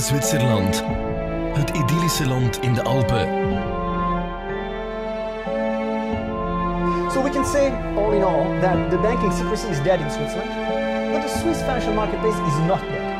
Zwitserland. 0.00 0.84
Het 1.52 1.70
idyllische 1.70 2.26
land 2.26 2.60
in 2.60 2.74
de 2.74 2.82
Alpen. 2.82 3.28
So 7.12 7.22
we 7.22 7.30
can 7.30 7.44
say, 7.44 7.72
all 7.96 8.12
in 8.12 8.22
all, 8.22 8.60
that 8.60 8.90
the 8.90 8.98
banking 8.98 9.32
secrecy 9.32 9.68
is 9.68 9.82
dead 9.82 10.00
in 10.00 10.10
Switzerland, 10.10 10.50
but 11.12 11.22
the 11.22 11.38
Swiss 11.38 11.58
financial 11.58 11.94
marketplace 11.94 12.38
is 12.46 12.58
not 12.66 12.80
dead. 12.80 13.16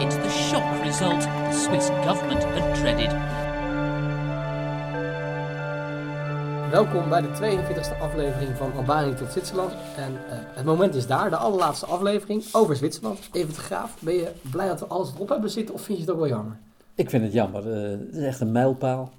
It's 0.00 0.16
the 0.16 0.30
shock 0.30 0.84
result 0.84 1.20
the 1.20 1.52
Swiss 1.52 1.88
government 2.04 2.42
had 2.42 2.74
dreaded. 2.80 3.43
Welkom 6.74 7.08
bij 7.08 7.20
de 7.20 7.28
42e 7.28 8.00
aflevering 8.00 8.56
van 8.56 8.72
Albanië 8.72 9.14
tot 9.14 9.32
Zwitserland. 9.32 9.72
En 9.96 10.12
eh, 10.28 10.38
het 10.54 10.64
moment 10.64 10.94
is 10.94 11.06
daar, 11.06 11.30
de 11.30 11.36
allerlaatste 11.36 11.86
aflevering 11.86 12.44
over 12.52 12.76
Zwitserland. 12.76 13.18
Even 13.32 13.54
te 13.54 13.60
graaf, 13.60 14.00
ben 14.00 14.14
je 14.14 14.32
blij 14.50 14.68
dat 14.68 14.80
we 14.80 14.86
alles 14.86 15.14
erop 15.14 15.28
hebben 15.28 15.50
zitten 15.50 15.74
of 15.74 15.80
vind 15.80 15.98
je 15.98 16.04
het 16.04 16.12
ook 16.12 16.18
wel 16.18 16.28
jammer? 16.28 16.58
Ik 16.94 17.10
vind 17.10 17.22
het 17.22 17.32
jammer. 17.32 17.72
Eh, 17.72 17.90
het 17.90 18.14
is 18.14 18.22
echt 18.22 18.40
een 18.40 18.52
mijlpaal. 18.52 19.12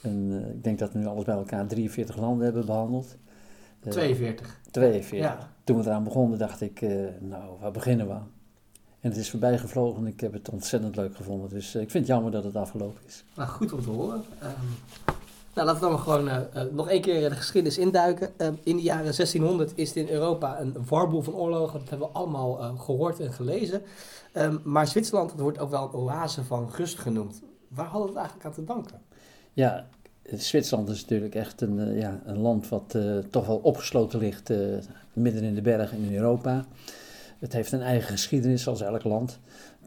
En, 0.00 0.42
eh, 0.42 0.50
ik 0.54 0.64
denk 0.64 0.78
dat 0.78 0.92
we 0.92 0.98
nu 0.98 1.06
alles 1.06 1.24
bij 1.24 1.34
elkaar 1.34 1.66
43 1.66 2.16
landen 2.16 2.44
hebben 2.44 2.66
behandeld. 2.66 3.16
Eh, 3.80 3.90
42. 3.90 4.60
42. 4.70 5.18
Ja. 5.28 5.48
Toen 5.64 5.76
we 5.76 5.84
eraan 5.84 6.04
begonnen 6.04 6.38
dacht 6.38 6.60
ik, 6.60 6.80
nou, 7.20 7.58
waar 7.60 7.72
beginnen 7.72 8.06
we 8.06 8.12
aan? 8.12 8.30
En 9.00 9.10
het 9.10 9.18
is 9.18 9.30
voorbij 9.30 9.58
gevlogen 9.58 10.06
en 10.06 10.12
ik 10.12 10.20
heb 10.20 10.32
het 10.32 10.48
ontzettend 10.48 10.96
leuk 10.96 11.16
gevonden. 11.16 11.48
Dus 11.48 11.74
ik 11.74 11.90
vind 11.90 11.92
het 11.92 12.06
jammer 12.06 12.32
dat 12.32 12.44
het 12.44 12.56
afgelopen 12.56 13.00
is. 13.06 13.24
Nou, 13.34 13.48
goed 13.48 13.72
om 13.72 13.82
te 13.82 13.90
horen. 13.90 14.22
Ehm, 14.38 14.50
nou, 15.54 15.66
laten 15.66 15.82
we 15.82 15.88
dan 15.88 15.98
gewoon 15.98 16.28
eh, 16.28 16.36
eh, 16.52 16.72
nog 16.72 16.88
één 16.88 17.00
keer 17.00 17.28
de 17.28 17.36
geschiedenis 17.36 17.78
induiken. 17.78 18.30
Ehm, 18.36 18.54
in 18.62 18.76
de 18.76 18.82
jaren 18.82 19.14
1600 19.14 19.72
is 19.74 19.92
in 19.92 20.08
Europa 20.08 20.60
een 20.60 20.76
warboel 20.88 21.22
van 21.22 21.34
oorlogen. 21.34 21.78
Dat 21.78 21.88
hebben 21.88 22.08
we 22.08 22.14
allemaal 22.14 22.60
eh, 22.60 22.80
gehoord 22.80 23.20
en 23.20 23.32
gelezen. 23.32 23.82
Ehm, 24.32 24.56
maar 24.62 24.86
Zwitserland 24.86 25.32
wordt 25.32 25.58
ook 25.58 25.70
wel 25.70 25.82
een 25.82 25.92
oase 25.92 26.44
van 26.44 26.70
rust 26.76 26.98
genoemd. 26.98 27.42
Waar 27.68 27.86
hadden 27.86 28.02
we 28.02 28.08
het 28.08 28.16
eigenlijk 28.16 28.46
aan 28.46 28.52
te 28.52 28.64
danken? 28.64 29.00
Ja, 29.52 29.86
Zwitserland 30.22 30.88
is 30.88 31.00
natuurlijk 31.00 31.34
echt 31.34 31.60
een, 31.60 31.96
ja, 31.98 32.20
een 32.24 32.38
land 32.38 32.68
wat 32.68 32.96
toch 33.30 33.46
wel 33.46 33.56
opgesloten 33.56 34.18
ligt 34.18 34.50
midden 35.12 35.42
in 35.42 35.54
de 35.54 35.62
bergen 35.62 35.98
in 35.98 36.14
Europa. 36.14 36.64
Het 37.42 37.52
heeft 37.52 37.72
een 37.72 37.82
eigen 37.82 38.10
geschiedenis 38.10 38.66
als 38.66 38.80
elk 38.80 39.04
land. 39.04 39.38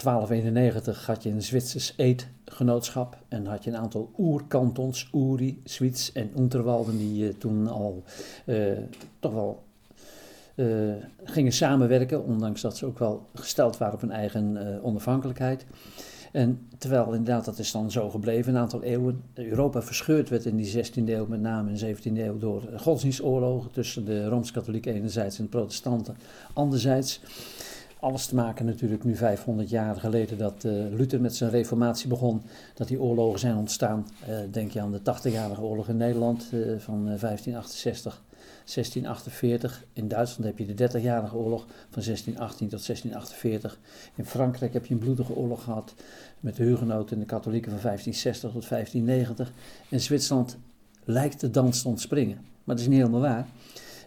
1291 0.03 1.05
had 1.05 1.23
je 1.23 1.29
een 1.29 1.41
Zwitsers 1.41 1.93
eedgenootschap 1.97 3.17
en 3.27 3.45
had 3.45 3.63
je 3.63 3.69
een 3.69 3.77
aantal 3.77 4.11
oerkantons, 4.17 5.09
Uri, 5.13 5.61
Zwits 5.63 6.11
en 6.11 6.31
Unterwalden, 6.37 6.97
die 6.97 7.27
eh, 7.27 7.33
toen 7.37 7.67
al 7.67 8.03
eh, 8.45 8.57
toch 9.19 9.33
wel 9.33 9.63
eh, 10.55 10.67
gingen 11.23 11.51
samenwerken, 11.51 12.23
ondanks 12.23 12.61
dat 12.61 12.77
ze 12.77 12.85
ook 12.85 12.99
wel 12.99 13.25
gesteld 13.33 13.77
waren 13.77 13.93
op 13.93 14.01
hun 14.01 14.11
eigen 14.11 14.79
onafhankelijkheid. 14.83 15.65
En 16.35 16.67
terwijl 16.77 17.05
inderdaad 17.05 17.45
dat 17.45 17.59
is 17.59 17.71
dan 17.71 17.91
zo 17.91 18.09
gebleven, 18.09 18.53
een 18.53 18.59
aantal 18.59 18.83
eeuwen. 18.83 19.23
Europa 19.33 19.81
verscheurd 19.81 20.29
werd 20.29 20.45
in 20.45 20.55
die 20.55 20.85
16e 20.85 21.09
eeuw, 21.09 21.25
met 21.25 21.41
name 21.41 21.71
in 21.71 21.75
de 21.75 21.95
17e 21.95 22.17
eeuw, 22.17 22.37
door 22.37 22.61
godsdienstoorlogen 22.77 23.71
tussen 23.71 24.05
de 24.05 24.27
Rooms-Katholieken 24.27 24.93
enerzijds 24.93 25.37
en 25.37 25.43
de 25.43 25.49
protestanten 25.49 26.17
anderzijds. 26.53 27.21
Alles 27.99 28.25
te 28.25 28.35
maken 28.35 28.65
natuurlijk 28.65 29.03
nu 29.03 29.15
500 29.15 29.69
jaar 29.69 29.95
geleden 29.95 30.37
dat 30.37 30.63
eh, 30.63 30.71
Luther 30.71 31.21
met 31.21 31.35
zijn 31.35 31.49
reformatie 31.49 32.07
begon, 32.07 32.41
dat 32.73 32.87
die 32.87 33.01
oorlogen 33.01 33.39
zijn 33.39 33.55
ontstaan. 33.55 34.07
Eh, 34.27 34.37
denk 34.51 34.71
je 34.71 34.81
aan 34.81 34.91
de 34.91 34.99
80-jarige 34.99 35.61
oorlog 35.61 35.87
in 35.87 35.97
Nederland 35.97 36.49
eh, 36.51 36.59
van 36.59 36.97
eh, 36.97 37.19
1568, 37.19 38.21
1648. 38.73 39.85
In 39.93 40.07
Duitsland 40.07 40.45
heb 40.45 40.67
je 40.67 40.75
de 40.75 40.89
30-jarige 40.89 41.35
oorlog 41.35 41.65
van 41.89 42.03
1618 42.03 42.69
tot 42.69 42.85
1648. 42.85 43.79
In 44.15 44.25
Frankrijk 44.25 44.73
heb 44.73 44.85
je 44.85 44.93
een 44.93 44.99
bloedige 44.99 45.35
oorlog 45.35 45.63
gehad 45.63 45.93
met 46.39 46.55
de 46.55 46.63
hugenoten 46.63 47.15
en 47.15 47.21
de 47.21 47.27
katholieken 47.27 47.71
van 47.71 47.81
1560 47.81 48.51
tot 48.51 48.69
1590. 48.69 49.51
In 49.89 50.01
Zwitserland 50.01 50.57
lijkt 51.03 51.39
de 51.39 51.49
dans 51.49 51.81
te 51.81 51.87
ontspringen, 51.87 52.37
maar 52.63 52.75
dat 52.75 52.79
is 52.79 52.87
niet 52.87 52.99
helemaal 52.99 53.21
waar. 53.21 53.47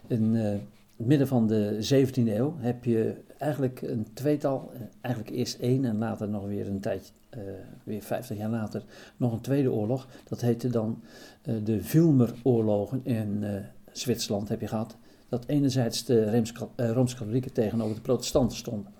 In 0.07 0.35
eh, 0.35 0.51
het 0.99 1.07
midden 1.07 1.27
van 1.27 1.47
de 1.47 1.77
17e 1.81 2.27
eeuw 2.27 2.55
heb 2.57 2.83
je 2.83 3.15
eigenlijk 3.37 3.81
een 3.81 4.07
tweetal, 4.13 4.71
eh, 4.73 4.81
eigenlijk 5.01 5.35
eerst 5.35 5.59
één 5.59 5.85
en 5.85 5.97
later 5.97 6.29
nog 6.29 6.45
weer 6.45 6.67
een 6.67 6.79
tijdje, 6.79 7.13
eh, 7.29 7.41
weer 7.83 8.01
50 8.01 8.37
jaar 8.37 8.49
later, 8.49 8.83
nog 9.17 9.33
een 9.33 9.41
tweede 9.41 9.71
oorlog. 9.71 10.07
Dat 10.27 10.41
heette 10.41 10.69
dan 10.69 11.01
eh, 11.41 11.55
de 11.63 11.83
Vilmeroorlogen 11.83 13.01
in 13.03 13.43
Zwitserland 13.91 14.49
heb 14.49 14.61
je 14.61 14.67
gehad. 14.67 14.95
Dat 15.29 15.45
enerzijds 15.47 16.05
de 16.05 16.43
eh, 16.75 16.91
Rooms-Katholieken 16.91 17.53
tegenover 17.53 17.95
de 17.95 18.01
protestanten 18.01 18.57
stonden. 18.57 18.93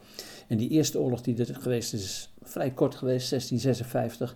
En 0.48 0.58
die 0.58 0.70
eerste 0.70 1.00
oorlog 1.00 1.22
die 1.22 1.38
er 1.38 1.56
geweest 1.56 1.94
is, 1.94 2.04
is 2.04 2.34
vrij 2.42 2.72
kort 2.72 2.96
geweest, 2.96 3.30
1656. 3.30 4.36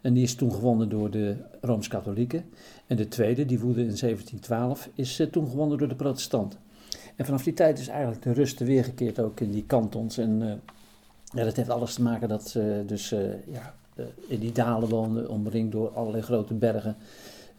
En 0.00 0.12
die 0.12 0.22
is 0.22 0.34
toen 0.34 0.52
gewonnen 0.52 0.88
door 0.88 1.10
de 1.10 1.36
Rooms-Katholieken. 1.60 2.44
En 2.86 2.96
de 2.96 3.08
tweede, 3.08 3.46
die 3.46 3.58
woedde 3.58 3.80
in 3.80 3.96
1712, 3.96 4.88
is 4.94 5.18
eh, 5.18 5.26
toen 5.26 5.48
gewonnen 5.48 5.78
door 5.78 5.88
de 5.88 5.94
protestanten. 5.94 6.58
En 7.16 7.24
vanaf 7.24 7.42
die 7.42 7.54
tijd 7.54 7.78
is 7.78 7.88
eigenlijk 7.88 8.22
de 8.22 8.32
rust 8.32 8.58
weergekeerd 8.58 9.20
ook 9.20 9.40
in 9.40 9.50
die 9.50 9.64
kantons. 9.66 10.18
En 10.18 10.60
eh, 11.34 11.44
dat 11.44 11.56
heeft 11.56 11.70
alles 11.70 11.94
te 11.94 12.02
maken 12.02 12.28
dat 12.28 12.48
ze 12.48 12.82
dus 12.86 13.08
ja, 13.46 13.74
in 14.28 14.38
die 14.40 14.52
dalen 14.52 14.88
woonden, 14.88 15.28
omringd 15.28 15.72
door 15.72 15.88
allerlei 15.88 16.22
grote 16.22 16.54
bergen. 16.54 16.96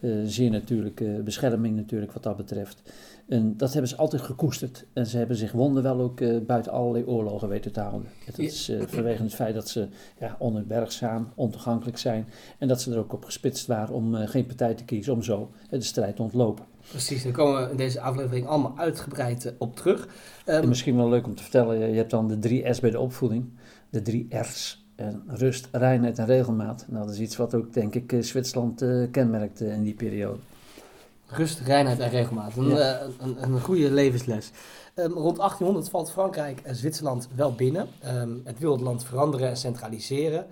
Eh, 0.02 0.10
zeer 0.24 0.50
natuurlijke 0.50 1.20
bescherming 1.24 1.76
natuurlijk 1.76 2.12
wat 2.12 2.22
dat 2.22 2.36
betreft. 2.36 2.82
En 3.28 3.56
dat 3.56 3.72
hebben 3.72 3.90
ze 3.90 3.96
altijd 3.96 4.22
gekoesterd. 4.22 4.84
En 4.92 5.06
ze 5.06 5.18
hebben 5.18 5.36
zich 5.36 5.52
wonderwel 5.52 6.00
ook 6.00 6.20
eh, 6.20 6.38
buiten 6.46 6.72
allerlei 6.72 7.04
oorlogen 7.04 7.48
weten 7.48 7.72
te 7.72 7.80
houden. 7.80 8.08
Dat 8.26 8.38
is 8.38 8.68
eh, 8.68 8.80
vanwege 8.86 9.22
het 9.22 9.34
feit 9.34 9.54
dat 9.54 9.68
ze 9.68 9.88
ja, 10.20 10.36
onherbergzaam, 10.38 11.28
ontoegankelijk 11.34 11.98
zijn. 11.98 12.28
En 12.58 12.68
dat 12.68 12.80
ze 12.80 12.92
er 12.92 12.98
ook 12.98 13.12
op 13.12 13.24
gespitst 13.24 13.66
waren 13.66 13.94
om 13.94 14.14
eh, 14.14 14.28
geen 14.28 14.46
partij 14.46 14.74
te 14.74 14.84
kiezen, 14.84 15.12
om 15.12 15.22
zo 15.22 15.50
eh, 15.70 15.78
de 15.78 15.84
strijd 15.84 16.16
te 16.16 16.22
ontlopen. 16.22 16.64
Precies, 16.88 17.22
daar 17.22 17.32
komen 17.32 17.64
we 17.64 17.70
in 17.70 17.76
deze 17.76 18.00
aflevering 18.00 18.46
allemaal 18.46 18.74
uitgebreid 18.76 19.46
eh, 19.46 19.52
op 19.58 19.76
terug. 19.76 20.08
Ehm, 20.44 20.62
En 20.62 20.68
misschien 20.68 20.96
wel 20.96 21.08
leuk 21.08 21.26
om 21.26 21.34
te 21.34 21.42
vertellen, 21.42 21.78
je 21.90 21.96
hebt 21.96 22.10
dan 22.10 22.28
de 22.28 22.38
drie 22.38 22.68
R's 22.68 22.80
bij 22.80 22.90
de 22.90 23.00
opvoeding. 23.00 23.44
De 23.90 24.02
drie 24.02 24.26
R's. 24.30 24.81
Rust, 25.26 25.68
reinheid 25.72 26.18
en 26.18 26.26
regelmaat. 26.26 26.84
Nou, 26.88 27.04
dat 27.06 27.14
is 27.14 27.20
iets 27.20 27.36
wat 27.36 27.54
ook, 27.54 27.72
denk 27.72 27.94
ik, 27.94 28.12
eh, 28.12 28.22
Zwitserland 28.22 28.82
eh, 28.82 29.02
kenmerkt 29.10 29.60
eh, 29.60 29.74
in 29.74 29.82
die 29.82 29.94
periode. 29.94 30.38
Rust, 31.26 31.60
reinheid 31.60 31.98
en 31.98 32.10
regelmaat. 32.10 32.56
Een, 32.56 32.68
Ja. 32.68 32.76
eh, 32.98 33.06
een, 33.18 33.42
een 33.42 33.60
goede 33.60 33.90
levensles. 33.90 34.50
Ehm, 34.94 35.10
rond 35.12 35.36
1800 35.38 35.88
valt 35.88 36.10
Frankrijk 36.10 36.60
en 36.60 36.74
Zwitserland 36.76 37.28
wel 37.34 37.54
binnen. 37.54 37.86
Ehm, 38.00 38.30
het 38.44 38.58
wil 38.58 38.72
het 38.72 38.80
land 38.80 39.04
veranderen 39.04 39.48
en 39.48 39.56
centraliseren. 39.56 40.46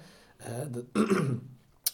De- 0.73 0.85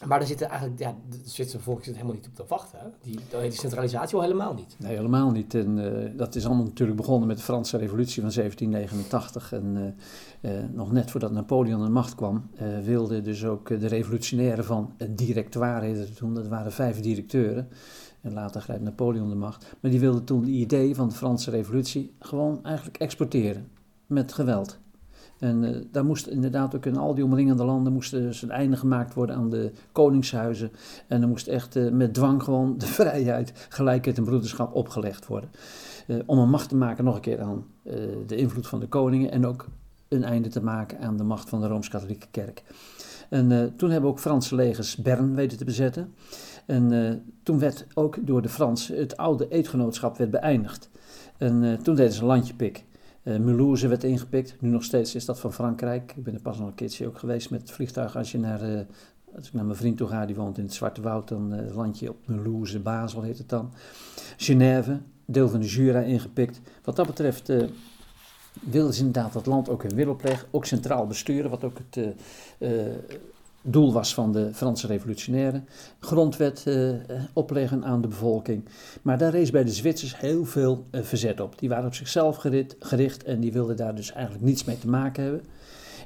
maar 0.05 0.19
er 0.19 0.27
zitten 0.27 0.49
eigenlijk, 0.49 0.79
ja, 0.79 0.95
de 1.09 1.17
Zwitserse 1.17 1.59
volk 1.59 1.83
zit 1.83 1.93
helemaal 1.93 2.15
niet 2.15 2.27
op 2.27 2.35
te 2.35 2.43
wachten. 2.47 2.79
Hè? 2.79 2.85
Die, 3.01 3.19
die 3.41 3.51
centralisatie 3.51 4.15
al 4.15 4.21
helemaal 4.21 4.53
niet. 4.53 4.75
Nee, 4.79 4.95
helemaal 4.95 5.31
niet. 5.31 5.53
En 5.53 6.03
eh, 6.03 6.11
dat 6.17 6.35
is 6.35 6.45
allemaal 6.45 6.63
natuurlijk 6.63 6.97
begonnen 6.97 7.27
met 7.27 7.37
de 7.37 7.43
Franse 7.43 7.77
revolutie 7.77 8.21
van 8.21 8.31
1789. 8.31 9.53
En 9.53 9.95
eh, 10.41 10.57
eh, 10.57 10.69
nog 10.71 10.91
net 10.91 11.11
voordat 11.11 11.31
Napoleon 11.31 11.79
aan 11.79 11.85
de 11.85 11.91
macht 11.91 12.15
kwam, 12.15 12.49
wilden 12.83 13.23
dus 13.23 13.45
ook 13.45 13.67
de 13.67 13.87
revolutionairen 13.87 14.65
van 14.65 14.93
het 14.97 15.17
directoire, 15.17 15.85
heette 15.85 15.99
het 15.99 16.15
toen, 16.15 16.33
dat 16.33 16.47
waren 16.47 16.71
vijf 16.71 16.99
directeuren. 16.99 17.67
En 18.21 18.33
later 18.33 18.61
grijpt 18.61 18.83
Napoleon 18.83 19.29
de 19.29 19.35
macht. 19.35 19.75
Maar 19.79 19.91
die 19.91 19.99
wilden 19.99 20.23
toen 20.23 20.43
de 20.43 20.51
idee 20.51 20.95
van 20.95 21.09
de 21.09 21.15
Franse 21.15 21.51
revolutie 21.51 22.15
gewoon 22.19 22.63
eigenlijk 22.63 22.97
exporteren. 22.97 23.67
Met 24.05 24.33
geweld. 24.33 24.79
En 25.39 25.63
eh, 25.63 25.81
daar 25.91 26.05
moest 26.05 26.27
inderdaad 26.27 26.75
ook 26.75 26.85
in 26.85 26.97
al 26.97 27.15
die 27.15 27.23
omringende 27.23 27.65
landen 27.65 27.93
moest 27.93 28.11
dus 28.11 28.41
een 28.41 28.51
einde 28.51 28.77
gemaakt 28.77 29.13
worden 29.13 29.35
aan 29.35 29.49
de 29.49 29.71
koningshuizen. 29.91 30.71
En 31.07 31.21
er 31.21 31.27
moest 31.27 31.47
echt 31.47 31.75
eh, 31.75 31.89
met 31.89 32.13
dwang 32.13 32.43
gewoon 32.43 32.77
de 32.77 32.85
vrijheid, 32.99 33.67
gelijkheid 33.69 34.17
en 34.17 34.23
broederschap 34.23 34.75
opgelegd 34.75 35.27
worden. 35.27 35.49
Eh, 36.07 36.17
om 36.25 36.37
een 36.37 36.49
macht 36.49 36.69
te 36.69 36.75
maken 36.75 37.03
nog 37.03 37.15
een 37.15 37.21
keer 37.21 37.41
aan 37.41 37.65
de 38.27 38.35
invloed 38.35 38.67
van 38.67 38.79
de 38.79 38.87
koningen 38.87 39.31
en 39.31 39.45
ook 39.45 39.65
een 40.07 40.23
einde 40.23 40.49
te 40.49 40.63
maken 40.63 40.99
aan 40.99 41.17
de 41.17 41.23
macht 41.23 41.49
van 41.49 41.61
de 41.61 41.67
Rooms-Katholieke 41.67 42.27
Kerk. 42.31 42.63
En 43.29 43.73
toen 43.75 43.89
hebben 43.89 44.09
ook 44.09 44.19
Franse 44.19 44.55
legers 44.55 44.95
Bern 44.95 45.35
weten 45.35 45.57
te 45.57 45.65
bezetten. 45.65 46.13
En 46.65 47.23
toen 47.43 47.59
werd 47.59 47.85
ook 47.93 48.17
door 48.21 48.41
de 48.41 48.49
Fransen 48.49 48.97
het 48.97 49.17
oude 49.17 49.47
eedgenootschap 49.49 50.17
werd 50.17 50.31
beëindigd. 50.31 50.89
En 51.37 51.79
toen 51.83 51.95
deden 51.95 52.13
ze 52.13 52.21
een 52.21 52.27
landjepik. 52.27 52.83
Mulhouse 53.35 53.87
werd 53.87 54.03
ingepikt. 54.03 54.55
Nu 54.59 54.69
nog 54.69 54.83
steeds 54.83 55.15
is 55.15 55.25
dat 55.25 55.39
van 55.39 55.53
Frankrijk. 55.53 56.13
Ik 56.15 56.23
ben 56.23 56.33
er 56.33 56.41
pas 56.41 56.57
nog 56.57 56.67
een 56.67 56.75
keertje 56.75 57.07
ook 57.07 57.17
geweest 57.17 57.49
met 57.49 57.61
het 57.61 57.71
vliegtuig. 57.71 58.17
Als 58.17 58.31
je 58.31 58.39
naar, 58.39 58.61
eh, 58.61 58.79
als 59.35 59.47
ik 59.47 59.53
naar 59.53 59.65
mijn 59.65 59.77
vriend 59.77 59.97
toe 59.97 60.07
ga, 60.07 60.25
die 60.25 60.35
woont 60.35 60.57
in 60.57 60.63
het 60.63 60.73
Zwarte 60.73 61.01
Woud, 61.01 61.27
dan 61.27 61.53
eh, 61.53 61.75
land 61.75 61.99
je 61.99 62.09
op 62.09 62.27
Mulhouse, 62.27 62.79
Basel 62.79 63.21
heet 63.21 63.37
het 63.37 63.49
dan. 63.49 63.73
Genève, 64.37 64.99
deel 65.25 65.49
van 65.49 65.59
de 65.59 65.67
Jura 65.67 65.99
ingepikt. 65.99 66.61
Wat 66.83 66.95
dat 66.95 67.07
betreft 67.07 67.51
wilden 68.61 68.93
ze 68.93 69.05
inderdaad 69.05 69.33
dat 69.33 69.45
land 69.45 69.69
ook 69.69 69.83
in 69.83 69.95
wil 69.95 70.09
opleggen. 70.09 70.47
Ook 70.51 70.65
centraal 70.65 71.07
besturen, 71.07 71.49
wat 71.49 71.63
ook 71.63 71.77
het, 71.77 72.15
doel 73.71 73.93
was 73.93 74.13
van 74.13 74.31
de 74.31 74.53
Franse 74.53 74.87
revolutionairen. 74.87 75.67
Grondwet 75.99 76.63
eh, 76.67 76.89
opleggen 77.33 77.85
aan 77.85 78.01
de 78.01 78.07
bevolking. 78.07 78.63
Maar 79.01 79.17
daar 79.17 79.31
rees 79.31 79.51
bij 79.51 79.63
de 79.63 79.71
Zwitsers 79.71 80.19
heel 80.19 80.45
veel 80.45 80.85
eh, 80.89 81.01
verzet 81.01 81.39
op. 81.39 81.59
Die 81.59 81.69
waren 81.69 81.85
op 81.85 81.93
zichzelf 81.93 82.35
gericht, 82.79 83.23
en 83.23 83.39
die 83.39 83.51
wilden 83.51 83.77
daar 83.77 83.95
dus 83.95 84.11
eigenlijk 84.11 84.45
niets 84.45 84.63
mee 84.63 84.79
te 84.79 84.87
maken 84.87 85.23
hebben. 85.23 85.41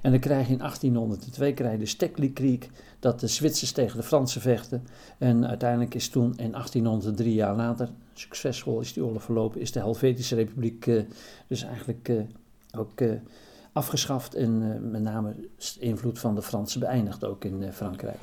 En 0.02 0.12
dan 0.12 0.19
krijg 0.19 0.48
je 0.48 0.52
in 0.52 0.58
1802 0.58 1.54
krijg 1.54 1.80
de 1.80 1.86
Stekli-kriek, 1.86 2.69
dat 3.00 3.19
de 3.19 3.28
Zwitsers 3.28 3.72
tegen 3.72 3.98
de 3.98 4.04
Fransen 4.04 4.42
vechten. 4.42 4.84
En 5.18 5.48
uiteindelijk 5.48 5.94
is 5.94 6.10
toen 6.10 6.34
in 6.38 6.52
1803 6.52 7.34
jaar 7.34 7.56
later, 7.56 7.90
succesvol 8.14 8.80
is 8.80 8.94
die 8.94 9.06
oorlog 9.06 9.24
verlopen, 9.24 9.62
is 9.62 9.72
de 9.72 9.80
Helvetische 9.80 10.36
Republiek 10.36 10.88
eh, 10.88 11.02
dus 11.48 11.64
eigenlijk 11.64 12.12
ook 12.78 13.02
afgeschaft. 13.73 14.35
En 14.35 14.71
eh, 14.73 14.79
met 14.91 15.01
name 15.01 15.35
de 15.35 15.79
invloed 15.79 16.19
van 16.19 16.35
de 16.35 16.41
Fransen 16.41 16.79
beëindigd 16.79 17.25
ook 17.25 17.44
in 17.44 17.63
eh, 17.63 17.71
Frankrijk. 17.71 18.18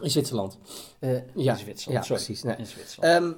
In 0.00 0.10
Zwitserland. 0.10 0.58
Eh, 0.98 1.10
Ja, 1.34 1.52
in 1.52 1.58
Zwitserland, 1.58 2.06
ja, 2.06 2.16
sorry. 2.16 2.24
precies, 2.24 2.42
nee. 2.42 2.56
In 2.56 2.66
Zwitserland. 2.66 3.22
Ehm, 3.24 3.32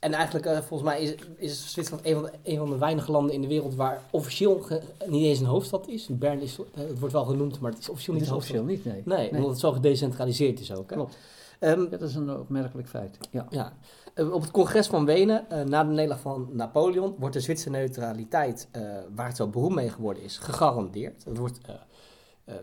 en 0.00 0.12
eigenlijk, 0.12 0.64
volgens 0.64 0.82
mij, 0.90 1.02
is, 1.02 1.14
is 1.36 1.72
Zwitserland 1.72 2.06
een 2.06 2.14
van, 2.14 2.22
de, 2.22 2.30
een 2.50 2.56
van 2.58 2.70
de 2.70 2.78
weinige 2.78 3.10
landen 3.10 3.34
in 3.34 3.40
de 3.40 3.46
wereld 3.48 3.74
waar 3.74 4.00
officieel 4.10 4.60
ge- 4.60 4.82
niet 5.06 5.24
eens 5.24 5.38
een 5.40 5.46
hoofdstad 5.46 5.88
is. 5.88 6.06
Bern 6.10 6.40
is, 6.40 6.56
het 6.74 6.98
wordt 6.98 7.14
wel 7.14 7.24
genoemd, 7.24 7.60
maar 7.60 7.70
het 7.70 7.80
is 7.80 7.88
officieel 7.88 8.16
Het 8.16 8.24
niet 8.28 8.40
is 8.40 8.46
een 8.48 8.56
hoofdstad. 8.56 8.80
officieel 8.80 8.92
niet, 8.94 9.06
nee. 9.06 9.28
Nee, 9.30 9.30
omdat 9.30 9.50
het 9.50 9.58
zo 9.60 9.72
gedecentraliseerd 9.72 10.60
is 10.60 10.72
ook. 10.74 10.90
Hè? 10.90 10.96
Klopt. 10.96 11.18
Ehm, 11.58 11.80
Ja, 11.80 11.86
dat 11.96 12.02
is 12.08 12.14
een 12.14 12.36
opmerkelijk 12.38 12.88
feit. 12.88 13.16
Ja. 13.30 13.46
ja. 13.50 13.72
Eh, 14.14 14.32
op 14.32 14.40
het 14.40 14.50
congres 14.50 14.86
van 14.86 15.04
Wenen, 15.04 15.50
eh, 15.50 15.64
na 15.64 15.84
de 15.84 15.90
nederlaag 15.90 16.20
van 16.20 16.48
Napoleon, 16.52 17.14
wordt 17.18 17.34
de 17.34 17.40
Zwitserse 17.40 17.78
neutraliteit, 17.78 18.68
eh, 18.70 18.82
waar 19.14 19.26
het 19.26 19.36
zo 19.36 19.48
beroemd 19.48 19.74
mee 19.74 19.90
geworden 19.90 20.22
is, 20.22 20.38
gegarandeerd. 20.38 21.24
Het 21.24 21.38
wordt 21.38 21.60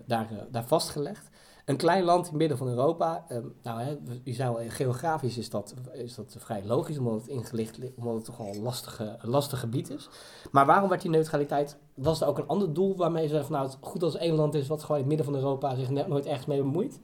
daar, 0.06 0.30
daar 0.51 0.68
vastgelegd. 0.68 1.30
Een 1.69 1.78
klein 1.78 2.04
land 2.04 2.25
in 2.25 2.30
het 2.30 2.40
midden 2.40 2.57
van 2.57 2.68
Europa, 2.68 3.25
nou, 3.63 3.81
hè, 3.81 3.98
je 4.24 4.44
eh, 4.44 4.56
geografisch 4.68 5.38
is 5.38 5.50
dat, 5.50 5.74
is 5.94 6.16
dat 6.16 6.36
vrij 6.40 6.63
logisch, 6.66 6.98
omdat 6.98 7.13
het 7.13 7.28
ingelicht 7.28 7.80
omdat 7.95 8.16
het 8.16 8.25
toch 8.25 8.40
al 8.40 8.48
een 8.48 8.62
lastige, 8.62 9.18
lastig 9.22 9.60
gebied 9.60 9.90
is. 9.90 10.10
Maar 10.52 10.66
waarom 10.66 10.90
werd 10.90 11.02
die 11.02 11.12
neutraliteit, 11.12 11.78
was 11.94 12.22
er 12.22 12.28
ook 12.28 12.38
een 12.38 12.48
ander 12.48 12.74
doel 12.74 12.95
waarmee 12.95 13.24
ze 13.24 13.30
zeiden 13.30 13.52
van, 13.52 13.60
nou, 13.60 13.72
goed 13.80 14.04
als 14.04 14.18
één 14.18 14.36
land 14.36 14.54
is 14.54 14.68
wat 14.68 14.81
gewoon 14.81 15.02
in 15.02 15.07
het 15.07 15.16
midden 15.16 15.34
van 15.34 15.44
Europa 15.44 15.75
zich 15.75 15.90
nooit 15.90 16.25
ergens 16.25 16.45
mee 16.45 16.62
bemoeit? 16.62 17.00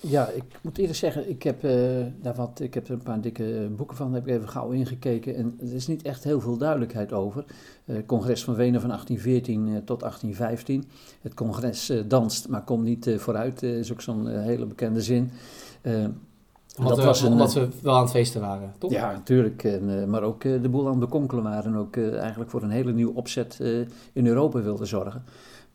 Ja, 0.00 0.28
ik 0.28 0.44
moet 0.62 0.78
eerlijk 0.78 0.98
zeggen, 0.98 1.30
ik 1.30 1.42
heb, 1.42 1.64
eh, 1.64 1.72
daar 2.22 2.34
wat, 2.34 2.60
ik 2.60 2.74
heb 2.74 2.86
er 2.86 2.92
een 2.92 3.02
paar 3.02 3.20
dikke 3.20 3.68
boeken 3.76 3.96
van, 3.96 4.06
daar 4.06 4.20
heb 4.20 4.28
ik 4.28 4.34
even 4.34 4.48
gauw 4.48 4.70
ingekeken. 4.70 5.34
En 5.34 5.58
er 5.60 5.74
is 5.74 5.86
niet 5.86 6.02
echt 6.02 6.24
heel 6.24 6.40
veel 6.40 6.56
duidelijkheid 6.56 7.12
over. 7.12 7.44
Het 7.84 8.06
congres 8.06 8.44
van 8.44 8.54
Wenen 8.54 8.80
van 8.80 8.90
1814 8.90 9.68
eh, 9.68 9.72
tot 9.84 10.00
1815. 10.00 10.84
Het 11.20 11.34
congres 11.34 11.92
danst, 12.06 12.48
maar 12.48 12.64
komt 12.64 12.84
niet 12.84 13.14
vooruit, 13.16 13.62
is 13.62 13.92
ook 13.92 14.00
zo'n 14.00 14.26
hele 14.26 14.66
bekende 14.66 15.02
zin. 15.02 15.30
Omdat, 16.76 16.96
dat 16.96 16.98
we, 16.98 17.04
was 17.04 17.22
een, 17.22 17.32
omdat 17.32 17.54
we 17.54 17.68
wel 17.82 17.94
aan 17.94 18.02
het 18.02 18.10
feesten 18.10 18.40
waren, 18.40 18.72
toch? 18.78 18.90
Ja, 18.90 19.12
natuurlijk. 19.12 19.64
En, 19.64 20.10
maar 20.10 20.22
ook 20.22 20.42
de 20.42 20.68
boel 20.68 20.84
aan 20.84 20.90
het 20.90 21.00
bekonkelen 21.00 21.42
waren. 21.42 21.72
En 21.72 21.78
ook 21.78 21.96
eigenlijk 21.96 22.50
voor 22.50 22.62
een 22.62 22.70
hele 22.70 22.92
nieuwe 22.92 23.14
opzet 23.14 23.60
in 24.12 24.26
Europa 24.26 24.60
wilden 24.60 24.86
zorgen. 24.86 25.24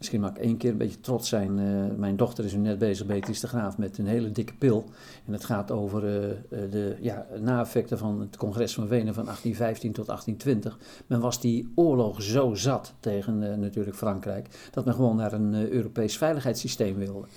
Misschien 0.04 0.22
mag 0.22 0.32
ik 0.32 0.38
één 0.38 0.58
keer 0.58 0.72
een 0.72 0.78
beetje 0.78 1.00
trots 1.00 1.30
zijn. 1.30 1.60
eh, 1.60 1.98
mijn 1.98 2.16
dochter 2.16 2.46
is 2.46 2.54
nu 2.54 2.60
net 2.60 2.78
bezig, 2.78 3.06
Beatrice 3.06 3.42
de 3.42 3.48
Graaf, 3.48 3.78
met 3.78 3.98
een 3.98 4.08
hele 4.08 4.32
dikke 4.32 4.54
pil. 4.54 4.86
En 5.26 5.34
het 5.34 5.44
gaat 5.44 5.72
over 5.72 6.06
eh, 6.06 6.30
eh, 6.32 6.72
de 6.72 6.96
ja, 7.02 7.26
na-effecten 7.40 7.98
van 7.98 8.20
het 8.20 8.38
congres 8.38 8.74
van 8.74 8.88
Wenen 8.88 9.14
van 9.14 9.24
1815 9.24 9.92
tot 9.92 10.06
1820. 10.06 11.04
Men 11.08 11.20
was 11.20 11.42
die 11.42 11.72
oorlog 11.76 12.22
zo 12.22 12.54
zat 12.54 12.94
tegen 13.00 13.60
natuurlijk 13.60 13.96
Frankrijk, 13.98 14.70
dat 14.72 14.86
men 14.86 14.94
gewoon 14.94 15.16
naar 15.16 15.34
een 15.34 15.72
Europees 15.72 16.18
veiligheidssysteem 16.18 16.96
wilde. 16.96 17.28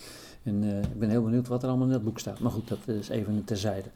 En 0.42 0.62
ik 0.62 0.98
ben 0.98 1.10
heel 1.10 1.22
benieuwd 1.22 1.48
wat 1.48 1.62
er 1.62 1.68
allemaal 1.68 1.86
in 1.86 1.92
dat 1.92 2.04
boek 2.04 2.18
staat. 2.18 2.40
Maar 2.40 2.52
goed, 2.52 2.68
dat 2.68 2.78
is 2.86 3.08
even 3.08 3.44
terzijde. 3.44 3.88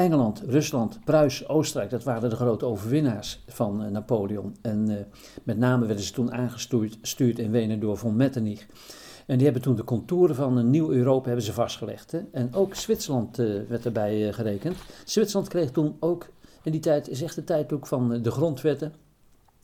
Engeland, 0.00 0.42
Rusland, 0.46 0.98
Pruisen, 1.04 1.48
Oostenrijk, 1.48 1.90
dat 1.90 2.04
waren 2.04 2.30
de 2.30 2.36
grote 2.36 2.64
overwinnaars 2.64 3.42
van 3.46 3.84
eh, 3.84 3.90
Napoleon. 3.90 4.56
En 4.62 4.88
eh, 4.88 5.04
met 5.42 5.58
name 5.58 5.86
werden 5.86 6.04
ze 6.04 6.12
toen 6.12 6.32
aangestuurd 6.32 6.98
stuurd 7.02 7.38
in 7.38 7.50
Wenen 7.50 7.80
door 7.80 7.96
von 7.96 8.16
Metternich. 8.16 8.66
En 9.26 9.36
die 9.36 9.44
hebben 9.44 9.62
toen 9.62 9.76
de 9.76 9.84
contouren 9.84 10.36
van 10.36 10.56
een 10.56 10.70
nieuw 10.70 10.90
Europa 10.90 11.26
hebben 11.26 11.44
ze 11.44 11.52
vastgelegd. 11.52 12.12
Hè? 12.12 12.20
En 12.32 12.54
ook 12.54 12.74
Zwitserland 12.74 13.38
eh, 13.38 13.46
werd 13.68 13.84
erbij 13.84 14.32
gerekend. 14.32 14.76
Zwitserland 15.04 15.48
kreeg 15.48 15.70
toen 15.70 15.96
ook, 16.00 16.28
in 16.62 16.72
die 16.72 16.80
tijd 16.80 17.08
is 17.08 17.22
echt 17.22 17.34
de 17.34 17.44
tijd 17.44 17.72
ook 17.72 17.86
van 17.86 18.22
de 18.22 18.30
grondwetten. 18.30 18.92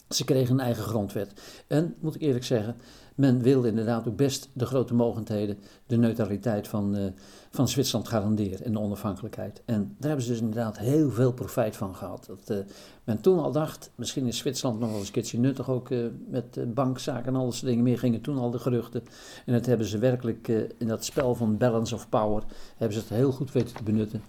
Ze 0.09 0.25
kregen 0.25 0.55
een 0.55 0.65
eigen 0.65 0.85
grondwet. 0.85 1.33
En, 1.67 1.95
moet 2.01 2.15
ik 2.15 2.21
eerlijk 2.21 2.45
zeggen, 2.45 2.77
men 3.17 3.43
wilde 3.43 3.69
inderdaad 3.69 4.09
ook 4.09 4.17
best 4.17 4.49
de 4.53 4.67
grote 4.67 4.95
mogendheden, 4.95 5.59
de 5.87 5.97
neutraliteit 5.97 6.69
van, 6.69 6.97
eh, 6.97 7.05
van 7.51 7.69
Zwitserland 7.69 8.09
garanderen 8.09 8.65
en 8.65 8.73
de 8.73 8.79
onafhankelijkheid. 8.79 9.63
En 9.65 9.95
daar 9.99 10.09
hebben 10.09 10.27
ze 10.27 10.31
dus 10.31 10.41
inderdaad 10.41 10.79
heel 10.79 11.11
veel 11.11 11.33
profijt 11.33 11.77
van 11.77 11.95
gehad. 11.95 12.27
Dat 12.27 12.51
eh, 12.51 12.57
men 13.05 13.21
toen 13.21 13.39
al 13.39 13.53
dacht, 13.53 13.91
misschien 13.95 14.27
is 14.27 14.39
Zwitserland 14.39 14.81
nog 14.81 14.89
wel 14.89 14.99
eens 14.99 15.07
een 15.07 15.13
keertje 15.13 15.39
nuttig, 15.39 15.71
ook 15.71 15.91
eh, 15.91 15.99
met 16.29 16.75
bankzaken 16.75 17.27
en 17.27 17.41
al 17.41 17.55
dingen 17.61 17.85
meer, 17.85 17.99
gingen 17.99 18.21
toen 18.21 18.39
al 18.39 18.51
de 18.51 18.59
geruchten. 18.59 19.03
En 19.47 19.53
dat 19.53 19.67
hebben 19.67 19.87
ze 19.87 19.99
werkelijk 19.99 20.49
in 20.79 20.89
dat 20.89 21.05
spel 21.05 21.35
van 21.35 21.57
balance 21.57 21.95
of 21.95 22.09
power, 22.09 22.43
hebben 22.77 22.97
ze 22.97 23.05
het 23.05 23.17
heel 23.17 23.33
goed 23.33 23.53
weten 23.53 23.77
te 23.77 23.83
benutten. 23.83 24.23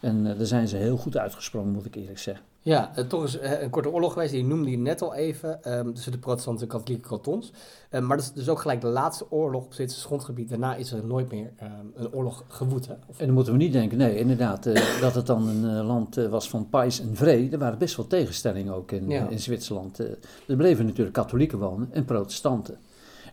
En 0.00 0.24
daar 0.24 0.46
zijn 0.46 0.68
ze 0.68 0.76
heel 0.76 0.96
goed 0.96 1.16
uitgesprongen, 1.16 1.72
moet 1.72 1.86
ik 1.86 1.94
eerlijk 1.94 2.18
zeggen. 2.18 2.49
Ja, 2.62 2.96
eh, 2.96 3.04
toch 3.04 3.24
is 3.24 3.38
eh, 3.38 3.62
een 3.62 3.70
korte 3.70 3.90
oorlog 3.90 4.12
geweest, 4.12 4.32
die 4.32 4.44
noemde 4.44 4.70
je 4.70 4.78
net 4.78 5.02
al 5.02 5.14
even, 5.14 5.62
ehm, 5.64 5.92
tussen 5.92 6.12
de 6.12 6.18
protestanten 6.18 6.62
en 6.62 6.68
katholieke 6.68 7.08
kantons. 7.08 7.52
Eh, 7.90 8.00
maar 8.00 8.16
dat 8.16 8.26
is 8.26 8.32
dus 8.32 8.48
ook 8.48 8.60
gelijk 8.60 8.80
de 8.80 8.86
laatste 8.86 9.30
oorlog 9.30 9.64
op 9.64 9.72
Zwitsers 9.74 10.04
grondgebied. 10.04 10.48
Daarna 10.48 10.74
is 10.74 10.92
er 10.92 11.04
nooit 11.04 11.30
meer 11.30 11.50
ehm, 11.56 11.70
een 11.94 12.12
oorlog 12.12 12.44
gewoed. 12.48 12.86
Hè? 12.86 12.94
Of- 13.06 13.18
En 13.18 13.26
dan 13.26 13.34
moeten 13.34 13.52
we 13.52 13.58
niet 13.58 13.72
denken, 13.72 13.98
nee, 13.98 14.16
inderdaad, 14.18 14.66
eh, 14.66 15.00
dat 15.00 15.14
het 15.14 15.26
dan 15.26 15.48
een 15.48 15.84
land 15.84 16.14
was 16.14 16.48
van 16.50 16.68
pais 16.68 17.00
en 17.00 17.16
vree. 17.16 17.48
Er 17.50 17.58
waren 17.58 17.78
best 17.78 17.96
wel 17.96 18.06
tegenstellingen 18.06 18.74
ook 18.74 18.92
in, 18.92 19.08
Ja. 19.08 19.28
in 19.28 19.38
Zwitserland. 19.40 19.98
Er 19.98 20.56
bleven 20.56 20.86
natuurlijk 20.86 21.14
katholieken 21.16 21.58
wonen 21.58 21.88
en 21.92 22.04
protestanten. 22.04 22.78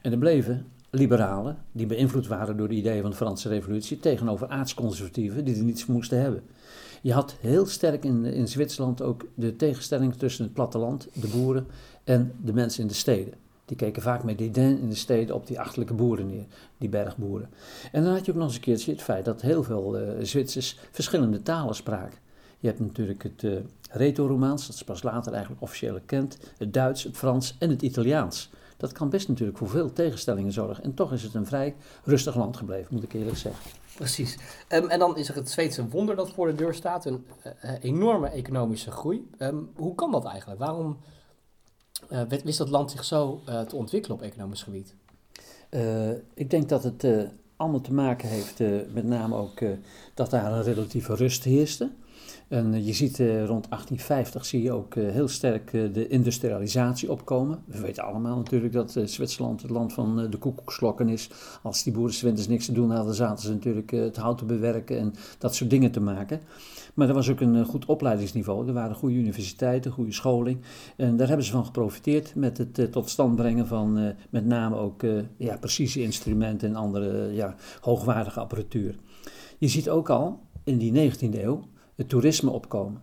En 0.01 0.11
er 0.11 0.17
bleven 0.17 0.65
liberalen, 0.89 1.57
die 1.71 1.85
beïnvloed 1.85 2.27
waren 2.27 2.57
door 2.57 2.67
de 2.67 2.75
ideeën 2.75 3.01
van 3.01 3.09
de 3.09 3.15
Franse 3.15 3.49
revolutie, 3.49 3.99
tegenover 3.99 4.47
aardsconservatieven 4.47 5.45
die 5.45 5.55
er 5.55 5.63
niets 5.63 5.85
moesten 5.85 6.21
hebben. 6.21 6.43
Je 7.01 7.13
had 7.13 7.35
heel 7.39 7.65
sterk 7.65 8.03
in, 8.03 8.25
in 8.25 8.47
Zwitserland 8.47 9.01
ook 9.01 9.25
de 9.33 9.55
tegenstelling 9.55 10.15
tussen 10.15 10.43
het 10.43 10.53
platteland, 10.53 11.07
de 11.13 11.27
boeren, 11.27 11.67
en 12.03 12.33
de 12.43 12.53
mensen 12.53 12.81
in 12.81 12.87
de 12.87 12.93
steden. 12.93 13.33
Die 13.65 13.77
keken 13.77 14.01
vaak 14.01 14.23
met 14.23 14.37
dédain 14.37 14.79
in 14.79 14.89
de 14.89 14.95
steden 14.95 15.35
op 15.35 15.47
die 15.47 15.59
achterlijke 15.59 15.93
boeren 15.93 16.27
neer, 16.27 16.45
die 16.77 16.89
bergboeren. 16.89 17.49
En 17.91 18.03
dan 18.03 18.13
had 18.13 18.25
je 18.25 18.31
ook 18.31 18.37
nog 18.37 18.47
eens 18.47 18.55
een 18.55 18.61
keertje 18.61 18.91
het 18.91 19.01
feit 19.01 19.25
dat 19.25 19.41
heel 19.41 19.63
veel 19.63 19.97
eh, 19.97 20.13
Zwitsers 20.21 20.77
verschillende 20.91 21.41
talen 21.43 21.75
spraken. 21.75 22.19
Je 22.59 22.67
hebt 22.67 22.79
natuurlijk 22.79 23.23
het 23.23 23.43
eh 23.43 23.51
Reto-Romaans, 23.91 24.67
dat 24.67 24.75
is 24.75 24.83
pas 24.83 25.03
later 25.03 25.31
eigenlijk 25.31 25.61
officieel 25.61 25.95
erkend, 25.95 26.37
het 26.57 26.73
Duits, 26.73 27.03
het 27.03 27.17
Frans 27.17 27.55
en 27.59 27.69
het 27.69 27.81
Italiaans. 27.81 28.49
Dat 28.77 28.91
kan 28.91 29.09
best 29.09 29.27
natuurlijk 29.27 29.57
voor 29.57 29.69
veel 29.69 29.93
tegenstellingen 29.93 30.51
zorgen. 30.51 30.83
En 30.83 30.93
toch 30.93 31.13
is 31.13 31.23
het 31.23 31.33
een 31.33 31.45
vrij 31.45 31.75
rustig 32.03 32.35
land 32.35 32.57
gebleven, 32.57 32.87
moet 32.93 33.03
ik 33.03 33.13
eerlijk 33.13 33.37
zeggen. 33.37 33.71
Precies. 33.95 34.37
Ehm, 34.67 34.87
en 34.87 34.99
dan 34.99 35.17
is 35.17 35.29
er 35.29 35.35
het 35.35 35.49
Zweedse 35.49 35.87
wonder 35.87 36.15
dat 36.15 36.31
voor 36.31 36.47
de 36.47 36.55
deur 36.55 36.73
staat, 36.73 37.05
een 37.05 37.25
eh, 37.61 37.71
enorme 37.81 38.27
economische 38.27 38.91
groei. 38.91 39.29
Ehm, 39.37 39.55
hoe 39.75 39.95
kan 39.95 40.11
dat 40.11 40.25
eigenlijk? 40.25 40.59
Waarom 40.59 40.97
eh, 42.09 42.21
wist- 42.43 42.57
dat 42.57 42.69
land 42.69 42.91
zich 42.91 43.03
zo 43.03 43.41
eh, 43.45 43.61
te 43.61 43.75
ontwikkelen 43.75 44.17
op 44.17 44.23
economisch 44.23 44.63
gebied? 44.63 44.95
Eh, 45.69 46.11
ik 46.33 46.49
denk 46.49 46.69
dat 46.69 46.83
het 46.83 47.03
eh, 47.03 47.21
allemaal 47.55 47.81
te 47.81 47.93
maken 47.93 48.29
heeft, 48.29 48.59
eh, 48.59 48.69
met 48.93 49.03
name 49.03 49.35
ook 49.35 49.59
eh, 49.59 49.69
dat 50.13 50.29
daar 50.29 50.51
een 50.51 50.63
relatieve 50.63 51.15
rust 51.15 51.43
heerste. 51.43 51.89
En 52.47 52.73
eh, 52.73 52.85
je 52.85 52.93
ziet 52.93 53.19
eh, 53.19 53.27
rond 53.27 53.69
1850 53.69 54.45
zie 54.45 54.61
je 54.61 54.71
ook 54.71 54.95
eh, 54.95 55.09
heel 55.09 55.27
sterk 55.27 55.71
de 55.71 56.07
industrialisatie 56.07 57.11
opkomen. 57.11 57.63
We 57.65 57.81
weten 57.81 58.03
allemaal 58.03 58.37
natuurlijk 58.37 58.73
dat 58.73 58.99
Zwitserland 59.05 59.61
het 59.61 59.71
land 59.71 59.93
van 59.93 60.29
de 60.29 60.37
koekoekslokken 60.37 61.09
is. 61.09 61.29
Als 61.61 61.83
die 61.83 61.93
boeren 61.93 62.13
's 62.13 62.21
winters 62.21 62.47
niks 62.47 62.65
te 62.65 62.71
doen 62.71 62.91
hadden, 62.91 63.15
zaten 63.15 63.43
ze 63.43 63.53
natuurlijk 63.53 63.91
het 63.91 64.17
hout 64.17 64.37
te 64.37 64.45
bewerken 64.45 64.97
en 64.97 65.13
dat 65.37 65.55
soort 65.55 65.69
dingen 65.69 65.91
te 65.91 65.99
maken. 65.99 66.39
Maar 66.93 67.07
er 67.07 67.13
was 67.13 67.29
ook 67.29 67.39
een 67.39 67.65
goed 67.65 67.85
opleidingsniveau. 67.85 68.67
Er 68.67 68.73
waren 68.73 68.95
goede 68.95 69.15
universiteiten, 69.15 69.91
goede 69.91 70.13
scholing. 70.13 70.59
En 70.95 71.17
daar 71.17 71.27
hebben 71.27 71.45
ze 71.45 71.51
van 71.51 71.65
geprofiteerd 71.65 72.35
met 72.35 72.57
het 72.57 72.91
tot 72.91 73.09
stand 73.09 73.35
brengen 73.35 73.67
van 73.67 74.13
met 74.29 74.45
name 74.45 74.75
ook 74.75 75.01
ja, 75.37 75.57
precisie-instrumenten 75.57 76.69
en 76.69 76.75
andere 76.75 77.33
ja, 77.33 77.55
hoogwaardige 77.81 78.39
apparatuur. 78.39 78.95
Je 79.57 79.67
ziet 79.67 79.89
ook 79.89 80.09
al 80.09 80.39
in 80.63 80.77
die 80.77 81.11
19e 81.11 81.43
eeuw 81.43 81.63
het 81.97 82.09
toerisme 82.09 82.49
opkomen. 82.49 83.01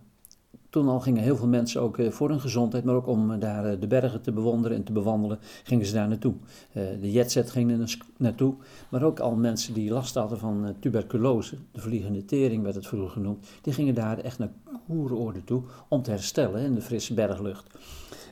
Toen 0.69 0.87
al 0.87 0.99
gingen 0.99 1.23
heel 1.23 1.35
veel 1.35 1.47
mensen 1.47 1.81
ook 1.81 1.97
eh, 1.97 2.11
voor 2.11 2.29
hun 2.29 2.39
gezondheid, 2.39 2.83
maar 2.83 2.95
ook 2.95 3.07
om 3.07 3.31
eh, 3.31 3.39
daar 3.39 3.65
eh, 3.65 3.79
de 3.79 3.87
bergen 3.87 4.21
te 4.21 4.31
bewonderen 4.31 4.77
en 4.77 4.83
te 4.83 4.91
bewandelen, 4.91 5.39
gingen 5.63 5.85
ze 5.85 5.93
daar 5.93 6.07
naartoe. 6.07 6.33
De 6.73 7.11
jetset 7.11 7.51
ging 7.51 7.71
er 7.71 7.77
nas- 7.77 7.97
naartoe, 8.17 8.53
maar 8.89 9.03
ook 9.03 9.19
al 9.19 9.35
mensen 9.35 9.73
die 9.73 9.91
last 9.91 10.15
hadden 10.15 10.37
van 10.37 10.75
tuberculose, 10.79 11.57
de 11.71 11.81
vliegende 11.81 12.25
tering 12.25 12.63
werd 12.63 12.75
het 12.75 12.87
vroeger 12.87 13.09
genoemd, 13.09 13.47
die 13.61 13.73
gingen 13.73 13.95
daar 13.95 14.17
echt 14.17 14.39
naar 14.39 14.51
koeroorde 14.87 15.43
toe 15.43 15.63
om 15.87 16.01
te 16.01 16.09
herstellen 16.09 16.61
in 16.61 16.73
de 16.73 16.81
frisse 16.81 17.13
berglucht. 17.13 17.67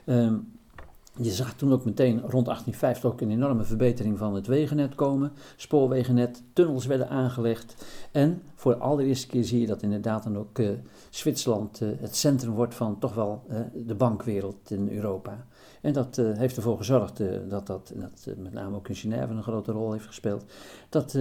Ehm, 0.04 0.34
Je 1.20 1.30
zag 1.30 1.54
toen 1.54 1.72
ook 1.72 1.84
meteen 1.84 2.20
rond 2.20 2.44
1850 2.44 3.10
ook 3.10 3.20
een 3.20 3.30
enorme 3.30 3.64
verbetering 3.64 4.18
van 4.18 4.34
het 4.34 4.46
wegennet 4.46 4.94
komen. 4.94 5.32
Spoorwegennet, 5.56 6.42
tunnels 6.52 6.86
werden 6.86 7.08
aangelegd. 7.08 7.84
En 8.12 8.42
voor 8.54 8.72
de 8.72 8.78
allereerste 8.78 9.26
keer 9.26 9.44
zie 9.44 9.60
je 9.60 9.66
dat 9.66 9.82
inderdaad 9.82 10.22
dan 10.22 10.38
ook 10.38 10.58
eh, 10.58 10.68
Zwitserland 11.10 11.80
eh, 11.80 11.88
het 12.00 12.16
centrum 12.16 12.52
wordt 12.52 12.74
van 12.74 12.98
toch 12.98 13.14
wel 13.14 13.42
eh, 13.48 13.60
de 13.86 13.94
bankwereld 13.94 14.70
in 14.70 14.88
Europa. 14.88 15.46
En 15.80 15.92
dat 15.92 16.16
heeft 16.16 16.56
ervoor 16.56 16.76
gezorgd 16.76 17.18
dat 17.48 17.66
dat, 17.66 17.92
dat 17.94 18.28
met 18.36 18.52
name 18.52 18.76
ook 18.76 18.88
in 18.88 18.94
Genève 18.94 19.32
een 19.32 19.42
grote 19.42 19.72
rol 19.72 19.92
heeft 19.92 20.06
gespeeld. 20.06 20.44
Dat 20.88 21.18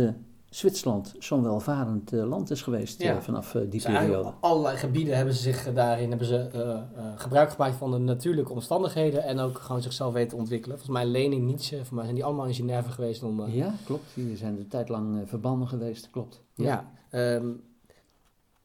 Zwitserland 0.55 1.13
zo'n 1.19 1.43
welvarend 1.43 2.13
eh, 2.13 2.23
land 2.27 2.49
is 2.51 2.61
geweest 2.61 3.01
eh, 3.01 3.07
Ja. 3.07 3.21
vanaf 3.21 3.55
eh, 3.55 3.61
die 3.61 3.69
Dus 3.69 3.83
periode. 3.83 4.33
allerlei 4.39 4.77
gebieden 4.77 5.15
hebben 5.15 5.33
ze 5.33 5.41
zich 5.41 5.73
daarin 5.73 6.09
hebben 6.09 6.27
ze, 6.27 6.81
gebruik 7.15 7.49
gemaakt 7.51 7.75
van 7.75 7.91
de 7.91 7.97
natuurlijke 7.97 8.51
omstandigheden 8.51 9.23
en 9.23 9.39
ook 9.39 9.57
gewoon 9.59 9.81
zichzelf 9.81 10.13
weten 10.13 10.29
te 10.29 10.35
ontwikkelen. 10.35 10.77
Volgens 10.77 10.97
mij 10.97 11.07
Lenin, 11.11 11.45
Nietzsche, 11.45 11.85
voor 11.85 11.93
mij 11.95 12.03
zijn 12.03 12.15
die 12.15 12.25
allemaal 12.25 12.45
in 12.45 12.53
Genève 12.53 12.89
geweest 12.91 13.23
om... 13.23 13.47
Ja, 13.49 13.73
klopt. 13.85 14.03
Die 14.13 14.37
zijn 14.37 14.57
een 14.57 14.67
tijd 14.67 14.89
lang 14.89 15.21
verbannen 15.25 15.67
geweest, 15.67 16.09
klopt. 16.09 16.41
Ja. 16.55 16.91
ehm, 17.09 17.47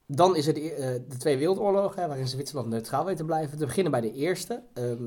dan 0.06 0.36
is 0.36 0.46
er 0.46 0.54
de, 0.54 0.72
eh, 0.72 1.00
de 1.08 1.16
Tweede 1.16 1.38
Wereldoorlog, 1.38 1.94
hè, 1.94 2.06
waarin 2.06 2.28
Zwitserland 2.28 2.68
neutraal 2.68 3.04
weet 3.04 3.16
te 3.16 3.24
blijven. 3.24 3.58
Te 3.58 3.64
beginnen 3.64 3.92
bij 3.92 4.00
de 4.00 4.12
eerste. 4.12 4.62
Ehm, 4.74 5.04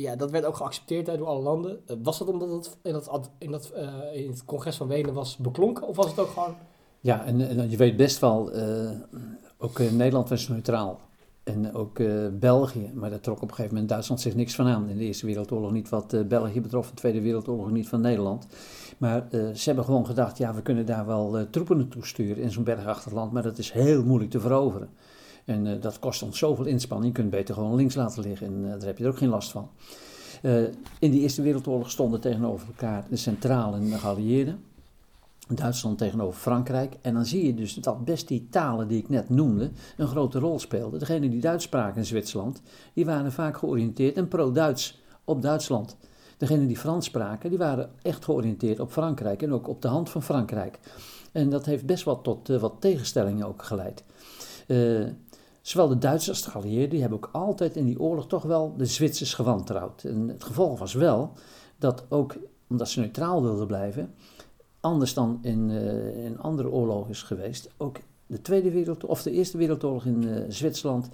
ja, 0.00 0.16
dat 0.16 0.30
werd 0.30 0.44
ook 0.44 0.56
geaccepteerd 0.56 1.06
hè, 1.06 1.16
door 1.16 1.26
alle 1.26 1.42
landen. 1.42 1.80
Eh, 1.86 1.96
was 2.02 2.18
dat 2.18 2.28
omdat 2.28 2.50
het 2.50 2.76
in, 2.82 2.92
dat, 2.92 3.30
in, 3.38 3.50
dat, 3.50 3.70
eh, 3.70 3.94
in 4.12 4.30
het 4.30 4.44
congres 4.44 4.76
van 4.76 4.88
Wenen 4.88 5.14
was 5.14 5.36
beklonken? 5.36 5.86
Of 5.86 5.96
was 5.96 6.06
het 6.06 6.18
ook 6.18 6.28
gewoon... 6.28 6.54
Ja, 7.00 7.24
en, 7.24 7.48
en 7.48 7.70
je 7.70 7.76
weet 7.76 7.96
best 7.96 8.18
wel, 8.18 8.52
eh, 8.52 8.90
ook 9.58 9.78
eh, 9.78 9.90
Nederland 9.90 10.28
was 10.28 10.48
neutraal. 10.48 11.00
En 11.42 11.74
ook 11.74 11.98
eh, 11.98 12.26
België, 12.32 12.90
maar 12.94 13.10
daar 13.10 13.20
trok 13.20 13.36
op 13.36 13.42
een 13.42 13.48
gegeven 13.48 13.72
moment 13.72 13.88
Duitsland 13.88 14.20
zich 14.20 14.34
niks 14.34 14.54
van 14.54 14.66
aan. 14.66 14.88
In 14.88 14.96
de 14.96 15.04
Eerste 15.04 15.26
Wereldoorlog 15.26 15.72
niet 15.72 15.88
wat 15.88 16.12
eh, 16.12 16.22
België 16.22 16.60
betrof, 16.60 16.88
de 16.88 16.94
Tweede 16.94 17.20
Wereldoorlog 17.20 17.70
niet 17.70 17.88
van 17.88 18.00
Nederland. 18.00 18.46
Maar 18.98 19.28
eh, 19.30 19.40
ze 19.54 19.62
hebben 19.64 19.84
gewoon 19.84 20.06
gedacht, 20.06 20.38
ja, 20.38 20.54
we 20.54 20.62
kunnen 20.62 20.86
daar 20.86 21.06
wel 21.06 21.38
eh, 21.38 21.44
troepen 21.50 21.76
naartoe 21.76 22.06
sturen 22.06 22.42
in 22.42 22.50
zo'n 22.50 22.64
bergachtig 22.64 23.12
land, 23.12 23.32
maar 23.32 23.42
dat 23.42 23.58
is 23.58 23.72
heel 23.72 24.04
moeilijk 24.04 24.30
te 24.30 24.40
veroveren. 24.40 24.88
En 25.50 25.66
eh, 25.66 25.80
dat 25.80 25.98
kost 25.98 26.22
ons 26.22 26.38
zoveel 26.38 26.64
inspanning, 26.64 27.16
je 27.16 27.20
kunt 27.20 27.30
beter 27.30 27.54
gewoon 27.54 27.74
links 27.74 27.94
laten 27.94 28.22
liggen 28.22 28.46
en 28.46 28.64
eh, 28.64 28.70
daar 28.70 28.86
heb 28.86 28.98
je 28.98 29.04
er 29.04 29.10
ook 29.10 29.18
geen 29.18 29.28
last 29.28 29.50
van. 29.50 29.68
Eh, 30.42 30.62
in 30.98 31.10
die 31.10 31.20
Eerste 31.20 31.42
Wereldoorlog 31.42 31.90
stonden 31.90 32.20
tegenover 32.20 32.66
elkaar 32.66 33.06
de 33.08 33.16
centrale 33.16 33.76
en 33.76 33.90
de 33.90 33.98
geallieerden. 33.98 34.64
Duitsland 35.48 35.98
tegenover 35.98 36.40
Frankrijk. 36.40 36.96
En 37.00 37.14
dan 37.14 37.26
zie 37.26 37.46
je 37.46 37.54
dus 37.54 37.74
dat 37.74 38.04
best 38.04 38.28
die 38.28 38.46
talen 38.50 38.88
die 38.88 38.98
ik 38.98 39.08
net 39.08 39.28
noemde 39.28 39.70
een 39.96 40.06
grote 40.06 40.38
rol 40.38 40.58
speelden. 40.58 40.98
Degenen 40.98 41.30
die 41.30 41.40
Duits 41.40 41.64
spraken 41.64 41.96
in 41.96 42.06
Zwitserland, 42.06 42.62
die 42.94 43.04
waren 43.04 43.32
vaak 43.32 43.56
georiënteerd 43.56 44.16
en 44.16 44.28
pro-Duits 44.28 45.02
op 45.24 45.42
Duitsland. 45.42 45.96
Degenen 46.36 46.66
die 46.66 46.78
Frans 46.78 47.06
spraken, 47.06 47.50
die 47.50 47.58
waren 47.58 47.90
echt 48.02 48.24
georiënteerd 48.24 48.80
op 48.80 48.92
Frankrijk 48.92 49.42
en 49.42 49.52
ook 49.52 49.68
op 49.68 49.82
de 49.82 49.88
hand 49.88 50.10
van 50.10 50.22
Frankrijk. 50.22 50.78
En 51.32 51.50
dat 51.50 51.66
heeft 51.66 51.86
best 51.86 52.04
wel 52.04 52.20
tot 52.20 52.48
wat 52.48 52.74
tegenstellingen 52.78 53.46
ook 53.46 53.62
geleid. 53.62 54.04
Zowel 55.62 55.88
de 55.88 55.98
Duitsers 55.98 56.28
als 56.36 56.44
de 56.44 56.50
geallieerden, 56.50 56.90
die 56.90 57.00
hebben 57.00 57.18
ook 57.18 57.28
altijd 57.32 57.76
in 57.76 57.84
die 57.84 58.00
oorlog 58.00 58.26
toch 58.26 58.42
wel 58.42 58.74
de 58.76 58.86
Zwitsers 58.86 59.34
gewantrouwd. 59.34 60.04
En 60.04 60.28
het 60.28 60.44
gevolg 60.44 60.78
was 60.78 60.94
wel 60.94 61.32
dat 61.78 62.04
ook, 62.08 62.36
omdat 62.68 62.88
ze 62.88 63.00
neutraal 63.00 63.42
wilden 63.42 63.66
blijven, 63.66 64.14
anders 64.80 65.14
dan 65.14 65.38
in, 65.42 65.70
eh, 65.70 66.24
in 66.24 66.38
andere 66.38 66.70
oorlogen 66.70 67.10
is 67.10 67.22
geweest, 67.22 67.70
ook 67.76 67.98
de 68.26 68.40
Tweede 68.40 68.70
Wereldoorlog, 68.70 69.10
of 69.10 69.22
de 69.22 69.30
Eerste 69.30 69.58
Wereldoorlog 69.58 70.04
in 70.04 70.28
eh, 70.28 70.44
Zwitserland, 70.48 71.08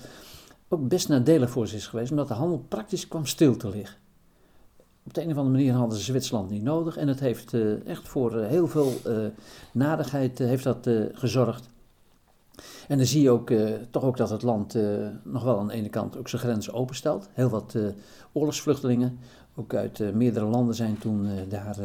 ook 0.69 0.89
best 0.89 1.09
nadelig 1.09 1.51
voor 1.51 1.69
ze 1.69 1.77
is 1.77 1.87
geweest, 1.87 2.11
omdat 2.11 2.29
de 2.29 2.35
handel 2.35 2.65
praktisch 2.69 3.09
kwam 3.09 3.27
stil 3.27 3.57
te 3.57 3.69
liggen. 3.69 3.99
Op 5.07 5.15
de 5.15 5.23
een 5.23 5.31
of 5.31 5.37
andere 5.37 5.57
manier 5.57 5.73
hadden 5.73 5.99
ze 5.99 6.05
Zwitserland 6.05 6.51
niet 6.51 6.63
nodig 6.63 6.97
en 6.97 7.09
het 7.09 7.21
heeft 7.21 7.55
eh, 7.55 7.87
echt 7.87 8.09
voor 8.09 8.41
heel 8.41 8.69
veel 8.69 8.93
nadigheid 9.73 10.39
heeft 10.39 10.65
dat, 10.65 10.89
gezorgd. 11.13 11.69
En 12.89 12.97
dan 12.97 13.07
zie 13.07 13.23
je 13.23 13.31
ook 13.31 13.51
eh, 13.51 13.71
toch 13.91 14.03
ook 14.03 14.17
dat 14.17 14.31
het 14.31 14.43
land 14.43 14.75
eh, 14.75 14.83
nog 15.23 15.43
wel 15.43 15.59
aan 15.59 15.67
de 15.67 15.73
ene 15.73 15.89
kant 15.89 16.17
ook 16.19 16.29
zijn 16.29 16.43
grenzen 16.43 16.73
openstelt. 16.73 17.29
Heel 17.33 17.49
wat 17.49 17.75
eh, 17.75 17.83
oorlogsvluchtelingen, 18.33 19.19
ook 19.55 19.75
uit 19.75 20.15
meerdere 20.15 20.47
landen 20.47 20.75
zijn 20.75 20.99
toen 20.99 21.29
daar 21.49 21.77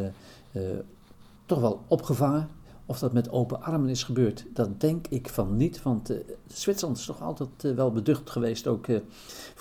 toch 1.45 1.59
wel 1.59 1.81
opgevangen. 1.87 2.49
Of 2.85 2.99
dat 2.99 3.13
met 3.13 3.31
open 3.31 3.61
armen 3.61 3.89
is 3.89 4.03
gebeurd, 4.03 4.45
dat 4.53 4.79
denk 4.81 5.07
ik 5.07 5.29
van 5.29 5.57
niet. 5.57 5.83
Want 5.83 6.13
Zwitserland 6.47 6.97
is 6.97 7.05
toch 7.05 7.21
altijd 7.21 7.75
wel 7.75 7.91
beducht 7.91 8.29
geweest, 8.29 8.67
ook 8.67 8.85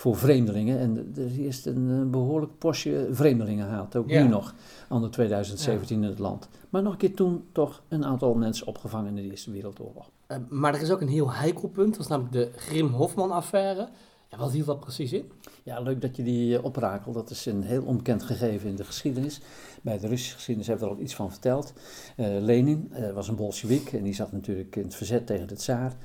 voor 0.01 0.17
vreemdelingen. 0.17 0.79
En 0.79 1.13
er 1.15 1.45
is 1.45 1.65
een 1.65 1.89
eh, 1.89 2.09
behoorlijk 2.09 2.57
postje 2.57 3.07
vreemdelingen 3.11 3.67
haalt, 3.67 3.95
ook 3.95 4.09
Ja. 4.09 4.23
nu 4.23 4.29
nog, 4.29 4.53
anno 4.87 5.09
2017 5.09 6.03
in 6.03 6.09
het 6.09 6.19
land. 6.19 6.49
Maar 6.69 6.81
nog 6.81 6.91
een 6.91 6.97
keer 6.97 7.15
toen 7.15 7.43
toch 7.51 7.81
een 7.87 8.05
aantal 8.05 8.33
mensen 8.33 8.67
opgevangen 8.67 9.09
in 9.09 9.15
de 9.15 9.29
Eerste 9.29 9.51
Wereldoorlog. 9.51 10.09
Eh, 10.31 10.37
maar 10.49 10.73
er 10.73 10.81
is 10.81 10.91
ook 10.91 11.01
een 11.01 11.07
heel 11.07 11.31
heikel 11.31 11.67
punt, 11.67 11.91
dat 11.91 12.01
is 12.01 12.07
namelijk 12.07 12.33
de 12.33 12.51
Grim-Hofman-affaire. 12.55 13.89
Ja, 14.31 14.37
wat 14.37 14.51
hield 14.51 14.65
dat 14.65 14.79
precies 14.79 15.13
in? 15.13 15.31
Ja, 15.63 15.79
leuk 15.79 16.01
dat 16.01 16.15
je 16.15 16.23
die 16.23 16.57
eh, 16.57 16.63
oprakelt. 16.63 17.13
Dat 17.15 17.29
is 17.29 17.45
een 17.45 17.63
heel 17.63 17.83
onbekend 17.83 18.23
gegeven 18.23 18.69
in 18.69 18.75
de 18.75 18.83
geschiedenis. 18.83 19.41
Bij 19.81 19.99
de 19.99 20.07
Russische 20.07 20.35
geschiedenis 20.35 20.67
hebben 20.67 20.87
we 20.87 20.91
er 20.91 20.97
al 20.97 21.03
iets 21.03 21.15
van 21.15 21.31
verteld. 21.31 21.73
Eh, 22.15 22.27
Lenin 22.39 22.89
eh, 22.91 23.11
was 23.11 23.27
een 23.27 23.35
bolsjewik 23.35 23.93
en 23.93 24.03
die 24.03 24.13
zat 24.13 24.31
natuurlijk 24.31 24.75
in 24.75 24.83
het 24.83 24.95
verzet 24.95 25.27
tegen 25.27 25.47
de 25.47 25.55
tsaar. 25.55 25.95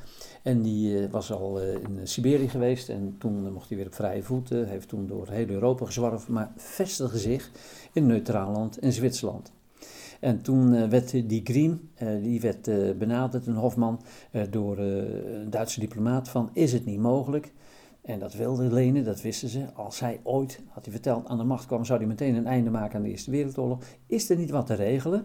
En 0.42 0.62
die 0.62 1.08
was 1.08 1.32
al 1.32 1.60
in 1.60 2.00
Siberië 2.02 2.48
geweest 2.48 2.88
en 2.88 3.16
toen 3.18 3.52
mocht 3.52 3.68
hij 3.68 3.76
weer 3.76 3.86
op 3.86 3.94
vrije 3.94 4.22
voeten. 4.22 4.68
heeft 4.68 4.88
toen 4.88 5.06
door 5.06 5.28
heel 5.28 5.48
Europa 5.48 5.86
gezworven, 5.86 6.32
maar 6.32 6.52
vestigde 6.56 7.18
zich 7.18 7.50
in 7.92 8.02
een 8.02 8.08
neutraal 8.08 8.52
land, 8.52 8.78
in 8.78 8.92
Zwitserland. 8.92 9.52
En 10.20 10.42
toen 10.42 10.74
eh, 10.74 10.88
werd 10.88 11.10
die 11.28 11.40
Green, 11.44 11.90
eh, 11.94 12.08
die 12.22 12.40
werd 12.40 12.68
eh, 12.68 12.76
benaderd, 12.98 13.46
een 13.46 13.54
Hofman, 13.54 14.00
door 14.50 14.78
een 14.78 15.50
Duitse 15.50 15.80
diplomaat 15.80 16.28
van, 16.28 16.50
is 16.52 16.72
het 16.72 16.84
niet 16.84 16.98
mogelijk 16.98 17.52
en 18.02 18.18
dat 18.18 18.34
wilde 18.34 18.62
Lenin, 18.62 19.04
dat 19.04 19.22
wisten 19.22 19.48
ze. 19.48 19.72
Als 19.74 20.00
hij 20.00 20.20
ooit, 20.22 20.60
had 20.68 20.84
hij 20.84 20.92
verteld, 20.92 21.26
aan 21.26 21.38
de 21.38 21.44
macht 21.44 21.66
kwam, 21.66 21.84
zou 21.84 21.98
hij 21.98 22.08
meteen 22.08 22.34
een 22.34 22.46
einde 22.46 22.70
maken 22.70 22.96
aan 22.96 23.02
de 23.02 23.08
Eerste 23.08 23.30
Wereldoorlog. 23.30 23.78
Is 24.06 24.30
er 24.30 24.36
niet 24.36 24.50
wat 24.50 24.66
te 24.66 24.74
regelen? 24.74 25.24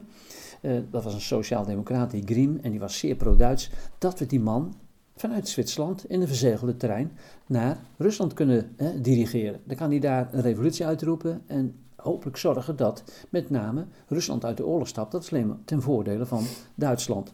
Dat 0.89 1.03
was 1.03 1.13
een 1.13 1.21
sociaal-democraat, 1.21 2.11
die 2.11 2.23
Griem, 2.25 2.59
en 2.61 2.71
die 2.71 2.79
was 2.79 2.97
zeer 2.97 3.15
pro-Duits. 3.15 3.71
Dat 3.97 4.19
we 4.19 4.25
die 4.25 4.39
man 4.39 4.73
vanuit 5.15 5.47
Zwitserland 5.47 6.09
in 6.09 6.21
een 6.21 6.27
verzegelde 6.27 6.77
terrein 6.77 7.11
naar 7.47 7.77
Rusland 7.97 8.33
kunnen 8.33 8.75
dirigeren. 9.01 9.59
Dan 9.65 9.77
kan 9.77 9.89
hij 9.89 9.99
daar 9.99 10.29
een 10.31 10.41
revolutie 10.41 10.85
uitroepen 10.85 11.41
en 11.45 11.75
hopelijk 12.03 12.37
zorgen 12.37 12.75
dat 12.75 13.03
met 13.29 13.49
name 13.49 13.85
Rusland 14.07 14.45
uit 14.45 14.57
de 14.57 14.65
oorlog 14.65 14.87
stapt. 14.87 15.11
Dat 15.11 15.23
is 15.23 15.31
alleen 15.31 15.47
maar 15.47 15.57
ten 15.65 15.81
voordele 15.81 16.25
van 16.25 16.43
Duitsland. 16.75 17.33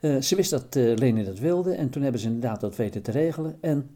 Eh, 0.00 0.20
ze 0.20 0.36
wist 0.36 0.50
dat 0.50 0.76
eh, 0.76 0.96
Lenin 0.96 1.24
dat 1.24 1.38
wilde 1.38 1.74
en 1.74 1.90
toen 1.90 2.02
hebben 2.02 2.20
ze 2.20 2.26
inderdaad 2.26 2.60
dat 2.60 2.76
weten 2.76 3.02
te 3.02 3.10
regelen. 3.10 3.56
En 3.60 3.90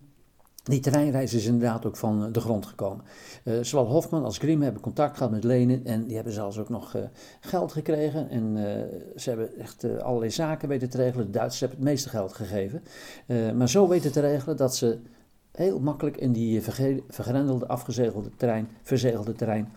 die 0.62 0.80
terreinreis 0.80 1.34
is 1.34 1.46
inderdaad 1.46 1.86
ook 1.86 1.96
van 1.96 2.24
eh, 2.24 2.32
de 2.32 2.40
grond 2.40 2.66
gekomen. 2.66 3.04
Eh, 3.44 3.54
zowel 3.60 3.86
Hofman 3.86 4.24
als 4.24 4.38
Grimm 4.38 4.62
hebben 4.62 4.82
contact 4.82 5.16
gehad 5.16 5.32
met 5.32 5.44
Lenin 5.44 5.86
en 5.86 6.04
die 6.04 6.14
hebben 6.14 6.32
zelfs 6.32 6.58
ook 6.58 6.68
nog 6.68 6.96
geld 7.40 7.72
gekregen. 7.72 8.30
En 8.30 8.56
ze 9.16 9.28
hebben 9.28 9.58
echt 9.58 10.00
allerlei 10.00 10.30
zaken 10.30 10.68
weten 10.68 10.90
te 10.90 10.96
regelen. 10.96 11.26
De 11.26 11.32
Duitsers 11.32 11.60
hebben 11.60 11.78
het 11.78 11.88
meeste 11.88 12.08
geld 12.08 12.32
gegeven. 12.32 12.82
Maar 13.56 13.68
zo 13.68 13.88
weten 13.88 14.12
te 14.12 14.20
regelen 14.20 14.56
dat 14.56 14.76
ze 14.76 14.98
heel 15.56 15.80
makkelijk 15.80 16.16
in 16.16 16.32
die 16.32 16.62
vergrendelde, 17.08 17.66
afgezegelde 17.66 18.30
terrein, 18.36 18.68
verzegelde 18.82 19.32
terrein, 19.32 19.68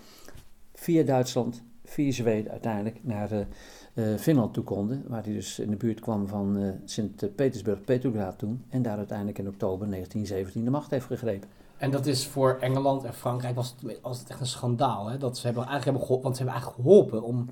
via 0.73 1.03
Duitsland, 1.03 1.63
via 1.83 2.11
Zweden 2.11 2.51
uiteindelijk 2.51 2.99
naar 3.01 3.31
eh, 3.31 3.39
eh, 3.39 3.47
Finland 4.17 4.53
toe 4.53 4.63
konden. 4.63 5.03
Waar 5.07 5.23
hij 5.23 5.33
dus 5.33 5.59
in 5.59 5.69
de 5.69 5.75
buurt 5.75 5.99
kwam 5.99 6.27
van 6.27 6.57
eh, 6.57 6.69
Sint-Petersburg, 6.85 7.83
Petrograd 7.83 8.39
toen. 8.39 8.63
En 8.69 8.81
daar 8.81 8.97
uiteindelijk 8.97 9.37
in 9.37 9.47
oktober 9.47 9.87
1917 9.89 10.63
de 10.63 10.69
macht 10.69 10.91
heeft 10.91 11.05
gegrepen. 11.05 11.49
En 11.77 11.91
dat 11.91 12.05
is 12.05 12.27
voor 12.27 12.57
Engeland 12.61 13.03
en 13.03 13.13
Frankrijk 13.13 13.55
was 13.55 13.75
het, 13.79 13.99
was 14.01 14.19
het 14.19 14.29
echt 14.29 14.39
een 14.39 14.45
schandaal. 14.45 15.07
Hè? 15.07 15.17
Dat 15.17 15.37
ze 15.37 15.45
hebben 15.45 15.65
eigenlijk 15.65 15.83
hebben 15.85 16.01
geholpen, 16.01 16.23
want 16.23 16.37
ze 16.37 16.43
hebben 16.43 16.61
eigenlijk 16.61 16.89
geholpen 16.89 17.23
om. 17.23 17.47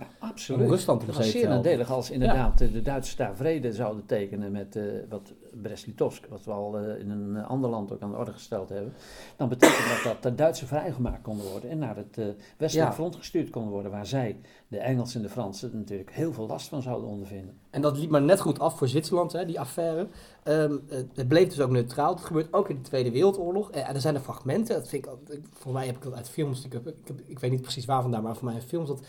Om 0.54 0.68
Rusland 0.68 1.00
te 1.00 1.06
Het 1.06 1.16
was 1.16 1.26
bezeten 1.26 1.40
zeer 1.40 1.50
nadelig 1.50 1.92
als 1.92 2.10
inderdaad 2.10 2.62
eh, 2.62 2.72
de 2.72 2.82
Duitsers 2.82 3.16
daar 3.16 3.36
vrede 3.36 3.74
zouden 3.74 4.06
tekenen 4.06 4.52
met 4.52 4.76
eh, 4.76 4.84
wat 5.10 5.34
Brest-Litovsk, 5.62 6.26
wat 6.30 6.46
we 6.46 6.52
al 6.52 6.80
eh, 6.80 7.00
in 7.00 7.10
een 7.10 7.38
eh, 7.38 7.50
ander 7.50 7.70
land 7.70 7.92
ook 7.92 8.02
aan 8.02 8.12
de 8.12 8.18
orde 8.18 8.34
gesteld 8.34 8.70
hebben. 8.70 8.94
Dan 9.36 9.50
betekent 9.50 9.88
dat 9.88 10.14
dat 10.14 10.24
de 10.24 10.36
Duitsers 10.36 10.70
vrijgemaakt 10.70 11.22
konden 11.22 11.52
worden 11.52 11.70
en 11.70 11.78
naar 11.78 11.96
het 11.96 12.18
eh 12.18 12.26
westelijk 12.58 12.90
Ja. 12.90 12.96
front 12.96 13.16
gestuurd 13.16 13.50
konden 13.50 13.72
worden, 13.72 13.92
waar 13.92 14.06
zij, 14.06 14.40
de 14.68 14.78
Engelsen 14.78 15.18
en 15.22 15.26
de 15.26 15.32
Fransen, 15.32 15.72
natuurlijk 15.74 16.12
heel 16.12 16.34
veel 16.34 16.48
last 16.48 16.68
van 16.68 16.82
zouden 16.82 17.10
ondervinden. 17.10 17.58
En 17.70 17.82
dat 17.82 17.98
liep 17.98 18.10
maar 18.10 18.22
net 18.22 18.40
goed 18.40 18.60
af 18.60 18.78
voor 18.78 18.88
Zwitserland, 18.88 19.32
hè, 19.32 19.46
die 19.46 19.60
affaire. 19.60 20.08
Ehm, 20.44 20.78
het- 20.88 21.28
bleef 21.28 21.48
dus 21.48 21.60
ook 21.62 21.70
neutraal. 21.72 22.16
Dat 22.16 22.26
gebeurt 22.26 22.54
ook 22.54 22.70
in 22.70 22.76
de 22.76 22.82
Tweede 22.82 23.12
Wereldoorlog. 23.12 23.72
Eh, 23.72 23.90
En 23.90 23.96
er 23.96 24.02
zijn 24.02 24.16
er 24.16 24.22
fragmenten, 24.22 24.76
dat 24.76 24.88
vind 24.88 25.06
ik, 25.06 25.40
voor 25.54 25.74
mij 25.74 25.86
heb 25.86 25.96
ik 25.96 26.02
dat 26.02 26.14
uit 26.14 26.30
films, 26.30 26.66
ik, 26.66 26.74
heb, 26.74 26.88
ik, 26.88 26.96
heb- 27.08 27.22
ik 27.26 27.40
weet 27.40 27.52
niet 27.52 27.62
precies 27.62 27.86
waar 27.86 28.02
vandaan, 28.02 28.24
maar 28.24 28.36
voor 28.36 28.46
mij 28.46 28.56
in 28.56 28.62
films 28.62 28.88
dat 28.88 29.02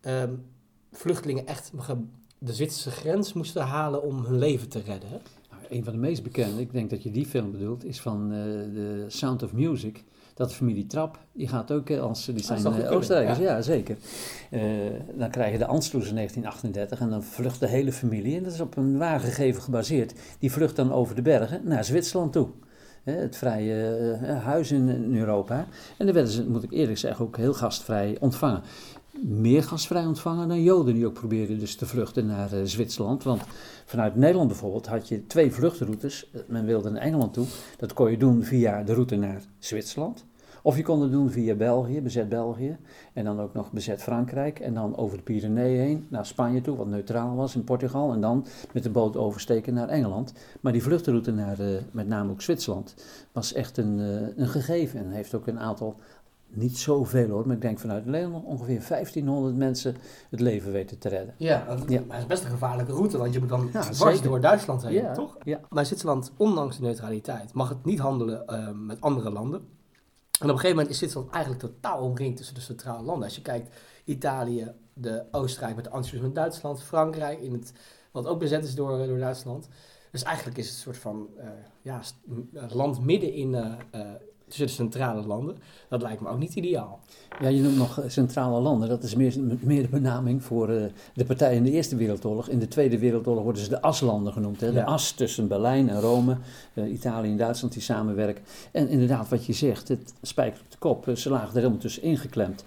ehm, 0.00 0.34
vluchtelingen 0.92 1.46
echt 1.46 1.72
de 2.38 2.52
Zwitserse 2.52 2.90
grens 2.90 3.32
moesten 3.32 3.62
halen 3.62 4.02
om 4.02 4.24
hun 4.24 4.38
leven 4.38 4.68
te 4.68 4.78
redden. 4.80 5.08
Hè? 5.08 5.16
Nou, 5.50 5.62
een 5.68 5.84
van 5.84 5.92
de 5.92 5.98
meest 5.98 6.22
bekende, 6.22 6.60
ik 6.60 6.72
denk 6.72 6.90
dat 6.90 7.02
je 7.02 7.10
die 7.10 7.26
film 7.26 7.50
bedoelt, 7.50 7.84
is 7.84 8.00
van 8.00 8.32
eh, 8.32 8.38
The 8.38 9.04
Sound 9.08 9.42
of 9.42 9.52
Music. 9.52 10.04
Dat 10.34 10.48
de 10.48 10.54
familie 10.54 10.86
Trap, 10.86 11.18
die 11.32 11.48
gaat 11.48 11.72
ook, 11.72 11.90
eh, 11.90 12.00
als, 12.00 12.24
die 12.24 12.42
zijn 12.42 12.60
zou 12.60 12.74
goed 12.74 12.84
eh, 12.84 12.92
Oostenrijkers, 12.92 13.38
ja. 13.38 13.44
ja, 13.44 13.62
zeker. 13.62 13.96
Eh, 14.50 14.62
dan 15.14 15.30
krijg 15.30 15.52
je 15.52 15.58
de 15.58 15.66
Anschluss 15.66 16.08
in 16.08 16.14
1938 16.14 17.00
en 17.00 17.10
dan 17.10 17.22
vlucht 17.22 17.60
de 17.60 17.68
hele 17.68 17.92
familie, 17.92 18.36
en 18.36 18.42
dat 18.42 18.52
is 18.52 18.60
op 18.60 18.76
een 18.76 18.98
wagengeven 18.98 19.62
gebaseerd, 19.62 20.14
die 20.38 20.52
vlucht 20.52 20.76
dan 20.76 20.92
over 20.92 21.14
de 21.14 21.22
bergen 21.22 21.60
naar 21.64 21.84
Zwitserland 21.84 22.32
toe. 22.32 22.48
Hè, 23.02 23.12
het 23.12 23.36
vrije 23.36 24.16
huis 24.42 24.72
in, 24.72 24.88
in 24.88 25.16
Europa. 25.16 25.66
En 25.98 26.06
dan 26.06 26.14
werden 26.14 26.32
ze, 26.32 26.48
moet 26.48 26.62
ik 26.62 26.72
eerlijk 26.72 26.98
zeggen, 26.98 27.24
ook 27.24 27.36
heel 27.36 27.54
gastvrij 27.54 28.16
ontvangen. 28.20 28.62
Meer 29.20 29.62
gastvrij 29.62 30.06
ontvangen 30.06 30.48
dan 30.48 30.62
Joden 30.62 30.94
die 30.94 31.06
ook 31.06 31.12
probeerden 31.12 31.58
dus 31.58 31.74
te 31.74 31.86
vluchten 31.86 32.26
naar 32.26 32.52
eh, 32.52 32.60
Zwitserland. 32.64 33.22
Want 33.22 33.42
vanuit 33.84 34.16
Nederland 34.16 34.48
bijvoorbeeld 34.48 34.86
had 34.86 35.08
je 35.08 35.26
twee 35.26 35.52
vluchtroutes. 35.52 36.30
Eh, 36.32 36.40
Men 36.46 36.64
wilde 36.64 36.90
naar 36.90 37.02
Engeland 37.02 37.32
toe. 37.32 37.46
Dat 37.76 37.92
kon 37.92 38.10
je 38.10 38.16
doen 38.16 38.42
via 38.42 38.82
de 38.82 38.94
route 38.94 39.16
naar 39.16 39.42
Zwitserland. 39.58 40.24
Of 40.62 40.76
je 40.76 40.82
kon 40.82 41.02
het 41.02 41.10
doen 41.10 41.30
via 41.30 41.54
België, 41.54 42.00
bezet 42.00 42.28
België. 42.28 42.76
En 43.12 43.24
dan 43.24 43.40
ook 43.40 43.54
nog 43.54 43.72
bezet 43.72 44.02
Frankrijk. 44.02 44.60
En 44.60 44.74
dan 44.74 44.96
over 44.96 45.16
de 45.16 45.22
Pyreneeën 45.22 45.80
heen 45.80 46.06
naar 46.08 46.26
Spanje 46.26 46.60
toe, 46.60 46.76
wat 46.76 46.86
neutraal 46.86 47.36
was 47.36 47.54
in 47.54 47.64
Portugal. 47.64 48.12
En 48.12 48.20
dan 48.20 48.46
met 48.72 48.82
de 48.82 48.90
boot 48.90 49.16
oversteken 49.16 49.74
naar 49.74 49.88
Engeland. 49.88 50.32
Maar 50.60 50.72
die 50.72 50.82
vluchtroute 50.82 51.32
naar 51.32 51.60
eh, 51.60 51.66
met 51.90 52.08
name 52.08 52.30
ook 52.30 52.42
Zwitserland 52.42 52.94
was 53.32 53.52
echt 53.52 53.76
een, 53.76 53.98
een 54.36 54.48
gegeven. 54.48 54.98
En 54.98 55.10
heeft 55.10 55.34
ook 55.34 55.46
een 55.46 55.58
aantal, 55.58 55.96
niet 56.54 56.78
zoveel 56.78 57.28
hoor, 57.28 57.46
maar 57.46 57.56
ik 57.56 57.62
denk 57.62 57.78
vanuit 57.78 58.06
Nederland 58.06 58.44
ongeveer 58.44 58.84
1500 58.88 59.56
mensen 59.56 59.96
het 60.30 60.40
leven 60.40 60.72
weten 60.72 60.98
te 60.98 61.08
redden. 61.08 61.34
Ja, 61.38 61.64
want- 61.66 61.90
Ja. 61.90 62.00
maar 62.06 62.16
het 62.16 62.22
is 62.22 62.26
best 62.28 62.44
een 62.44 62.50
gevaarlijke 62.50 62.92
route, 62.92 63.18
want 63.18 63.32
je 63.32 63.38
moet 63.38 63.48
dan 63.48 63.68
Ja, 63.72 63.80
dwars 63.80 63.98
zeker. 63.98 64.22
door 64.30 64.40
Duitsland 64.40 64.82
heen, 64.82 64.92
Ja, 64.92 65.12
toch? 65.12 65.36
Ja. 65.42 65.60
Maar 65.68 65.86
Zwitserland, 65.86 66.32
ondanks 66.36 66.76
de 66.76 66.82
neutraliteit, 66.82 67.52
mag 67.52 67.68
het 67.68 67.84
niet 67.84 67.98
handelen 67.98 68.46
eh, 68.46 68.68
met 68.74 69.00
andere 69.00 69.30
landen. 69.30 69.58
En 69.60 70.48
op 70.48 70.54
een 70.54 70.60
gegeven 70.60 70.70
moment 70.70 70.88
is 70.90 70.98
Zwitserland 70.98 71.32
eigenlijk 71.32 71.62
totaal 71.64 72.00
omringd 72.02 72.36
tussen 72.36 72.54
de 72.54 72.60
centrale 72.60 73.02
landen. 73.02 73.24
Als 73.24 73.34
je 73.36 73.42
kijkt, 73.42 73.74
Italië, 74.04 74.72
de 74.94 75.24
Oostenrijk 75.30 75.74
met 75.76 75.84
de 75.84 75.90
Anschluss 75.90 76.22
met 76.22 76.34
Duitsland, 76.34 76.82
Frankrijk, 76.82 77.40
in 77.40 77.52
het, 77.52 77.72
wat 78.10 78.26
ook 78.26 78.38
bezet 78.38 78.64
is 78.64 78.74
door, 78.74 79.06
door 79.06 79.18
Duitsland. 79.18 79.68
Dus 80.10 80.22
eigenlijk 80.22 80.58
is 80.58 80.66
het 80.66 80.74
een 80.74 80.82
soort 80.82 80.96
van 80.98 81.28
eh, 81.38 81.46
ja, 81.82 82.00
een 82.52 82.68
land 82.72 83.04
midden 83.04 83.32
in, 83.34 83.54
eh, 83.54 83.66
eh, 83.90 84.00
tussen 84.46 84.66
de 84.66 84.72
centrale 84.72 85.26
landen. 85.26 85.56
Dat 85.88 86.02
lijkt 86.02 86.20
me 86.20 86.28
ook 86.28 86.38
niet 86.38 86.54
ideaal. 86.54 87.00
Ja, 87.40 87.48
je 87.48 87.62
noemt 87.62 87.76
nog 87.76 88.00
eh, 88.00 88.08
centrale 88.10 88.60
landen. 88.60 88.88
Dat 88.88 89.02
is 89.02 89.14
meer, 89.14 89.34
meer 89.60 89.82
de 89.82 89.88
benaming 89.88 90.42
voor 90.44 90.68
eh, 90.68 90.84
de 91.14 91.24
partijen 91.24 91.56
in 91.56 91.64
de 91.64 91.70
Eerste 91.70 91.96
Wereldoorlog. 91.96 92.48
In 92.48 92.58
de 92.58 92.68
Tweede 92.68 92.98
Wereldoorlog 92.98 93.42
worden 93.44 93.62
ze 93.62 93.68
de 93.68 93.82
aslanden 93.82 94.32
genoemd. 94.32 94.60
Hè? 94.60 94.72
De 94.72 94.78
Ja. 94.78 94.84
as 94.84 95.12
tussen 95.12 95.48
Berlijn 95.48 95.88
en 95.88 96.00
Rome, 96.00 96.36
eh, 96.74 96.92
Italië 96.92 97.30
en 97.30 97.36
Duitsland 97.36 97.72
die 97.74 97.82
samenwerken. 97.82 98.44
En 98.72 98.88
inderdaad, 98.88 99.28
wat 99.28 99.46
je 99.46 99.52
zegt, 99.52 99.88
het 99.88 100.14
spijker 100.22 100.60
op 100.60 100.70
de 100.70 100.78
kop. 100.78 101.08
eh, 101.08 101.14
Ze 101.14 101.30
lagen 101.30 101.48
er 101.48 101.54
helemaal 101.54 101.78
tussen 101.78 102.02
ingeklemd. 102.02 102.64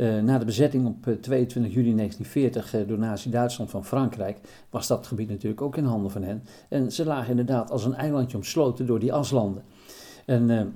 Eh, 0.00 0.18
na 0.18 0.38
de 0.38 0.44
bezetting 0.44 0.86
op 0.86 1.06
eh, 1.06 1.14
22 1.14 1.74
juli 1.74 1.94
1940 1.94 2.74
eh, 2.74 2.88
door 2.88 2.98
Nazi-Duitsland 2.98 3.70
van 3.70 3.84
Frankrijk 3.84 4.38
was 4.70 4.86
dat 4.86 5.06
gebied 5.06 5.28
natuurlijk 5.28 5.62
ook 5.62 5.76
in 5.76 5.84
handen 5.84 6.10
van 6.10 6.22
hen. 6.22 6.42
En 6.68 6.92
ze 6.92 7.04
lagen 7.04 7.30
inderdaad 7.30 7.70
als 7.70 7.84
een 7.84 7.94
eilandje 7.94 8.36
omsloten 8.36 8.86
door 8.86 8.98
die 8.98 9.12
aslanden. 9.12 9.62
En 10.24 10.50
eh, 10.50 10.66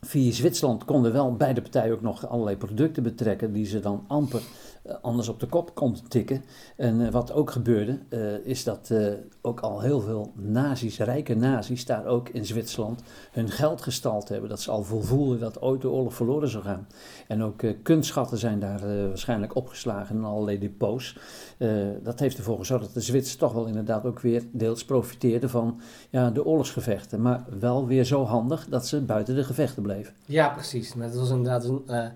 via 0.00 0.32
Zwitserland 0.32 0.84
konden 0.84 1.12
wel 1.12 1.36
beide 1.36 1.62
partijen 1.62 1.92
ook 1.92 2.00
nog 2.00 2.28
allerlei 2.28 2.56
producten 2.56 3.02
betrekken 3.02 3.52
die 3.52 3.66
ze 3.66 3.80
dan 3.80 4.04
amper 4.06 4.40
eh, 4.40 4.73
anders 5.02 5.28
op 5.28 5.40
de 5.40 5.46
kop 5.46 5.74
konden 5.74 6.08
tikken. 6.08 6.44
En 6.76 7.06
eh, 7.06 7.12
wat 7.12 7.32
ook 7.32 7.50
gebeurde, 7.50 7.98
eh, 8.08 8.46
is 8.46 8.64
dat 8.64 8.90
eh, 8.90 9.12
ook 9.42 9.60
al 9.60 9.80
heel 9.80 10.00
veel 10.00 10.32
nazi's, 10.34 10.98
rijke 10.98 11.34
nazi's, 11.34 11.84
daar 11.84 12.06
ook 12.06 12.28
in 12.28 12.46
Zwitserland 12.46 13.02
hun 13.32 13.50
geld 13.50 13.82
gestald 13.82 14.28
hebben. 14.28 14.48
Dat 14.48 14.60
ze 14.60 14.70
al 14.70 14.82
voelden 14.82 15.38
dat 15.38 15.62
ooit 15.62 15.80
de 15.80 15.90
oorlog 15.90 16.14
verloren 16.14 16.48
zou 16.48 16.64
gaan. 16.64 16.86
En 17.28 17.42
ook 17.42 17.62
eh, 17.62 17.74
kunstschatten 17.82 18.38
zijn 18.38 18.58
daar 18.58 18.82
eh, 18.82 19.06
waarschijnlijk 19.06 19.54
opgeslagen 19.54 20.16
in 20.16 20.24
allerlei 20.24 20.58
depots. 20.58 21.18
Eh, 21.58 21.70
dat 22.02 22.20
heeft 22.20 22.38
ervoor 22.38 22.58
gezorgd 22.58 22.84
dat 22.84 22.94
de 22.94 23.00
Zwitsers 23.00 23.36
toch 23.36 23.52
wel 23.52 23.66
inderdaad 23.66 24.04
ook 24.04 24.20
weer 24.20 24.42
deels 24.52 24.84
profiteerden 24.84 25.50
van 25.50 25.80
ja, 26.10 26.30
de 26.30 26.44
oorlogsgevechten. 26.44 27.22
Maar 27.22 27.44
wel 27.58 27.86
weer 27.86 28.04
zo 28.04 28.24
handig 28.24 28.66
dat 28.68 28.86
ze 28.86 29.00
buiten 29.00 29.34
de 29.34 29.44
gevechten 29.44 29.82
bleven. 29.82 30.14
Ja, 30.26 30.48
precies. 30.48 30.94
Het 30.98 31.16
was 31.16 31.30
inderdaad 31.30 31.64
een, 31.64 31.82
eh, 31.86 32.06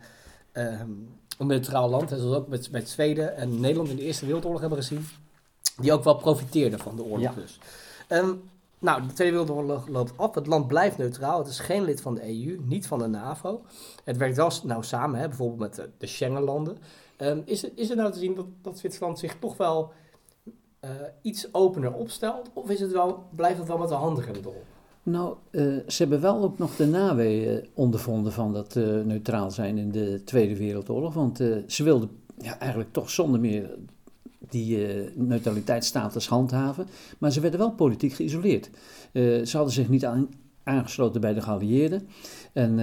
ehm, 0.52 0.90
een 1.38 1.46
neutraal 1.46 1.88
land, 1.88 2.08
zoals 2.08 2.36
ook 2.36 2.48
met, 2.48 2.70
met 2.70 2.88
Zweden 2.88 3.36
en 3.36 3.60
Nederland 3.60 3.88
in 3.88 3.96
de 3.96 4.02
Eerste 4.02 4.24
Wereldoorlog 4.24 4.60
hebben 4.60 4.78
gezien, 4.78 5.06
die 5.76 5.92
ook 5.92 6.04
wel 6.04 6.16
profiteerden 6.16 6.78
van 6.78 6.96
de 6.96 7.02
oorlog 7.02 7.20
Ja. 7.20 7.32
dus. 7.32 7.58
Ehm, 8.08 8.32
nou, 8.78 9.06
de 9.06 9.12
Tweede 9.12 9.36
Wereldoorlog 9.36 9.88
loopt 9.88 10.12
af. 10.16 10.34
Het 10.34 10.46
land 10.46 10.66
blijft 10.66 10.98
neutraal. 10.98 11.38
Het 11.38 11.48
is 11.48 11.58
geen 11.58 11.84
lid 11.84 12.00
van 12.00 12.14
de 12.14 12.22
EU, 12.22 12.60
niet 12.64 12.86
van 12.86 12.98
de 12.98 13.06
NAVO. 13.06 13.62
Het 14.04 14.16
werkt 14.16 14.36
wel 14.36 14.50
nou 14.62 14.84
samen, 14.84 15.20
hè, 15.20 15.28
bijvoorbeeld 15.28 15.60
met 15.60 15.74
de, 15.74 15.88
de 15.98 16.06
Schengenlanden. 16.06 16.78
Ehm, 17.16 17.40
is, 17.44 17.62
er, 17.62 17.70
is 17.74 17.90
er 17.90 17.96
nou 17.96 18.12
te 18.12 18.18
zien 18.18 18.34
dat, 18.34 18.46
dat 18.62 18.78
Zwitserland 18.78 19.18
zich 19.18 19.36
toch 19.38 19.56
wel 19.56 19.92
eh, 20.80 20.90
iets 21.22 21.54
opener 21.54 21.92
opstelt? 21.92 22.50
Of 22.52 22.70
is 22.70 22.80
het 22.80 22.92
wel, 22.92 23.26
blijft 23.30 23.58
het 23.58 23.68
wel 23.68 23.78
met 23.78 23.88
de 23.88 23.94
handen 23.94 24.26
in 24.26 24.32
de 24.32 24.42
rol? 24.42 24.62
Nou, 25.10 25.36
eh, 25.50 25.62
ze 25.86 25.96
hebben 26.02 26.20
wel 26.20 26.42
ook 26.42 26.58
nog 26.58 26.76
de 26.76 26.86
naweeën 26.86 27.66
ondervonden 27.74 28.32
van 28.32 28.52
dat 28.52 28.76
eh, 28.76 28.84
neutraal 28.84 29.50
zijn 29.50 29.78
in 29.78 29.90
de 29.90 30.22
Tweede 30.24 30.56
Wereldoorlog. 30.56 31.14
Want 31.14 31.40
eh, 31.40 31.56
ze 31.66 31.82
wilden 31.82 32.10
eigenlijk 32.58 32.92
toch 32.92 33.10
zonder 33.10 33.40
meer 33.40 33.70
die 34.50 34.78
neutraliteitsstatus 35.14 36.28
handhaven. 36.28 36.86
Maar 37.18 37.32
ze 37.32 37.40
werden 37.40 37.60
wel 37.60 37.72
politiek 37.72 38.12
geïsoleerd. 38.12 38.70
Ze 39.12 39.50
hadden 39.52 39.72
zich 39.72 39.88
niet 39.88 40.04
aan, 40.04 40.28
aangesloten 40.62 41.20
bij 41.20 41.34
de 41.34 41.40
geallieerden. 41.40 42.08
En 42.52 42.80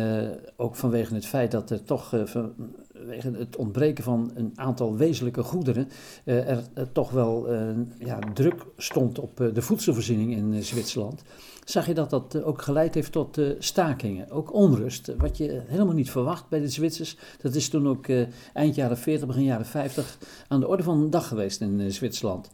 ook 0.56 0.76
vanwege 0.76 1.14
het 1.14 1.26
feit 1.26 1.52
dat 1.52 1.70
er 1.70 1.84
toch, 1.84 2.10
vanwege 2.26 3.32
het 3.32 3.56
ontbreken 3.56 4.04
van 4.04 4.32
een 4.36 4.52
aantal 4.56 4.96
wezenlijke 4.96 5.44
goederen, 5.44 5.90
er, 6.24 6.92
toch 6.92 7.12
wel 7.12 7.54
ja, 8.00 8.20
druk 8.34 8.66
stond 8.78 9.20
op 9.20 9.52
de 9.54 9.62
voedselvoorziening 9.62 10.36
in 10.36 10.64
Zwitserland 10.64 11.24
zag 11.66 11.88
je 11.88 11.94
dat 11.94 12.10
dat 12.10 12.36
eh, 12.36 12.48
ook 12.48 12.62
geleid 12.62 12.94
heeft 12.94 13.12
tot 13.12 13.38
eh, 13.38 13.50
stakingen, 13.60 14.32
ook 14.32 14.54
onrust. 14.54 15.08
eh, 15.08 15.16
Wat 15.20 15.38
je 15.38 15.62
helemaal 15.68 15.94
niet 15.94 16.12
verwacht 16.12 16.50
bij 16.50 16.60
de 16.60 16.70
Zwitsers. 16.70 17.18
Dat 17.42 17.56
is 17.56 17.70
toen 17.70 17.88
ook 17.88 18.06
eind 18.54 18.76
jaren 18.76 18.98
40, 18.98 19.28
begin 19.28 19.44
jaren 19.44 19.66
50 19.66 20.18
aan 20.48 20.60
de 20.60 20.68
orde 20.68 20.84
van 20.84 21.02
de 21.02 21.10
dag 21.10 21.28
geweest 21.28 21.62
in 21.62 21.92
Zwitserland. 21.92 22.50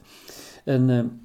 En 0.64 1.22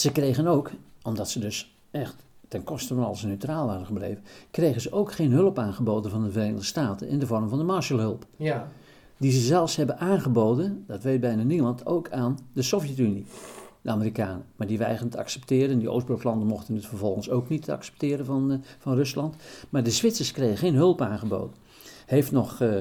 ze 0.00 0.12
kregen 0.12 0.46
ook, 0.46 0.70
omdat 1.02 1.30
ze 1.30 1.38
dus 1.38 1.76
echt 1.90 2.14
ten 2.48 2.64
koste 2.64 2.94
van 2.94 3.04
alles 3.04 3.22
neutraal 3.22 3.66
waren 3.66 3.86
gebleven, 3.86 4.22
kregen 4.50 4.80
ze 4.80 4.92
ook 4.92 5.12
geen 5.12 5.32
hulp 5.32 5.58
aangeboden 5.58 6.10
van 6.10 6.22
de 6.24 6.30
Verenigde 6.30 6.64
Staten 6.64 7.08
in 7.08 7.18
de 7.18 7.26
vorm 7.26 7.48
van 7.48 7.58
de 7.58 7.64
Marshallhulp. 7.64 8.26
Ja. 8.36 8.68
Die 9.16 9.32
ze 9.32 9.40
zelfs 9.40 9.76
hebben 9.76 9.98
aangeboden, 9.98 10.84
dat 10.86 11.02
weet 11.02 11.20
bijna 11.20 11.42
niemand, 11.42 11.86
ook 11.86 12.10
aan 12.10 12.38
de 12.52 12.62
Sovjet-Unie 12.62 13.26
de 13.84 13.90
Amerikanen. 13.90 14.44
Maar 14.56 14.66
die 14.66 14.78
weigerden 14.78 15.10
te 15.10 15.18
accepteren. 15.18 15.70
En 15.70 15.78
die 15.78 15.90
Oostbloklanden 15.90 16.48
mochten 16.48 16.74
het 16.74 16.86
vervolgens 16.86 17.30
ook 17.30 17.48
niet 17.48 17.70
accepteren 17.70 18.24
van, 18.24 18.52
eh, 18.52 18.58
van 18.78 18.94
Rusland. 18.94 19.36
Maar 19.70 19.82
de 19.82 19.90
Zwitsers 19.90 20.32
kregen 20.32 20.56
geen 20.56 20.74
hulp 20.74 21.00
aangeboden. 21.00 21.54
Heeft 22.06 22.32
nog 22.32 22.60
eh, 22.60 22.76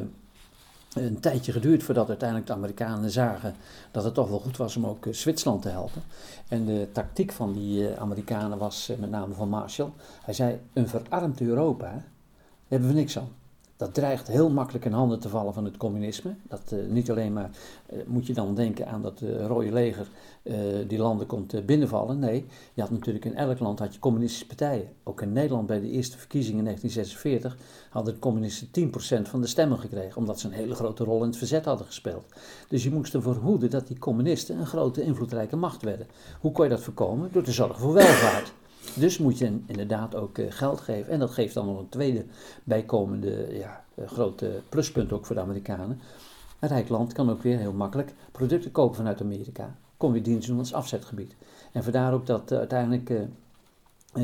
een 0.94 1.20
tijdje 1.20 1.52
geduurd 1.52 1.84
voordat 1.84 2.08
uiteindelijk 2.08 2.48
de 2.48 2.54
Amerikanen 2.54 3.10
zagen 3.10 3.56
dat 3.92 4.04
het 4.04 4.14
toch 4.14 4.30
wel 4.30 4.40
goed 4.40 4.58
was 4.58 4.76
om 4.76 4.86
ook 4.86 5.06
eh, 5.06 5.14
Zwitserland 5.14 5.62
te 5.62 5.70
helpen. 5.70 6.02
En 6.48 6.66
de 6.66 6.88
tactiek 6.92 7.32
van 7.32 7.54
die 7.54 7.90
Amerikanen 7.98 8.58
was 8.58 8.92
met 9.00 9.10
name 9.10 9.34
van 9.34 9.50
Marshall. 9.50 9.92
Hij 10.24 10.34
zei, 10.34 10.60
een 10.74 10.88
verarmd 10.88 11.42
Europa, 11.42 12.04
hebben 12.68 12.88
we 12.88 12.94
niks 12.94 13.18
aan. 13.18 13.43
Dat 13.84 13.94
dreigt 13.94 14.28
heel 14.28 14.50
makkelijk 14.50 14.86
in 14.86 14.92
handen 14.92 15.20
te 15.20 15.30
vallen 15.30 15.54
van 15.54 15.66
het 15.66 15.78
communisme. 15.78 16.36
Dat 16.48 16.72
eh, 16.72 16.80
niet 16.90 17.12
alleen 17.12 17.34
maar 17.34 17.50
eh, 17.86 17.98
moet 18.08 18.28
je 18.28 18.34
dan 18.34 18.56
denken 18.56 18.88
aan 18.88 19.02
dat 19.02 19.22
eh, 19.22 19.46
rode 19.46 19.72
leger 19.72 20.08
die 20.88 20.98
landen 20.98 21.28
komt 21.28 21.66
binnenvallen. 21.66 22.20
Nee, 22.20 22.46
je 22.74 22.82
had 22.82 22.90
natuurlijk 22.92 23.26
in 23.26 23.36
elk 23.36 23.60
land 23.60 23.80
had 23.80 23.94
je 23.94 24.00
communistische 24.00 24.46
partijen. 24.46 24.88
Ook 25.04 25.22
in 25.22 25.34
Nederland 25.34 25.68
bij 25.68 25.80
de 25.80 25.90
eerste 25.90 26.18
verkiezingen 26.18 26.58
in 26.58 26.66
1946 26.66 27.58
hadden 27.90 28.14
de 28.14 28.20
communisten 28.20 28.68
10% 28.68 29.30
van 29.30 29.42
de 29.42 29.48
stemmen 29.48 29.80
gekregen. 29.80 30.18
Omdat 30.18 30.40
ze 30.40 30.48
een 30.48 30.54
hele 30.54 30.76
grote 30.76 31.04
rol 31.04 31.20
in 31.20 31.28
het 31.28 31.38
verzet 31.38 31.66
hadden 31.66 31.86
gespeeld. 31.86 32.26
Dus 32.68 32.84
je 32.84 32.92
moest 32.92 33.14
ervoor 33.14 33.36
hoeden 33.36 33.70
dat 33.70 33.88
die 33.88 34.00
communisten 34.00 34.60
een 34.60 34.66
grote 34.66 35.02
invloedrijke 35.02 35.56
macht 35.56 35.82
werden. 35.82 36.08
Hoe 36.40 36.52
kon 36.52 36.64
je 36.64 36.70
dat 36.70 36.82
voorkomen? 36.82 37.30
Door 37.32 37.44
te 37.44 37.52
zorgen 37.52 37.80
voor 37.80 37.94
welvaart. 37.94 38.54
Dus 38.96 39.18
moet 39.18 39.38
je 39.38 39.60
inderdaad 39.66 40.16
ook 40.16 40.38
eh, 40.38 40.46
geld 40.50 40.82
geven. 40.82 41.12
En 41.14 41.20
dat 41.20 41.32
geeft 41.32 41.54
dan 41.54 41.66
nog 41.66 41.80
een 41.80 41.90
tweede 41.90 42.26
bijkomende 42.64 43.48
ja, 43.52 43.84
eh, 43.96 44.08
grote 44.08 44.62
pluspunt 44.70 45.12
ook 45.12 45.26
voor 45.26 45.36
de 45.36 45.42
Amerikanen. 45.42 46.00
Een 46.60 46.70
rijk 46.70 46.90
land 46.90 47.14
kan 47.14 47.30
ook 47.30 47.42
weer 47.42 47.58
heel 47.58 47.74
makkelijk 47.74 48.14
producten 48.32 48.72
kopen 48.72 48.96
vanuit 48.96 49.22
Amerika. 49.22 49.76
Kom 49.98 50.16
je 50.16 50.22
dienst 50.22 50.48
doen 50.48 50.58
als 50.60 50.74
afzetgebied. 50.74 51.36
En 51.72 51.84
vandaar 51.84 52.14
ook 52.14 52.26
dat 52.26 52.52
eh, 52.52 52.58
uiteindelijk 52.58 53.12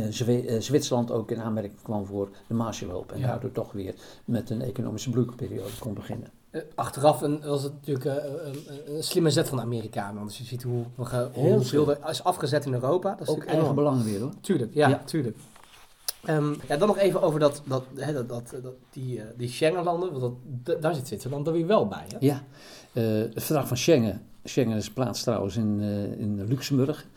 Zwe- 0.09 0.61
Zwitserland 0.61 1.11
ook 1.11 1.31
in 1.31 1.41
aanmerking 1.41 1.81
kwam 1.81 2.05
voor 2.05 2.29
de 2.47 2.53
Marshallhulp. 2.53 3.11
En 3.11 3.19
Ja. 3.19 3.27
daardoor 3.27 3.51
toch 3.51 3.71
weer 3.71 3.95
met 4.25 4.49
een 4.49 4.61
economische 4.61 5.09
bloeiperiode 5.09 5.77
kon 5.79 5.93
beginnen. 5.93 6.27
Eh, 6.51 6.61
Achteraf 6.75 7.21
een, 7.21 7.41
was 7.41 7.63
het 7.63 7.73
natuurlijk 7.73 8.05
eh, 8.05 8.23
een, 8.85 9.03
slimme 9.03 9.29
zet 9.29 9.47
van 9.47 9.57
de 9.57 9.63
Amerikanen. 9.63 10.19
Want 10.19 10.35
je 10.35 10.43
ziet 10.43 10.63
hoe, 10.63 10.83
hoe, 10.95 11.29
hoeveel 11.33 11.89
er 11.89 12.09
is 12.09 12.23
afgezet 12.23 12.65
in 12.65 12.73
Europa. 12.73 13.15
Dat 13.15 13.27
is 13.27 13.33
Ook 13.33 13.43
eigen 13.45 13.75
belangen 13.75 14.05
weer 14.05 14.19
hoor. 14.19 14.33
Tuurlijk, 14.41 14.73
ja, 14.73 14.87
Ja. 14.87 15.01
tuurlijk. 15.05 15.37
Ehm, 16.25 16.53
ja, 16.67 16.77
dan 16.77 16.87
nog 16.87 16.97
even 16.97 17.21
over 17.21 17.39
dat, 17.39 17.61
dat, 17.65 17.83
dat, 17.93 18.29
dat, 18.29 18.55
dat, 18.63 18.73
die, 18.89 19.21
eh, 19.21 19.25
die 19.37 19.49
Schengenlanden, 19.49 20.19
want 20.19 20.35
dat, 20.43 20.81
daar 20.81 20.95
zit 20.95 21.07
Zwitserland 21.07 21.45
dan 21.45 21.53
weer 21.53 21.67
wel 21.67 21.87
bij. 21.87 22.05
Hè? 22.07 22.17
Ja, 22.19 22.43
het 23.33 23.43
verdrag 23.43 23.67
van 23.67 23.77
Schengen. 23.77 24.21
Schengen 24.43 24.77
is 24.77 24.91
plaats 24.91 25.23
trouwens 25.23 25.55
in, 25.57 25.79
in 26.17 26.45
Luxemburg. 26.47 27.07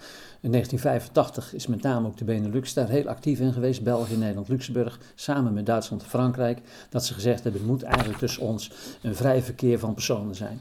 In 0.42 0.50
1985 0.50 1.54
is 1.54 1.66
met 1.66 1.82
name 1.82 2.06
ook 2.06 2.16
de 2.16 2.24
Benelux 2.24 2.74
daar 2.74 2.88
heel 2.88 3.08
actief 3.08 3.40
in 3.40 3.52
geweest. 3.52 3.82
België, 3.82 4.16
Nederland, 4.16 4.48
Luxemburg, 4.48 5.00
samen 5.14 5.52
met 5.52 5.66
Duitsland 5.66 6.02
en 6.02 6.08
Frankrijk. 6.08 6.60
Dat 6.90 7.04
ze 7.04 7.14
gezegd 7.14 7.42
hebben, 7.42 7.60
het 7.60 7.70
moet 7.70 7.82
eigenlijk 7.82 8.18
tussen 8.18 8.42
ons 8.42 8.72
een 9.02 9.14
vrij 9.14 9.42
verkeer 9.42 9.78
van 9.78 9.94
personen 9.94 10.34
zijn. 10.34 10.60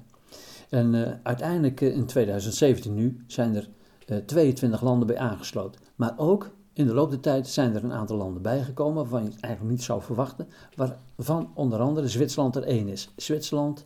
En 0.70 1.06
eh, 1.06 1.14
uiteindelijk 1.24 1.82
eh, 1.82 1.96
in 1.96 2.06
2017 2.06 2.94
nu 2.94 3.24
zijn 3.28 3.56
er 3.56 3.70
eh, 4.08 4.18
22 4.18 4.82
landen 4.82 5.08
bij 5.08 5.18
aangesloten. 5.18 5.82
Maar 5.96 6.14
ook 6.18 6.50
in 6.74 6.88
de 6.88 6.94
loop 6.94 7.10
der 7.10 7.20
tijd 7.20 7.48
zijn 7.48 7.76
er 7.76 7.84
een 7.84 7.94
aantal 7.94 8.18
landen 8.18 8.42
bijgekomen 8.42 8.96
waarvan 8.96 9.24
je 9.24 9.30
het 9.30 9.40
eigenlijk 9.40 9.74
niet 9.74 9.84
zou 9.84 10.02
verwachten. 10.02 10.48
Waarvan 10.76 11.52
onder 11.54 11.80
andere 11.80 12.08
Zwitserland 12.08 12.56
er 12.56 12.64
één 12.64 12.88
is. 12.88 13.10
Zwitserland, 13.16 13.86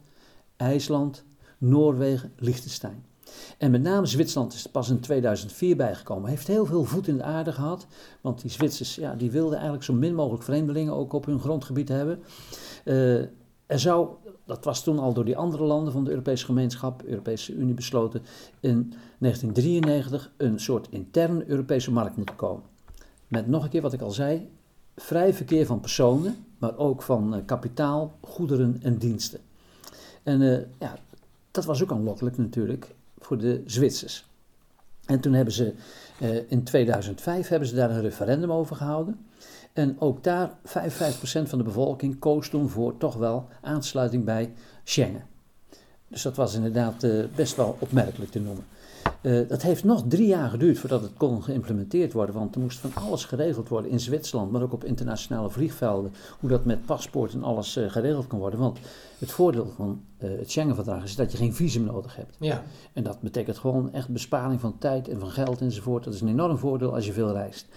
IJsland, 0.56 1.24
Noorwegen, 1.58 2.34
Liechtenstein. 2.38 3.04
En 3.58 3.72
met 3.72 3.82
name 3.82 4.06
Zwitserland 4.06 4.54
is 4.54 4.64
er 4.64 4.70
pas 4.70 4.90
in 4.90 5.00
2004 5.00 5.76
bijgekomen. 5.76 6.30
Heeft 6.30 6.48
heel 6.48 6.66
veel 6.66 6.84
voet 6.84 7.08
in 7.08 7.18
de 7.18 7.24
aarde 7.24 7.52
gehad. 7.52 7.88
Want 8.22 8.42
die 8.42 8.52
Zwitsers 8.52 8.96
ja, 8.96 9.16
die 9.16 9.32
wilden 9.32 9.54
eigenlijk 9.54 9.84
zo 9.84 9.94
min 9.94 10.16
mogelijk 10.16 10.44
vreemdelingen 10.44 10.94
ook 10.94 11.14
op 11.14 11.26
hun 11.26 11.40
grondgebied 11.40 11.90
hebben. 11.90 12.24
Eh, 12.84 13.20
er 13.66 13.80
zou, 13.80 14.10
dat 14.46 14.66
was 14.66 14.84
toen 14.84 15.00
al 15.00 15.14
door 15.14 15.26
die 15.26 15.38
andere 15.38 15.64
landen 15.64 15.94
van 15.94 16.04
de 16.04 16.10
Europese 16.10 16.46
gemeenschap, 16.46 17.04
Europese 17.04 17.54
Unie 17.54 17.74
besloten, 17.74 18.22
in 18.60 18.94
1993 19.20 20.32
een 20.38 20.60
soort 20.60 20.88
interne 20.90 21.44
Europese 21.48 21.92
markt 21.92 22.18
moeten 22.18 22.36
komen. 22.36 22.64
Met 23.28 23.48
nog 23.48 23.64
een 23.64 23.70
keer 23.70 23.82
wat 23.82 23.94
ik 23.94 24.02
al 24.02 24.12
zei, 24.12 24.50
vrij 24.96 25.34
verkeer 25.34 25.66
van 25.66 25.80
personen, 25.80 26.46
maar 26.58 26.78
ook 26.78 27.02
van 27.02 27.36
eh, 27.36 27.42
kapitaal, 27.46 28.14
goederen 28.22 28.78
en 28.82 28.98
diensten. 28.98 29.40
En 30.24 30.42
eh, 30.42 30.64
ja, 30.80 30.98
dat 31.52 31.66
was 31.66 31.84
ook 31.84 31.92
aanlokkelijk 31.92 32.38
natuurlijk 32.38 32.95
voor 33.26 33.38
de 33.38 33.64
Zwitsers. 33.66 34.26
En 35.06 35.20
toen 35.20 35.34
hebben 35.34 35.54
ze 35.54 35.74
eh, 36.20 36.52
in 36.52 36.64
2005 36.64 37.48
hebben 37.48 37.68
ze 37.68 37.76
daar 37.76 37.90
een 37.90 38.02
referendum 38.02 38.52
over 38.52 38.76
gehouden. 38.76 39.26
En 39.74 39.96
ook 40.00 40.24
daar 40.24 40.50
55% 40.50 40.62
van 41.22 41.58
de 41.58 41.64
bevolking 41.64 42.20
koos 42.20 42.50
toen 42.50 42.70
voor 42.70 42.98
toch 42.98 43.16
wel 43.16 43.48
aansluiting 43.62 44.24
bij 44.24 44.54
Schengen. 44.84 45.24
Dus 46.08 46.22
dat 46.22 46.36
was 46.36 46.54
inderdaad 46.54 47.04
eh, 47.04 47.24
best 47.36 47.56
wel 47.56 47.78
opmerkelijk 47.80 48.32
te 48.32 48.40
noemen. 48.40 48.66
Eh, 49.26 49.48
dat 49.48 49.62
heeft 49.62 49.84
nog 49.84 50.04
drie 50.08 50.28
jaar 50.28 50.50
geduurd 50.50 50.80
voordat 50.80 51.02
het 51.02 51.14
kon 51.18 51.44
geïmplementeerd 51.44 52.14
worden, 52.14 52.36
want 52.36 52.56
er 52.56 52.62
moest 52.62 52.80
van 52.80 52.92
alles 52.94 53.26
geregeld 53.26 53.68
worden 53.68 53.92
in 53.92 54.00
Zwitserland, 54.00 54.52
maar 54.52 54.62
ook 54.62 54.74
op 54.74 54.84
internationale 54.84 55.50
vliegvelden, 55.50 56.14
hoe 56.40 56.50
dat 56.50 56.66
met 56.66 56.86
paspoort 56.86 57.34
en 57.34 57.44
alles 57.44 57.76
eh, 57.76 57.90
geregeld 57.90 58.28
kan 58.28 58.40
worden. 58.40 58.60
Want 58.60 58.80
het 59.20 59.32
voordeel 59.32 59.68
van 59.76 60.02
eh, 60.18 60.30
het 60.30 60.52
Schengen-verdrag 60.52 61.04
is 61.04 61.16
dat 61.16 61.32
je 61.32 61.38
geen 61.38 61.54
visum 61.54 61.84
nodig 61.84 62.16
hebt. 62.16 62.36
Ja. 62.40 62.64
En 62.94 63.04
dat 63.04 63.22
betekent 63.22 63.58
gewoon 63.58 63.94
echt 63.94 64.10
besparing 64.10 64.60
van 64.60 64.78
tijd 64.78 65.08
en 65.10 65.20
van 65.20 65.30
geld 65.30 65.62
enzovoort. 65.62 66.04
Dat 66.04 66.14
is 66.14 66.22
een 66.22 66.28
enorm 66.28 66.58
voordeel 66.58 66.94
als 66.94 67.06
je 67.06 67.14
veel 67.14 67.32
reist. 67.32 67.68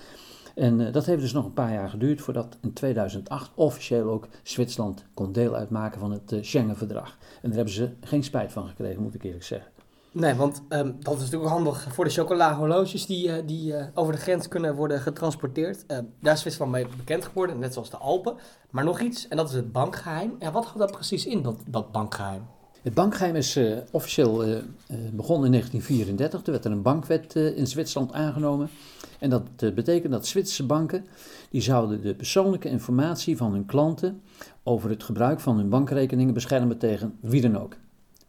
En 0.55 0.93
dat 0.93 1.07
heeft 1.07 1.21
dus 1.21 1.33
nog 1.33 1.45
een 1.45 1.53
paar 1.53 1.73
jaar 1.73 1.89
geduurd 1.89 2.21
voordat 2.21 2.59
in 2.63 2.73
2008 2.73 3.51
officieel 3.55 4.11
ook 4.11 4.29
Zwitserland 4.43 5.05
kon 5.15 5.33
deel 5.33 5.55
uitmaken 5.55 6.01
van 6.01 6.11
het 6.11 6.37
Schengen-verdrag. 6.41 7.19
En 7.21 7.49
daar 7.49 7.57
hebben 7.57 7.75
ze 7.75 7.91
geen 8.01 8.25
spijt 8.25 8.53
van 8.53 8.69
gekregen, 8.69 9.03
moet 9.03 9.15
ik 9.15 9.23
eerlijk 9.23 9.45
zeggen. 9.45 9.71
Nee, 10.13 10.35
want 10.35 10.63
ehm, 10.69 10.93
dat 10.99 11.15
is 11.15 11.21
natuurlijk 11.21 11.51
handig 11.51 11.87
voor 11.95 12.05
de 12.05 12.11
chocola-horloges 12.11 13.07
die, 13.07 13.33
eh, 13.33 13.47
die 13.47 13.77
eh, 13.77 13.87
over 13.95 14.13
de 14.13 14.19
grens 14.19 14.49
kunnen 14.49 14.75
worden 14.75 15.01
getransporteerd. 15.01 15.87
Ehm, 15.87 16.05
daar 16.21 16.35
is 16.35 16.41
Zwitserland 16.41 16.73
mee 16.73 16.87
bekend 16.97 17.25
geworden, 17.25 17.59
net 17.59 17.73
zoals 17.73 17.91
de 17.91 17.97
Alpen. 17.97 18.35
Maar 18.71 18.85
nog 18.85 19.01
iets, 19.01 19.29
en 19.29 19.37
dat 19.37 19.49
is 19.49 19.55
het 19.55 19.73
bankgeheim. 19.73 20.37
Ja, 20.39 20.53
wat 20.53 20.65
houdt 20.65 20.79
dat 20.79 20.91
precies 20.91 21.27
in, 21.27 21.43
dat, 21.43 21.57
dat 21.67 21.93
bankgeheim? 21.93 22.43
Het 22.83 22.95
bankgeheim 22.95 23.37
is 23.37 23.57
eh, 23.57 23.77
officieel 23.91 24.37
begonnen 25.13 25.45
in 25.45 25.53
1934. 25.53 26.43
Toen 26.43 26.53
werd 26.53 26.65
er 26.65 26.73
een 26.73 26.83
bankwet 26.83 27.35
in 27.35 27.67
Zwitserland 27.67 28.13
aangenomen. 28.13 28.71
En 29.19 29.31
dat 29.31 29.75
betekent 29.75 30.13
dat 30.13 30.27
Zwitserse 30.27 30.67
banken 30.67 31.05
die 31.51 31.61
zouden 31.61 32.03
de 32.03 32.15
persoonlijke 32.15 32.69
informatie 32.69 33.37
van 33.37 33.53
hun 33.53 33.67
klanten 33.67 34.23
over 34.63 34.91
het 34.91 35.03
gebruik 35.03 35.41
van 35.41 35.57
hun 35.57 35.69
bankrekeningen 35.69 36.35
beschermen 36.35 36.79
tegen 36.79 37.19
wie 37.21 37.41
dan 37.41 37.59
ook. 37.59 37.77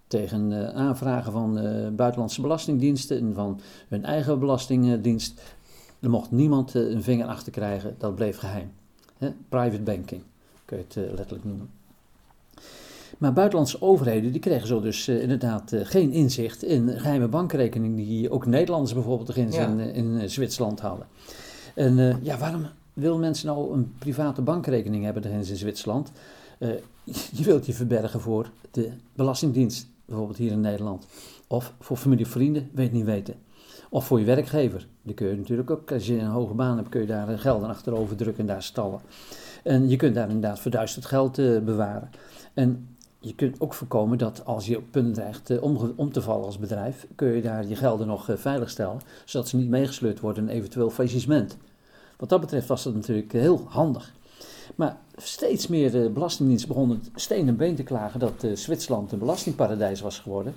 Tegen 0.09 0.51
eh, 0.51 0.75
aanvragen 0.75 1.31
van 1.31 1.57
eh, 1.59 1.87
buitenlandse 1.89 2.41
belastingdiensten 2.41 3.17
en 3.17 3.33
van 3.33 3.59
hun 3.87 4.05
eigen 4.05 4.39
belastingdienst. 4.39 5.41
Er 5.99 6.09
mocht 6.09 6.31
niemand 6.31 6.75
eh, 6.75 6.89
een 6.89 7.03
vinger 7.03 7.27
achter 7.27 7.51
krijgen, 7.51 7.95
dat 7.97 8.15
bleef 8.15 8.37
geheim. 8.37 8.71
Private 9.49 9.81
banking, 9.81 10.21
kun 10.65 10.77
je 10.77 10.83
het 10.83 10.95
letterlijk 11.15 11.43
noemen. 11.43 11.69
Maar 13.17 13.33
buitenlandse 13.33 13.81
overheden 13.81 14.31
die 14.31 14.41
kregen 14.41 14.67
zo 14.67 14.81
dus 14.81 15.07
inderdaad 15.07 15.73
geen 15.75 16.11
inzicht 16.11 16.63
in 16.63 16.89
geheime 16.89 17.27
bankrekeningen 17.27 17.95
die 17.95 18.31
ook 18.31 18.45
Nederlanders 18.45 18.93
bijvoorbeeld 18.93 19.35
in, 19.35 19.51
Ja. 19.51 19.67
in, 19.67 19.79
in 19.79 20.29
Zwitserland 20.29 20.79
hadden. 20.79 21.07
En 21.75 22.19
ja, 22.21 22.37
waarom 22.37 22.65
willen 22.93 23.19
mensen 23.19 23.47
nou 23.47 23.73
een 23.73 23.93
private 23.99 24.41
bankrekening 24.41 25.03
hebben 25.03 25.23
in 25.23 25.45
Zwitserland? 25.45 26.11
Je 27.37 27.43
wilt 27.43 27.65
je 27.65 27.73
verbergen 27.73 28.21
voor 28.21 28.51
de 28.71 28.91
Belastingdienst, 29.13 29.87
bijvoorbeeld 30.09 30.37
hier 30.37 30.51
in 30.51 30.61
Nederland. 30.61 31.07
Of 31.47 31.73
voor 31.79 31.97
familie 31.97 32.25
of 32.25 32.31
vrienden, 32.31 32.69
weet 32.73 32.91
niet 32.91 33.05
weten. 33.05 33.35
Of 33.89 34.05
voor 34.05 34.19
je 34.19 34.25
werkgever. 34.25 34.87
Die 35.01 35.15
kun 35.15 35.27
je 35.27 35.35
natuurlijk 35.35 35.71
ook, 35.71 35.91
als 35.91 36.07
je 36.07 36.19
een 36.19 36.27
hoge 36.27 36.53
baan 36.53 36.77
hebt, 36.77 36.89
kun 36.89 37.01
je 37.01 37.07
daar 37.07 37.39
geld 37.39 37.63
achterover 37.63 38.15
drukken 38.15 38.39
en 38.41 38.53
daar 38.53 38.63
stallen. 38.63 38.99
En 39.63 39.89
je 39.89 39.95
kunt 39.95 40.15
daar 40.15 40.27
inderdaad 40.27 40.59
verduisterd 40.59 41.05
geld 41.05 41.37
eh, 41.37 41.59
bewaren. 41.59 42.09
En 42.53 42.97
je 43.19 43.35
kunt 43.35 43.61
ook 43.61 43.73
voorkomen 43.73 44.17
dat 44.17 44.45
als 44.45 44.65
je 44.65 44.77
op 44.77 44.83
punt 44.91 45.13
dreigt 45.13 45.49
eh, 45.49 45.63
om, 45.95 46.11
te 46.11 46.21
vallen 46.21 46.45
als 46.45 46.57
bedrijf, 46.57 47.07
kun 47.15 47.27
je 47.27 47.41
daar 47.41 47.67
je 47.67 47.75
gelden 47.75 48.07
nog 48.07 48.29
eh, 48.29 48.35
veilig 48.37 48.69
stellen, 48.69 48.99
zodat 49.25 49.47
ze 49.47 49.57
niet 49.57 49.69
meegesleurd 49.69 50.19
worden 50.19 50.49
in 50.49 50.55
eventueel 50.55 50.89
faillissement. 50.89 51.57
Wat 52.17 52.29
dat 52.29 52.41
betreft 52.41 52.67
was 52.67 52.83
dat 52.83 52.93
natuurlijk 52.93 53.31
heel 53.31 53.65
handig. 53.67 54.13
Maar 54.75 54.97
steeds 55.15 55.67
meer 55.67 56.03
eh, 56.03 56.11
belastingdiensten 56.11 56.67
begonnen 56.67 57.01
steen 57.15 57.47
en 57.47 57.57
been 57.57 57.75
te 57.75 57.83
klagen 57.83 58.19
dat 58.19 58.43
eh, 58.43 58.55
Zwitserland 58.55 59.11
een 59.11 59.19
belastingparadijs 59.19 60.01
was 60.01 60.19
geworden. 60.19 60.53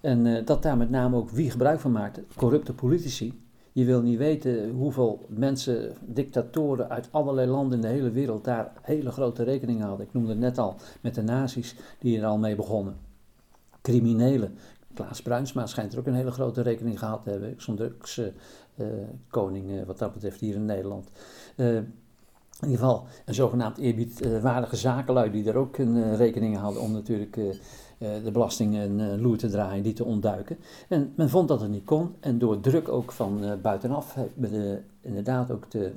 En 0.00 0.26
eh, 0.26 0.46
dat 0.46 0.62
daar 0.62 0.76
met 0.76 0.90
name 0.90 1.16
ook 1.16 1.30
wie 1.30 1.50
gebruik 1.50 1.80
van 1.80 1.92
maakte, 1.92 2.24
corrupte 2.36 2.72
politici. 2.72 3.40
Je 3.72 3.84
wil 3.84 4.02
niet 4.02 4.18
weten 4.18 4.70
hoeveel 4.70 5.26
mensen, 5.28 5.92
dictatoren 6.00 6.88
uit 6.88 7.08
allerlei 7.10 7.50
landen 7.50 7.76
in 7.76 7.80
de 7.80 7.88
hele 7.88 8.10
wereld 8.10 8.44
daar 8.44 8.72
hele 8.82 9.10
grote 9.10 9.42
rekeningen 9.42 9.86
hadden. 9.86 10.06
Ik 10.06 10.12
noemde 10.12 10.30
het 10.30 10.38
net 10.38 10.58
al 10.58 10.76
met 11.00 11.14
de 11.14 11.22
nazi's 11.22 11.74
die 11.98 12.18
er 12.18 12.24
al 12.24 12.38
mee 12.38 12.54
begonnen. 12.54 12.96
Criminelen. 13.82 14.58
Klaas 14.94 15.22
Bruinsma 15.22 15.66
schijnt 15.66 15.92
er 15.92 15.98
ook 15.98 16.06
een 16.06 16.14
hele 16.14 16.30
grote 16.30 16.62
rekening 16.62 16.98
gehad 16.98 17.22
te 17.22 17.30
hebben. 17.30 17.54
Zo'n 17.56 17.76
drugskoning 17.76 19.70
eh, 19.70 19.86
wat 19.86 19.98
dat 19.98 20.12
betreft 20.12 20.40
hier 20.40 20.54
in 20.54 20.64
Nederland. 20.64 21.10
In 22.60 22.68
ieder 22.70 22.84
geval 22.84 23.06
een 23.24 23.34
zogenaamd 23.34 23.78
eerbiedwaardige 23.78 24.76
zakenlui 24.76 25.30
die 25.30 25.48
er 25.48 25.56
ook 25.56 25.78
een 25.78 26.02
eh, 26.02 26.16
rekening 26.16 26.56
hadden 26.56 26.82
om 26.82 26.92
natuurlijk 26.92 27.36
eh, 27.36 27.48
eh, 27.48 28.24
de 28.24 28.30
belasting 28.30 28.74
een 28.74 29.20
loer 29.20 29.38
te 29.38 29.48
draaien, 29.48 29.82
die 29.82 29.92
te 29.92 30.04
ontduiken. 30.04 30.58
En 30.88 31.12
men 31.16 31.28
vond 31.28 31.48
dat 31.48 31.60
het 31.60 31.70
niet 31.70 31.84
kon 31.84 32.14
en 32.20 32.38
door 32.38 32.60
druk 32.60 32.88
ook 32.88 33.12
van 33.12 33.58
buitenaf 33.62 34.14
hebben 34.14 34.50
de, 34.50 34.80
inderdaad 35.00 35.50
ook 35.50 35.70
de, 35.70 35.92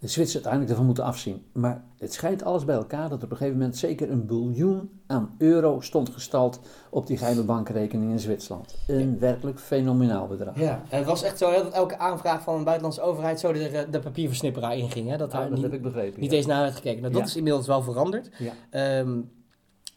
de 0.00 0.08
Zwitsers 0.08 0.32
uiteindelijk 0.34 0.70
ervan 0.70 0.86
moeten 0.86 1.04
afzien. 1.04 1.44
Maar 1.52 1.84
het 1.98 2.12
schijnt 2.12 2.42
alles 2.42 2.64
bij 2.64 2.74
elkaar 2.74 3.08
dat 3.08 3.18
er 3.18 3.24
op 3.24 3.30
een 3.30 3.36
gegeven 3.36 3.58
moment 3.58 3.76
zeker 3.76 4.10
een 4.10 4.26
biljoen 4.26 4.90
aan 5.06 5.34
euro 5.38 5.80
stond 5.80 6.08
gestald 6.10 6.60
op 6.90 7.06
die 7.06 7.16
geheime 7.16 7.42
bankrekening 7.42 8.10
in 8.10 8.18
Zwitserland. 8.18 8.74
Een 8.86 9.18
werkelijk 9.18 9.60
fenomenaal 9.60 10.26
bedrag. 10.26 10.58
Ja, 10.58 10.82
het 10.88 11.04
was 11.06 11.22
echt 11.22 11.38
zo 11.38 11.50
dat 11.50 11.72
elke 11.72 11.98
aanvraag 11.98 12.42
van 12.42 12.54
een 12.54 12.64
buitenlandse 12.64 13.02
overheid 13.02 13.40
zo 13.40 13.52
de, 13.52 13.86
de 13.90 13.98
papierversnipperaar 14.00 14.76
inging. 14.76 15.08
Hè? 15.08 15.16
Dat 15.16 15.50
niet, 15.50 15.62
heb 15.62 15.72
ik 15.72 15.82
begrepen. 15.82 16.20
niet 16.20 16.30
ja. 16.30 16.36
eens 16.36 16.46
naar 16.46 16.62
werd 16.62 16.74
gekeken. 16.74 17.00
Nou, 17.00 17.12
dat 17.12 17.22
Ja. 17.22 17.28
is 17.28 17.36
inmiddels 17.36 17.66
wel 17.66 17.82
veranderd. 17.82 18.30
Ehm, 18.70 19.20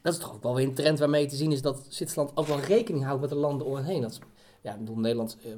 dat 0.02 0.14
is 0.14 0.20
toch 0.20 0.34
ook 0.34 0.44
wel 0.44 0.56
weer 0.56 0.68
een 0.68 0.74
trend 0.74 1.00
waarmee 1.00 1.26
te 1.26 1.36
zien 1.36 1.52
is 1.52 1.62
dat 1.62 1.86
Zwitserland 1.90 2.32
ook 2.36 2.48
wel 2.48 2.60
rekening 2.60 3.04
houdt 3.04 3.22
met 3.22 3.30
de 3.30 3.36
landen 3.36 3.68
om 3.68 3.76
hen 3.76 3.86
heen. 3.86 4.02
Dat 4.02 4.12
is, 4.12 4.20
ja, 4.62 4.78
bedoel, 4.78 4.98
Nederland 4.98 5.38
eh, 5.44 5.52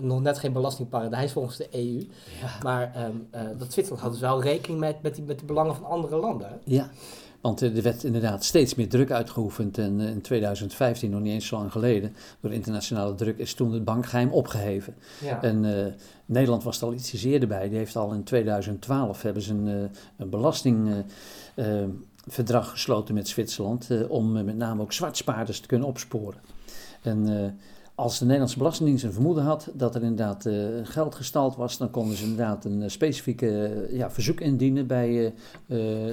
nog 0.00 0.20
net 0.20 0.38
geen 0.38 0.52
belastingparadijs 0.52 1.32
volgens 1.32 1.56
de 1.56 1.68
EU. 1.70 2.06
Maar 2.62 2.94
ehm, 2.94 3.16
eh, 3.30 3.42
dat 3.58 3.72
Zwitserland 3.72 4.00
houdt 4.00 4.18
dus 4.18 4.28
wel 4.28 4.42
rekening 4.42 4.80
met, 4.80 5.02
met, 5.02 5.14
die, 5.14 5.24
met 5.24 5.38
de 5.38 5.44
belangen 5.44 5.74
van 5.74 5.84
andere 5.84 6.16
landen. 6.16 6.48
Hè? 6.48 6.54
Ja, 6.64 6.90
want 7.40 7.62
eh, 7.62 7.76
er 7.76 7.82
werd 7.82 8.04
inderdaad 8.04 8.44
steeds 8.44 8.74
meer 8.74 8.88
druk 8.88 9.10
uitgeoefend. 9.10 9.78
En 9.78 10.00
eh, 10.00 10.08
in 10.08 10.20
2015, 10.20 11.10
nog 11.10 11.20
niet 11.20 11.32
eens 11.32 11.46
zo 11.46 11.56
lang 11.56 11.72
geleden, 11.72 12.14
door 12.40 12.52
internationale 12.52 13.14
druk, 13.14 13.38
is 13.38 13.54
toen 13.54 13.72
het 13.72 13.84
bankgeheim 13.84 14.30
opgeheven. 14.30 14.94
Ja. 15.24 15.42
En 15.42 15.94
Nederland 16.26 16.62
was 16.62 16.80
er 16.80 16.86
al 16.86 16.92
iets 16.92 17.24
eerder 17.24 17.48
bij. 17.48 17.68
Die 17.68 17.78
heeft 17.78 17.96
al 17.96 18.12
in 18.12 18.24
2012 18.24 19.22
hebben 19.22 19.42
ze 19.42 19.52
een, 19.52 19.90
een 20.16 20.30
belastingverdrag 20.30 22.70
gesloten 22.70 23.14
met 23.14 23.28
Zwitserland. 23.28 23.88
om 24.08 24.32
met 24.32 24.56
name 24.56 24.82
ook 24.82 24.92
zwartspaarders 24.92 25.60
te 25.60 25.66
kunnen 25.66 25.88
opsporen. 25.88 26.40
En 27.02 27.26
als 27.98 28.18
de 28.18 28.24
Nederlandse 28.24 28.58
Belastingdienst 28.58 29.04
een 29.04 29.12
vermoeden 29.12 29.44
had 29.44 29.70
dat 29.74 29.94
er 29.94 30.02
inderdaad 30.02 30.46
eh, 30.46 30.54
geld 30.82 31.14
gestald 31.14 31.56
was, 31.56 31.78
dan 31.78 31.90
konden 31.90 32.16
ze 32.16 32.22
inderdaad 32.22 32.64
een 32.64 32.82
uh, 32.82 32.88
specifieke 32.88 33.64
eh, 33.64 33.96
ja, 33.96 34.10
verzoek 34.10 34.40
indienen 34.40 34.86
bij 34.86 35.34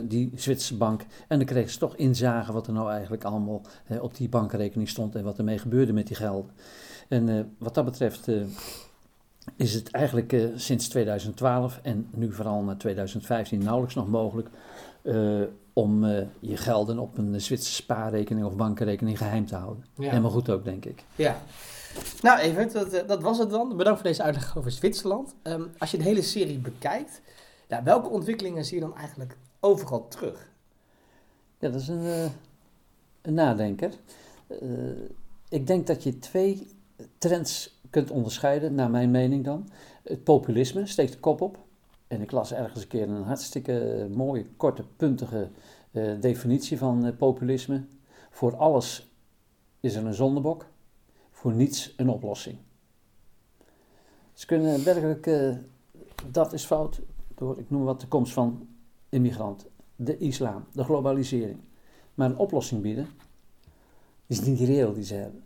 die 0.03 0.31
Zwitserse 0.35 0.77
bank. 0.77 1.05
En 1.27 1.37
dan 1.37 1.47
kregen 1.47 1.71
ze 1.71 1.77
toch 1.77 1.95
inzagen 1.95 2.53
wat 2.53 2.67
er 2.67 2.73
nou 2.73 2.91
eigenlijk 2.91 3.23
allemaal 3.23 3.61
op 4.01 4.17
die 4.17 4.29
bankrekening 4.29 4.89
stond 4.89 5.15
en 5.15 5.23
wat 5.23 5.37
ermee 5.37 5.57
gebeurde 5.57 5.93
met 5.93 6.07
die 6.07 6.15
gelden. 6.15 6.51
En 7.07 7.53
wat 7.57 7.73
dat 7.73 7.85
betreft 7.85 8.27
is 9.55 9.73
het 9.73 9.91
eigenlijk 9.91 10.35
sinds 10.55 10.87
2012 10.87 11.79
en 11.83 12.07
nu 12.13 12.33
vooral 12.33 12.61
naar 12.61 12.77
2015 12.77 13.63
nauwelijks 13.63 13.95
nog 13.95 14.07
mogelijk 14.07 14.49
om 15.73 16.05
je 16.39 16.57
gelden 16.57 16.99
op 16.99 17.17
een 17.17 17.41
Zwitserse 17.41 17.81
spaarrekening 17.81 18.45
of 18.45 18.55
bankrekening 18.55 19.17
geheim 19.17 19.45
te 19.45 19.55
houden. 19.55 19.85
Ja. 19.95 20.09
Helemaal 20.09 20.31
goed 20.31 20.49
ook, 20.49 20.63
denk 20.63 20.85
ik. 20.85 21.03
Ja. 21.15 21.41
Nou, 22.21 22.39
Evert, 22.39 22.71
dat, 22.71 22.93
eh, 22.93 23.07
dat 23.07 23.21
was 23.21 23.37
het 23.37 23.49
dan. 23.49 23.77
Bedankt 23.77 23.99
voor 23.99 24.09
deze 24.09 24.23
uitleg 24.23 24.57
over 24.57 24.71
Zwitserland. 24.71 25.35
Um, 25.43 25.71
als 25.77 25.91
je 25.91 25.97
de 25.97 26.03
hele 26.03 26.21
serie 26.21 26.57
bekijkt, 26.57 27.21
ja, 27.67 27.83
welke 27.83 28.09
ontwikkelingen 28.09 28.65
zie 28.65 28.75
je 28.75 28.81
dan 28.81 28.95
eigenlijk 28.95 29.37
overal 29.59 30.07
terug? 30.07 30.49
Ja, 31.59 31.69
dat 31.69 31.81
is 31.81 31.87
een, 31.87 32.31
een 33.21 33.33
nadenker. 33.33 33.91
Ik 35.49 35.67
denk 35.67 35.87
dat 35.87 36.03
je 36.03 36.19
twee 36.19 36.67
trends 37.17 37.74
kunt 37.95 38.11
onderscheiden, 38.11 38.75
naar 38.75 38.89
mijn 38.89 39.11
mening 39.11 39.43
dan. 39.43 39.69
Het 40.03 40.23
populisme 40.23 40.85
steekt 40.85 41.11
de 41.11 41.19
kop 41.19 41.41
op. 41.41 41.57
En 42.07 42.21
ik 42.21 42.31
las 42.31 42.53
ergens 42.53 42.81
een 42.81 42.87
keer 42.87 43.09
een 43.09 43.23
hartstikke 43.23 44.07
mooie, 44.13 44.45
korte, 44.57 44.83
puntige 44.95 45.49
uh, 45.91 46.21
definitie 46.21 46.77
van 46.77 47.15
populisme. 47.17 47.83
Voor 48.29 48.55
alles 48.55 49.11
is 49.79 49.95
er 49.95 50.05
een 50.05 50.13
zondebok 50.13 50.65
voor 51.31 51.53
niets 51.53 51.93
een 51.97 52.09
oplossing. 52.09 52.57
Ze 54.33 54.45
kunnen 54.45 54.83
werkelijk, 54.83 55.55
dat 56.31 56.53
is 56.53 56.65
fout, 56.65 57.01
door, 57.35 57.59
ik 57.59 57.69
noem 57.69 57.83
wat 57.83 58.01
de 58.01 58.07
komst 58.07 58.33
van 58.33 58.67
immigranten, 59.09 59.67
de 59.95 60.17
islam, 60.17 60.65
de 60.71 60.83
globalisering. 60.83 61.59
Maar 62.13 62.29
een 62.29 62.37
oplossing 62.37 62.81
bieden 62.81 63.07
is 64.27 64.41
niet 64.41 64.59
reëel 64.59 64.93
die 64.93 65.03
ze 65.03 65.13
hebben. 65.13 65.44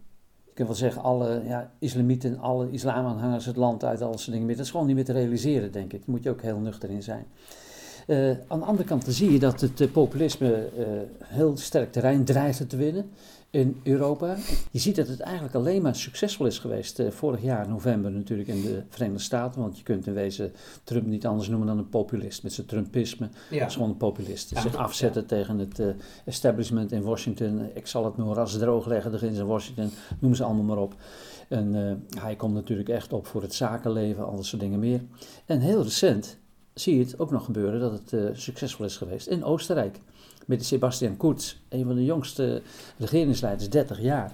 Kunt 0.60 0.72
wel 0.72 0.80
zeggen, 0.80 1.02
alle 1.04 1.41
ja, 1.45 1.72
islamieten, 1.80 2.39
alle 2.39 2.72
islamaanhangers 2.72 3.45
het 3.45 3.56
land 3.56 3.84
uit, 3.84 4.02
al 4.02 4.17
soort 4.17 4.32
dingen 4.32 4.45
meer. 4.45 4.56
Dat 4.56 4.65
is 4.65 4.72
gewoon 4.72 4.86
niet 4.86 4.95
meer 4.95 5.06
te 5.06 5.12
realiseren, 5.12 5.72
denk 5.72 5.93
ik. 5.93 6.00
Daar 6.00 6.10
moet 6.10 6.24
je 6.24 6.30
ook 6.30 6.41
heel 6.41 6.58
nuchter 6.58 6.89
in 6.89 7.04
zijn. 7.04 7.26
Uh, 8.08 8.30
aan 8.48 8.60
de 8.60 8.65
andere 8.65 8.88
kant 8.88 9.06
zie 9.08 9.32
je 9.32 9.39
dat 9.39 9.62
het 9.62 9.80
uh, 9.80 9.91
populisme 9.91 10.69
uh, 10.78 10.86
heel 11.24 11.58
sterk 11.58 11.91
terrein 11.91 12.24
dreigt 12.24 12.69
te 12.69 12.78
winnen 12.78 13.10
in 13.52 13.80
Europa. 13.84 14.36
Je 14.72 14.80
ziet 14.80 14.96
dat 14.96 15.08
het 15.08 15.20
eigenlijk 15.20 15.56
alleen 15.56 15.82
maar 15.82 15.96
succesvol 15.96 16.46
is 16.46 16.60
geweest 16.60 17.00
uh, 17.00 17.12
vorig 17.12 17.42
jaar 17.42 17.68
november 17.68 18.12
natuurlijk 18.12 18.50
in 18.50 18.62
de 18.62 18.84
Verenigde 18.90 19.24
Staten. 19.24 19.62
Want 19.62 19.78
je 19.78 19.84
kunt 19.84 20.08
in 20.08 20.14
wezen 20.14 20.54
Trump 20.84 21.06
niet 21.06 21.26
anders 21.26 21.48
noemen 21.50 21.68
dan 21.68 21.78
een 21.78 21.90
populist. 21.90 22.44
Met 22.44 22.54
zijn 22.54 22.68
Trumpisme 22.68 23.30
ja. 23.50 23.66
is 23.66 23.74
gewoon 23.74 23.90
een 23.90 23.98
populist. 23.98 24.50
Ja, 24.50 24.62
zich 24.62 24.76
afzetten 24.76 25.26
tegen 25.26 25.60
het 25.60 25.80
uh, 25.80 25.88
establishment 26.26 26.92
in 26.92 27.02
Washington. 27.02 27.70
Ik 27.74 27.88
zal 27.88 28.06
het 28.06 28.18
moeras 28.18 28.58
droog 28.58 28.86
leggen, 28.86 29.12
de 29.12 29.28
in 29.28 29.46
Washington, 29.46 29.92
noem 30.20 30.36
ze 30.36 30.44
allemaal 30.44 30.64
maar 30.64 30.78
op. 30.78 30.96
En 31.48 31.74
uh, 31.76 32.22
hij 32.22 32.36
komt 32.36 32.54
natuurlijk 32.54 32.90
echt 32.90 33.14
op 33.14 33.28
voor 33.28 33.42
het 33.42 33.54
zakenleven, 33.54 34.26
al 34.26 34.36
dat 34.36 34.46
soort 34.46 34.62
dingen 34.62 34.80
meer. 34.80 35.02
En 35.46 35.60
heel 35.60 35.84
recent 35.84 36.38
zie 36.74 36.98
je 36.98 37.04
het 37.04 37.20
ook 37.20 37.32
nog 37.32 37.46
gebeuren 37.46 37.80
dat 37.80 38.02
het 38.06 38.40
succesvol 38.40 38.86
is 38.86 38.98
geweest 38.98 39.28
in 39.28 39.44
Oostenrijk 39.44 40.00
met 40.50 40.66
Sebastian 40.66 41.18
Kurz, 41.18 41.56
een 41.70 41.86
van 41.86 41.96
de 41.96 42.06
jongste 42.06 42.62
regeringsleiders, 42.98 43.70
30 43.70 44.02
jaar. 44.02 44.32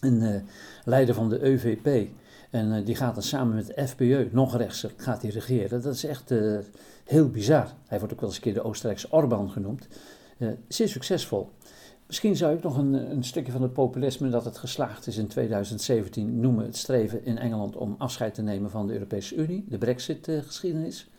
Een 0.00 0.22
uh, 0.22 0.40
leider 0.84 1.14
van 1.14 1.28
de 1.28 1.44
EVP. 1.44 2.08
En 2.50 2.72
uh, 2.72 2.86
die 2.86 2.94
gaat 2.94 3.14
dan 3.14 3.22
samen 3.22 3.54
met 3.54 3.66
de 3.66 3.86
FPÖ, 3.88 4.28
nog 4.30 4.56
rechtser, 4.56 4.92
gaat 4.96 5.22
hij 5.22 5.30
regeren. 5.30 5.82
Dat 5.82 5.94
is 5.94 6.04
echt 6.04 6.30
uh, 6.30 6.58
heel 7.04 7.28
bizar. 7.28 7.72
Hij 7.86 7.98
wordt 7.98 8.12
ook 8.14 8.20
wel 8.20 8.28
eens 8.28 8.38
een 8.38 8.44
keer 8.44 8.54
de 8.54 8.62
Oostenrijkse 8.62 9.10
Orbán 9.10 9.50
genoemd. 9.50 9.88
zeer 10.68 10.88
succesvol. 10.88 11.50
Misschien 12.06 12.36
zou 12.36 12.56
ik 12.56 12.62
nog 12.62 12.76
een, 12.76 12.92
een, 12.92 13.24
stukje 13.24 13.52
van 13.52 13.62
het 13.62 13.72
populisme 13.72 14.28
dat 14.28 14.44
het 14.44 14.58
geslaagd 14.58 15.06
is 15.06 15.16
in 15.16 15.26
2017 15.26 16.40
noemen. 16.40 16.64
Het 16.64 16.76
streven 16.76 17.24
in 17.24 17.38
Engeland 17.38 17.76
om 17.76 17.94
afscheid 17.98 18.34
te 18.34 18.42
nemen 18.42 18.70
van 18.70 18.86
de 18.86 18.92
Europese 18.92 19.34
Unie, 19.34 19.64
de 19.68 19.78
Brexit-geschiedenis. 19.78 21.10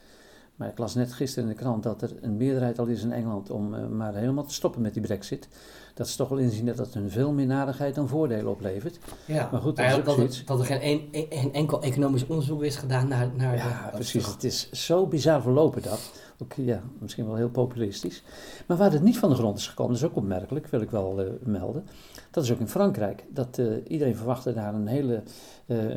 Maar 0.56 0.68
ik 0.68 0.78
las 0.78 0.96
net 0.96 1.14
gisteren 1.14 1.50
in 1.50 1.56
de 1.56 1.62
krant 1.62 1.84
dat 1.84 2.02
er 2.02 2.12
een 2.22 2.38
meerderheid 2.38 2.80
al 2.80 2.86
is 2.86 3.04
in 3.04 3.12
Engeland 3.12 3.50
om 3.50 3.74
uh, 3.74 3.88
maar 3.88 4.16
helemaal 4.16 4.44
te 4.44 4.54
stoppen 4.54 4.82
met 4.82 4.94
die 4.94 5.02
brexit. 5.02 5.48
Dat 5.94 6.08
ze 6.08 6.18
toch 6.18 6.30
wel 6.30 6.38
inzien 6.38 6.66
dat 6.66 6.78
dat 6.78 6.94
hun 6.94 7.10
veel 7.10 7.32
meer 7.32 7.46
nadigheid 7.46 7.96
dan 7.96 8.08
voordelen 8.08 8.52
oplevert. 8.52 9.00
Ja, 9.26 9.50
maar 9.52 9.62
goed, 9.62 9.76
dat, 9.76 9.86
is 9.86 9.96
ook 9.96 10.06
dat, 10.06 10.42
dat 10.46 10.60
er 10.60 10.66
geen 10.66 11.10
een, 11.12 11.54
enkel 11.54 11.82
economisch 11.82 12.28
onderzoek 12.28 12.64
is 12.64 12.76
gedaan 12.76 13.08
naar... 13.08 13.30
naar 13.36 13.56
ja, 13.56 13.90
precies. 13.94 14.26
Het 14.26 14.44
is 14.44 14.72
zo 14.72 15.08
bizar 15.08 15.42
verlopen 15.42 15.82
dat. 15.82 16.12
Ook, 16.42 16.54
ja, 16.54 16.82
misschien 17.00 17.26
wel 17.26 17.36
heel 17.36 17.50
populistisch. 17.50 18.24
Maar 18.68 18.78
waar 18.78 18.92
het 18.92 19.04
niet 19.04 19.18
van 19.18 19.30
de 19.30 19.36
grond 19.36 19.58
is 19.58 19.68
gekomen, 19.68 19.96
is 19.96 20.04
ook 20.04 20.16
opmerkelijk, 20.16 20.68
wil 20.68 20.82
ik 20.82 20.92
wel 20.92 21.22
uh, 21.22 21.32
melden. 21.44 21.86
Dat 22.32 22.44
is 22.44 22.52
ook 22.52 22.60
in 22.60 22.68
Frankrijk. 22.68 23.26
Dat 23.30 23.58
uh, 23.58 23.76
iedereen 23.88 24.16
verwachtte 24.16 24.54
daar 24.54 24.74
een 24.74 24.88
hele 24.88 25.24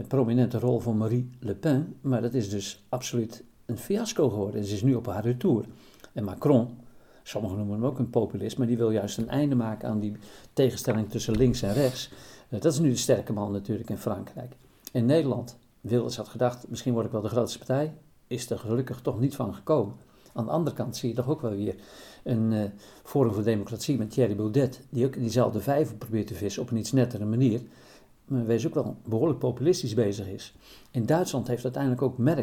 prominente 0.08 0.58
rol 0.58 0.78
van 0.80 0.96
Marie 0.96 1.30
Le 1.40 1.54
Pen. 1.54 1.96
Maar 2.00 2.22
dat 2.22 2.34
is 2.34 2.50
dus 2.50 2.84
absoluut 2.88 3.44
een 3.66 3.78
fiasco 3.78 4.28
geworden. 4.28 4.64
Ze 4.64 4.74
is 4.74 4.82
nu 4.82 4.94
op 4.94 5.06
haar 5.06 5.24
retour. 5.24 5.64
En 6.12 6.24
Macron, 6.24 6.78
sommigen 7.22 7.56
noemen 7.56 7.74
hem 7.74 7.84
ook 7.84 7.98
een 7.98 8.10
populist, 8.10 8.58
maar 8.58 8.66
die 8.66 8.76
wil 8.76 8.90
juist 8.90 9.18
een 9.18 9.28
einde 9.28 9.54
maken 9.54 9.88
aan 9.88 10.00
die 10.00 10.16
tegenstelling 10.52 11.10
tussen 11.10 11.36
links 11.36 11.62
en 11.62 11.72
rechts. 11.72 12.10
Eh, 12.48 12.60
dat 12.60 12.72
is 12.72 12.78
nu 12.78 12.90
de 12.90 12.96
sterke 12.96 13.32
man 13.32 13.52
natuurlijk 13.52 13.90
in 13.90 13.98
Frankrijk. 13.98 14.56
In 14.92 15.06
Nederland, 15.06 15.58
Wilders 15.80 16.16
had 16.16 16.28
gedacht, 16.28 16.68
misschien 16.68 16.92
word 16.92 17.06
ik 17.06 17.12
wel 17.12 17.22
de 17.22 17.28
grootste 17.28 17.58
partij, 17.58 17.94
is 18.26 18.50
er 18.50 18.58
gelukkig 18.58 19.00
toch 19.00 19.20
niet 19.20 19.34
van 19.34 19.54
gekomen. 19.54 19.94
Aan 20.32 20.44
de 20.44 20.50
andere 20.50 20.76
kant 20.76 20.96
zie 20.96 21.08
je 21.08 21.14
toch 21.14 21.28
ook 21.28 21.40
wel 21.40 21.54
weer 21.54 21.74
een 22.22 22.52
uh, 22.52 22.64
Forum 23.02 23.32
voor 23.32 23.42
Democratie 23.42 23.98
met 23.98 24.10
Thierry 24.10 24.36
Baudet, 24.36 24.82
die 24.90 25.06
ook 25.06 25.14
diezelfde 25.14 25.60
vijver 25.60 25.96
probeert 25.96 26.26
te 26.26 26.34
vissen 26.34 26.62
op 26.62 26.70
een 26.70 26.76
iets 26.76 26.92
nettere 26.92 27.24
manier 27.24 27.60
wees 28.26 28.66
ook 28.66 28.74
wel 28.74 28.96
behoorlijk 29.04 29.38
populistisch 29.38 29.94
bezig 29.94 30.28
is. 30.28 30.54
In 30.90 31.06
Duitsland 31.06 31.48
heeft 31.48 31.64
uiteindelijk 31.64 32.02
ook 32.02 32.18
uh, 32.18 32.38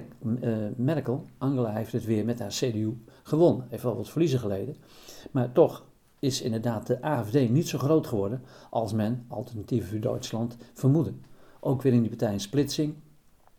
Merkel, 0.76 1.26
Angela 1.38 1.74
heeft 1.74 1.92
het 1.92 2.06
weer 2.06 2.26
met 2.26 2.40
haar 2.40 2.50
CDU 2.50 2.98
gewonnen. 3.24 3.66
Heeft 3.70 3.84
wel 3.84 3.96
wat 3.96 4.10
verliezen 4.10 4.40
geleden. 4.40 4.76
Maar 5.32 5.52
toch 5.52 5.86
is 6.20 6.42
inderdaad 6.42 6.88
de 6.88 7.02
AFD 7.02 7.50
niet 7.50 7.68
zo 7.68 7.78
groot 7.78 8.08
geworden 8.08 8.42
als 8.70 8.94
men, 8.94 9.26
alternatief 9.28 9.90
voor 9.90 10.00
Duitsland, 10.00 10.58
vermoedde. 10.74 11.14
Ook 11.60 11.82
weer 11.82 11.94
in 11.94 12.02
die 12.02 12.10
partij 12.10 12.34
een 12.34 12.40
splitsing. 12.40 12.96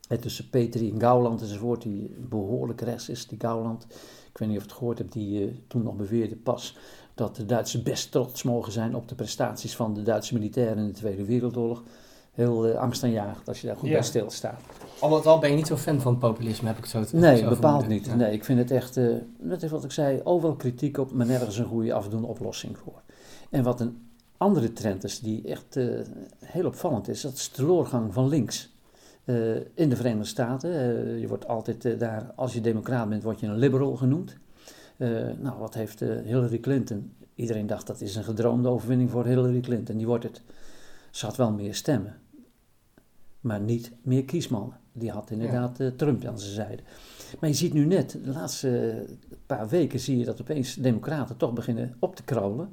En 0.08 0.20
tussen 0.20 0.50
Petri 0.50 0.90
en 0.90 1.00
Gauland 1.00 1.40
enzovoort, 1.40 1.82
die 1.82 2.16
behoorlijk 2.28 2.80
rechts 2.80 3.08
is, 3.08 3.26
die 3.26 3.40
Gauland. 3.40 3.86
Ik 4.30 4.38
weet 4.38 4.48
niet 4.48 4.56
of 4.58 4.62
je 4.64 4.68
het 4.68 4.78
gehoord 4.78 4.98
hebt, 4.98 5.12
die 5.12 5.46
uh, 5.46 5.54
toen 5.66 5.82
nog 5.82 5.96
beweerde 5.96 6.36
pas 6.36 6.76
dat 7.14 7.36
de 7.36 7.46
Duitsers 7.46 7.82
best 7.82 8.10
trots 8.10 8.42
mogen 8.42 8.72
zijn 8.72 8.94
op 8.94 9.08
de 9.08 9.14
prestaties 9.14 9.76
van 9.76 9.94
de 9.94 10.02
Duitse 10.02 10.34
militairen 10.34 10.78
in 10.78 10.86
de 10.86 10.92
Tweede 10.92 11.24
Wereldoorlog 11.24 11.82
heel 12.34 12.68
uh, 12.68 12.74
angstaanjagend 12.74 13.48
als 13.48 13.60
je 13.60 13.66
daar 13.66 13.76
goed 13.76 13.90
bij 13.90 14.02
stilstaat. 14.02 14.60
Al 15.00 15.08
met 15.08 15.26
al 15.26 15.38
ben 15.38 15.50
je 15.50 15.56
niet 15.56 15.66
zo 15.66 15.76
fan 15.76 16.00
van 16.00 16.18
populisme, 16.18 16.68
heb 16.68 16.78
ik 16.78 16.86
zo 16.86 17.04
te 17.04 17.16
Nee, 17.16 17.48
bepaald 17.48 17.86
niet. 17.86 18.16
Nee, 18.16 18.32
ik 18.32 18.44
vind 18.44 18.58
het 18.58 18.70
echt, 18.70 18.96
uh, 18.96 19.14
net 19.38 19.62
is 19.62 19.70
wat 19.70 19.84
ik 19.84 19.90
zei, 19.90 20.20
overal 20.24 20.56
kritiek 20.56 20.98
op, 20.98 21.12
maar 21.12 21.26
nergens 21.26 21.58
een 21.58 21.64
goede 21.64 21.92
afdoende 21.92 22.26
oplossing 22.26 22.78
voor. 22.78 23.02
En 23.50 23.62
wat 23.62 23.80
een 23.80 24.08
andere 24.36 24.72
trend 24.72 25.04
is, 25.04 25.20
die 25.20 25.48
echt 25.48 25.76
uh, 25.76 26.00
heel 26.44 26.66
opvallend 26.66 27.08
is, 27.08 27.20
dat 27.20 27.32
is 27.32 27.50
de 27.50 27.54
teleurgang 27.54 28.12
van 28.12 28.28
links. 28.28 28.72
in 29.74 29.88
de 29.88 29.96
Verenigde 29.96 30.24
Staten, 30.24 30.70
je 31.20 31.28
wordt 31.28 31.48
altijd 31.48 31.98
daar, 31.98 32.32
als 32.34 32.52
je 32.52 32.60
democraat 32.60 33.08
bent, 33.08 33.22
word 33.22 33.40
je 33.40 33.46
een 33.46 33.58
liberal 33.58 33.96
genoemd. 33.96 34.36
nou, 35.40 35.58
wat 35.58 35.74
heeft 35.74 36.00
Hillary 36.00 36.58
Clinton? 36.58 37.12
Iedereen 37.34 37.66
dacht 37.66 37.86
dat 37.86 38.00
is 38.00 38.16
een 38.16 38.24
gedroomde 38.24 38.68
overwinning 38.68 39.10
voor 39.10 39.24
Hillary 39.24 39.60
Clinton, 39.60 39.96
die 39.96 40.06
wordt 40.06 40.24
het. 40.24 40.42
Ze 41.10 41.26
had 41.26 41.36
wel 41.36 41.52
meer 41.52 41.74
stemmen 41.74 42.16
maar 43.44 43.60
niet 43.60 43.92
meer 44.02 44.24
kiesmannen. 44.24 44.76
Die 44.92 45.10
had 45.10 45.30
inderdaad 45.30 45.78
ja. 45.78 45.84
uh, 45.84 45.90
Trump 45.90 46.24
aan 46.24 46.38
zijn 46.38 46.54
zijde. 46.54 46.82
Maar 47.40 47.48
je 47.48 47.56
ziet 47.56 47.72
nu 47.72 47.84
net, 47.84 48.18
de 48.24 48.30
laatste 48.30 49.02
paar 49.46 49.68
weken 49.68 50.00
zie 50.00 50.18
je 50.18 50.24
dat 50.24 50.40
opeens 50.40 50.74
democraten 50.74 51.36
toch 51.36 51.52
beginnen 51.52 51.96
op 51.98 52.16
te 52.16 52.22
kraulen. 52.22 52.68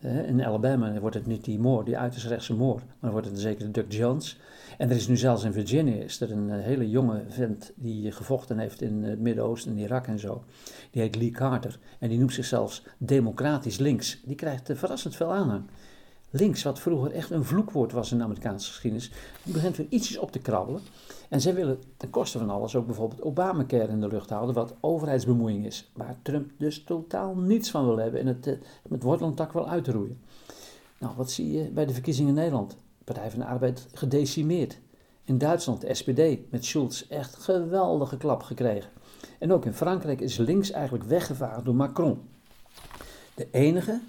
Uh, 0.00 0.28
in 0.28 0.44
Alabama 0.44 1.00
wordt 1.00 1.16
het 1.16 1.26
niet 1.26 1.44
die 1.44 1.58
Moore, 1.58 1.84
die 1.84 1.98
uiterst 1.98 2.26
rechtse 2.26 2.54
Moore, 2.54 2.78
maar 2.78 2.96
dan 3.00 3.10
wordt 3.10 3.26
het 3.26 3.38
zeker 3.38 3.72
Doug 3.72 3.86
Jones. 3.88 4.38
En 4.78 4.90
er 4.90 4.96
is 4.96 5.08
nu 5.08 5.16
zelfs 5.16 5.44
in 5.44 5.52
Virginia 5.52 6.02
is 6.02 6.20
er 6.20 6.32
een 6.32 6.50
hele 6.50 6.90
jonge 6.90 7.22
vent 7.28 7.72
die 7.76 8.12
gevochten 8.12 8.58
heeft 8.58 8.82
in 8.82 9.02
het 9.02 9.20
Midden-Oosten, 9.20 9.72
in 9.72 9.78
Irak 9.78 10.06
en 10.06 10.18
zo. 10.18 10.44
Die 10.90 11.02
heet 11.02 11.16
Lee 11.16 11.30
Carter 11.30 11.78
en 11.98 12.08
die 12.08 12.18
noemt 12.18 12.32
zichzelf 12.32 12.82
democratisch 12.98 13.78
links. 13.78 14.20
Die 14.24 14.36
krijgt 14.36 14.70
verrassend 14.74 15.16
veel 15.16 15.32
aanhang 15.32 15.64
links, 16.34 16.62
wat 16.62 16.80
vroeger 16.80 17.12
echt 17.12 17.30
een 17.30 17.44
vloekwoord 17.44 17.92
was 17.92 18.12
in 18.12 18.18
de 18.18 18.24
Amerikaanse 18.24 18.70
geschiedenis, 18.70 19.10
begint 19.42 19.76
weer 19.76 19.86
ietsjes 19.90 20.18
op 20.18 20.32
te 20.32 20.38
krabbelen. 20.38 20.80
En 21.28 21.40
zij 21.40 21.54
willen 21.54 21.78
ten 21.96 22.10
koste 22.10 22.38
van 22.38 22.50
alles 22.50 22.76
ook 22.76 22.86
bijvoorbeeld 22.86 23.22
Obamacare 23.22 23.88
in 23.88 24.00
de 24.00 24.08
lucht 24.08 24.30
houden, 24.30 24.54
wat 24.54 24.74
overheidsbemoeiing 24.80 25.66
is, 25.66 25.90
waar 25.92 26.16
Trump 26.22 26.50
dus 26.58 26.84
totaal 26.84 27.34
niets 27.34 27.70
van 27.70 27.84
wil 27.84 27.96
hebben 27.96 28.20
en 28.20 28.26
het 28.26 28.58
met 28.88 29.02
wortel 29.02 29.26
en 29.26 29.34
tak 29.34 29.52
wil 29.52 29.68
uitroeien. 29.68 30.20
Nou, 30.98 31.12
wat 31.16 31.30
zie 31.30 31.52
je 31.52 31.70
bij 31.70 31.86
de 31.86 31.92
verkiezingen 31.92 32.28
in 32.28 32.38
Nederland? 32.38 32.76
Partij 33.04 33.30
van 33.30 33.38
de 33.38 33.46
Arbeid 33.46 33.86
gedecimeerd. 33.92 34.78
In 35.24 35.38
Duitsland 35.38 35.80
de 35.80 35.94
SPD 35.94 36.50
met 36.50 36.64
Schulz 36.64 37.04
echt 37.08 37.36
geweldige 37.36 38.16
klap 38.16 38.42
gekregen. 38.42 38.90
En 39.38 39.52
ook 39.52 39.64
in 39.64 39.74
Frankrijk 39.74 40.20
is 40.20 40.36
links 40.36 40.70
eigenlijk 40.70 41.04
weggevaagd 41.04 41.64
door 41.64 41.74
Macron. 41.74 42.20
De 43.34 43.48
enige 43.50 44.00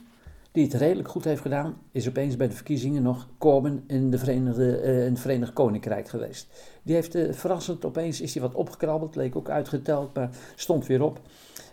die 0.56 0.64
het 0.64 0.74
redelijk 0.74 1.08
goed 1.08 1.24
heeft 1.24 1.42
gedaan, 1.42 1.78
is 1.92 2.08
opeens 2.08 2.36
bij 2.36 2.48
de 2.48 2.54
verkiezingen 2.54 3.02
nog 3.02 3.28
Corbyn 3.38 3.84
in, 3.88 4.12
de 4.12 4.18
Verenigde, 4.18 4.82
uh, 4.84 5.06
in 5.06 5.12
het 5.12 5.20
Verenigd 5.20 5.54
Koninkrijk 5.54 6.08
geweest. 6.08 6.48
Die 6.84 6.96
heeft 6.96 7.16
uh, 7.16 7.34
verrassend, 7.34 7.86
opeens 7.86 8.22
is 8.22 8.34
hij 8.34 8.42
wat 8.44 8.54
opgekrabbeld, 8.54 9.16
leek 9.16 9.36
ook 9.36 9.50
uitgeteld, 9.50 10.14
maar 10.14 10.30
stond 10.56 10.86
weer 10.86 11.02
op. 11.02 11.20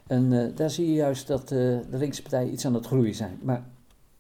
En 0.07 0.33
uh, 0.33 0.57
daar 0.57 0.71
zie 0.71 0.87
je 0.87 0.95
juist 0.95 1.27
dat 1.27 1.49
de 1.49 1.83
linkse 1.91 2.23
partijen 2.23 2.53
iets 2.53 2.67
aan 2.67 2.75
het 2.75 2.87
groeien 2.87 3.15
zijn. 3.15 3.39
Maar 3.43 3.65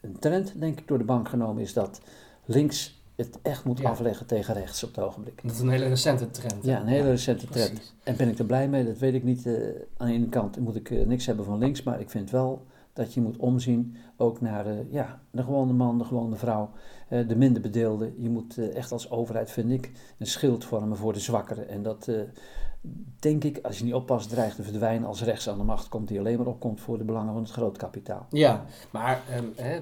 een 0.00 0.18
trend, 0.18 0.52
denk 0.60 0.78
ik, 0.78 0.88
door 0.88 0.98
de 0.98 1.04
bank 1.04 1.28
genomen 1.28 1.62
is 1.62 1.72
dat 1.72 2.00
links 2.44 3.00
het 3.16 3.38
echt 3.42 3.64
moet 3.64 3.78
Ja. 3.78 3.88
afleggen 3.90 4.26
tegen 4.26 4.54
rechts 4.54 4.84
op 4.84 4.94
het 4.94 5.04
ogenblik. 5.04 5.40
Dat 5.42 5.52
is 5.52 5.60
een 5.60 5.68
hele 5.68 5.88
recente 5.88 6.30
trend. 6.30 6.64
Ja, 6.64 6.80
een 6.80 6.86
hele 6.86 7.10
recente 7.10 7.46
trend. 7.46 7.72
precies. 7.72 7.94
En 8.02 8.16
ben 8.16 8.28
ik 8.28 8.38
er 8.38 8.44
blij 8.44 8.68
mee? 8.68 8.84
Dat 8.84 8.98
weet 8.98 9.14
ik 9.14 9.22
niet. 9.24 9.46
Eh, 9.46 9.54
aan 9.96 10.06
de 10.06 10.12
ene 10.12 10.28
kant 10.28 10.58
moet 10.58 10.76
ik 10.76 10.90
eh, 10.90 11.06
niks 11.06 11.26
hebben 11.26 11.44
van 11.44 11.58
links, 11.58 11.82
maar 11.82 12.00
ik 12.00 12.10
vind 12.10 12.30
wel 12.30 12.62
dat 12.92 13.14
je 13.14 13.20
moet 13.20 13.36
omzien 13.36 13.96
ook 14.16 14.40
naar 14.40 14.66
eh, 14.66 14.92
ja, 14.92 15.20
de 15.30 15.42
gewone 15.42 15.72
man, 15.72 15.98
de 15.98 16.04
gewone 16.04 16.36
vrouw, 16.36 16.70
eh, 17.08 17.28
de 17.28 17.36
minder 17.36 17.62
bedeelden. 17.62 18.14
Je 18.22 18.30
moet 18.30 18.58
eh, 18.58 18.76
echt 18.76 18.92
als 18.92 19.10
overheid, 19.10 19.50
vind 19.50 19.70
ik, 19.70 19.90
een 20.18 20.26
schild 20.26 20.64
vormen 20.64 20.96
voor 20.96 21.12
de 21.12 21.20
zwakkeren. 21.20 21.68
En 21.68 21.82
dat, 21.82 22.10
denk 23.18 23.44
ik, 23.44 23.58
als 23.62 23.78
je 23.78 23.84
niet 23.84 23.94
oppast, 23.94 24.28
dreigt 24.28 24.56
te 24.56 24.62
verdwijnen 24.62 25.08
als 25.08 25.22
rechts 25.22 25.48
aan 25.48 25.58
de 25.58 25.64
macht 25.64 25.88
komt, 25.88 26.08
die 26.08 26.18
alleen 26.18 26.36
maar 26.38 26.46
opkomt 26.46 26.80
voor 26.80 26.98
de 26.98 27.04
belangen 27.04 27.32
van 27.32 27.42
het 27.42 27.50
grootkapitaal. 27.52 28.26
Ja, 28.30 28.64
maar 28.90 29.22
ehm, 29.30 29.44
hè, 29.56 29.80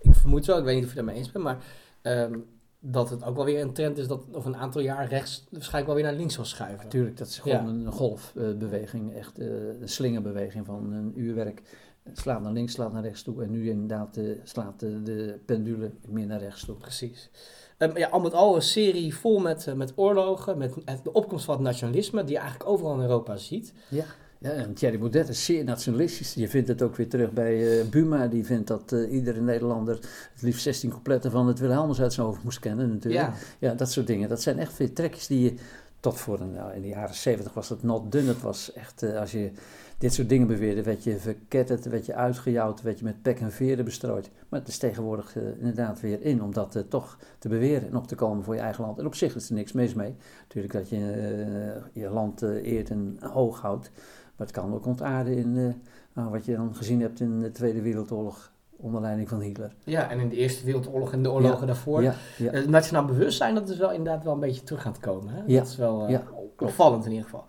ik 0.00 0.14
vermoed 0.14 0.46
wel, 0.46 0.58
ik 0.58 0.64
weet 0.64 0.74
niet 0.74 0.84
of 0.84 0.90
je 0.90 0.96
daarmee 0.96 1.16
eens 1.16 1.32
bent, 1.32 1.44
maar 1.44 1.58
ehm, 2.02 2.38
dat 2.80 3.10
het 3.10 3.24
ook 3.24 3.36
wel 3.36 3.44
weer 3.44 3.60
een 3.60 3.72
trend 3.72 3.98
is 3.98 4.06
dat 4.08 4.24
over 4.32 4.50
een 4.50 4.56
aantal 4.56 4.80
jaar 4.80 5.08
rechts 5.08 5.46
waarschijnlijk 5.50 5.86
wel 5.86 5.94
weer 5.94 6.04
naar 6.04 6.20
links 6.20 6.34
zal 6.34 6.44
schuiven. 6.44 6.84
Natuurlijk, 6.84 7.16
dat 7.16 7.26
is 7.28 7.38
gewoon 7.38 7.78
Ja. 7.80 7.86
een 7.86 7.92
golfbeweging, 7.92 9.14
echt 9.14 9.38
een 9.38 9.88
slingerbeweging 9.88 10.66
van 10.66 10.92
een 10.92 11.12
uurwerk. 11.20 11.62
Slaat 12.12 12.42
naar 12.42 12.52
links, 12.52 12.72
slaat 12.72 12.92
naar 12.92 13.02
rechts 13.02 13.22
toe. 13.22 13.42
En 13.42 13.50
nu 13.50 13.68
inderdaad 13.70 14.16
eh, 14.16 14.24
slaat 14.44 14.80
de, 14.80 15.02
de 15.02 15.38
pendule 15.46 15.90
meer 16.08 16.26
naar 16.26 16.40
rechts 16.40 16.64
toe. 16.64 16.74
Precies. 16.76 17.30
Ehm, 17.78 17.98
ja, 17.98 18.08
al 18.08 18.20
met 18.20 18.32
al 18.34 18.56
een 18.56 18.62
serie 18.62 19.14
vol 19.14 19.38
met, 19.38 19.66
eh, 19.66 19.74
met 19.74 19.92
oorlogen, 19.96 20.58
met 20.58 20.74
het- 20.84 21.04
de 21.04 21.12
opkomst 21.12 21.44
van 21.44 21.54
het 21.54 21.62
nationalisme, 21.64 22.24
die 22.24 22.32
je 22.34 22.38
eigenlijk 22.40 22.70
overal 22.70 22.94
in 22.94 23.00
Europa 23.00 23.36
ziet. 23.36 23.72
Ja, 24.38 24.50
en 24.50 24.74
Thierry 24.74 24.98
Baudet 24.98 25.28
is 25.28 25.44
zeer 25.44 25.64
nationalistisch. 25.64 26.34
Je 26.34 26.48
vindt 26.48 26.68
het 26.68 26.82
ook 26.82 26.96
weer 26.96 27.08
terug 27.08 27.32
bij 27.32 27.80
eh, 27.80 27.86
Buma. 27.88 28.26
Die 28.26 28.44
vindt 28.44 28.68
dat 28.68 28.92
eh, 28.92 29.12
iedere 29.12 29.40
Nederlander 29.40 29.94
het 30.32 30.42
liefst 30.42 30.62
16 30.62 30.90
coupletten 30.90 31.30
van 31.30 31.46
het 31.46 31.58
Wilhelmus 31.58 32.00
uit 32.00 32.12
zijn 32.12 32.26
hoofd 32.26 32.42
moest 32.42 32.58
kennen 32.58 32.88
natuurlijk. 32.92 33.32
Ja. 33.58 33.74
dat 33.74 33.90
soort 33.90 34.06
dingen. 34.06 34.28
Dat 34.28 34.42
zijn 34.42 34.58
echt 34.58 34.76
weer 34.78 34.92
trekjes 34.92 35.26
die 35.26 35.40
je 35.40 35.54
tot 36.00 36.18
voor 36.18 36.44
nou, 36.46 36.72
in 36.74 36.82
de 36.82 36.88
jaren 36.88 37.14
70 37.14 37.54
was 37.54 37.68
het 37.68 37.82
not 37.82 38.12
done. 38.12 38.26
Het 38.26 38.40
was 38.42 38.72
echt, 38.72 39.02
als 39.14 39.32
je 39.32 39.50
dit 39.98 40.14
soort 40.14 40.28
dingen 40.28 40.46
beweerde, 40.46 40.82
werd 40.82 41.04
je 41.04 41.16
verketterd, 41.16 41.84
werd 41.84 42.06
je 42.06 42.14
uitgejouwd, 42.14 42.82
werd 42.82 42.98
je 42.98 43.04
met 43.04 43.22
pek 43.22 43.40
en 43.40 43.52
veren 43.52 43.84
bestrooid. 43.84 44.30
Maar 44.48 44.60
het 44.60 44.68
is 44.68 44.78
tegenwoordig 44.78 45.36
eh, 45.36 45.42
inderdaad 45.58 46.00
weer 46.00 46.22
in 46.22 46.42
om 46.42 46.52
dat 46.52 46.76
eh, 46.76 46.82
toch 46.88 47.18
te 47.38 47.48
beweren 47.48 47.88
en 47.88 47.96
op 47.96 48.06
te 48.06 48.14
komen 48.14 48.44
voor 48.44 48.54
je 48.54 48.60
eigen 48.60 48.84
land. 48.84 48.98
En 48.98 49.06
op 49.06 49.14
zich 49.14 49.34
is 49.34 49.48
er 49.48 49.54
niks 49.54 49.72
mis 49.72 49.94
mee. 49.94 50.14
Natuurlijk 50.42 50.74
dat 50.74 50.88
je 50.88 50.96
eh, 50.96 52.02
je 52.02 52.10
land 52.10 52.42
eert 52.42 52.90
en 52.90 53.16
hoog 53.20 53.60
houdt. 53.60 53.90
Maar 54.36 54.46
het 54.46 54.56
kan 54.56 54.74
ook 54.74 54.86
ontaarden 54.86 55.36
in 55.36 55.82
nou, 56.12 56.30
wat 56.30 56.44
je 56.44 56.56
dan 56.56 56.74
gezien 56.74 57.00
hebt 57.00 57.20
in 57.20 57.40
de 57.40 57.50
Tweede 57.50 57.80
Wereldoorlog 57.80 58.52
onder 58.76 59.00
leiding 59.00 59.28
van 59.28 59.40
Hitler. 59.40 59.72
Ja, 59.84 60.10
en 60.10 60.20
in 60.20 60.28
de 60.28 60.36
Eerste 60.36 60.64
Wereldoorlog 60.64 61.12
en 61.12 61.22
de 61.22 61.30
oorlogen 61.30 61.66
daarvoor. 61.66 62.02
Ja, 62.02 62.14
ja. 62.38 62.50
Het 62.50 62.68
nationaal 62.68 63.04
bewustzijn, 63.04 63.54
dat 63.54 63.68
is 63.68 63.78
wel 63.78 63.92
inderdaad 63.92 64.24
wel 64.24 64.32
een 64.32 64.40
beetje 64.40 64.62
terug 64.62 64.86
aan 64.86 64.92
het 64.92 65.00
komen. 65.00 65.34
Hè? 65.34 65.42
Ja, 65.46 65.58
Dat 65.58 65.68
is 65.68 65.76
wel 65.76 66.20
opvallend 66.58 67.04
in 67.04 67.10
ieder 67.10 67.24
geval. 67.24 67.44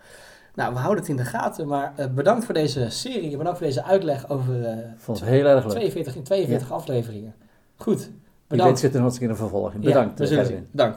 Nou, 0.58 0.72
we 0.72 0.78
houden 0.78 1.00
het 1.00 1.08
in 1.10 1.16
de 1.16 1.24
gaten, 1.24 1.66
maar 1.68 1.92
eh, 1.96 2.06
bedankt 2.14 2.44
voor 2.44 2.54
deze 2.54 2.90
serie. 2.90 3.36
Bedankt 3.36 3.58
voor 3.58 3.66
deze 3.66 3.84
uitleg 3.84 4.28
over 4.30 4.54
Ik 4.78 4.84
vond 4.96 5.20
het 5.20 5.28
heel 5.28 5.44
erg 5.46 5.62
leuk. 5.64 5.72
42 5.72 6.16
in 6.16 6.22
42 6.22 6.72
afleveringen. 6.72 7.34
Goed, 7.76 8.00
Ik 8.00 8.10
bedankt. 8.48 8.70
wens 8.70 8.82
het 8.82 8.92
er 8.94 8.98
nog 9.00 9.06
eens 9.06 9.14
een 9.14 9.20
keer 9.20 9.30
een 9.30 9.36
vervolg 9.36 9.72
in. 9.72 9.80
Ja, 9.82 9.86
Bedankt, 9.86 10.18
we 10.18 10.24
eh, 10.24 10.30
zullen 10.30 10.44
Gerwin. 10.44 10.62
zien. 10.62 10.70
Bedankt. 10.72 10.96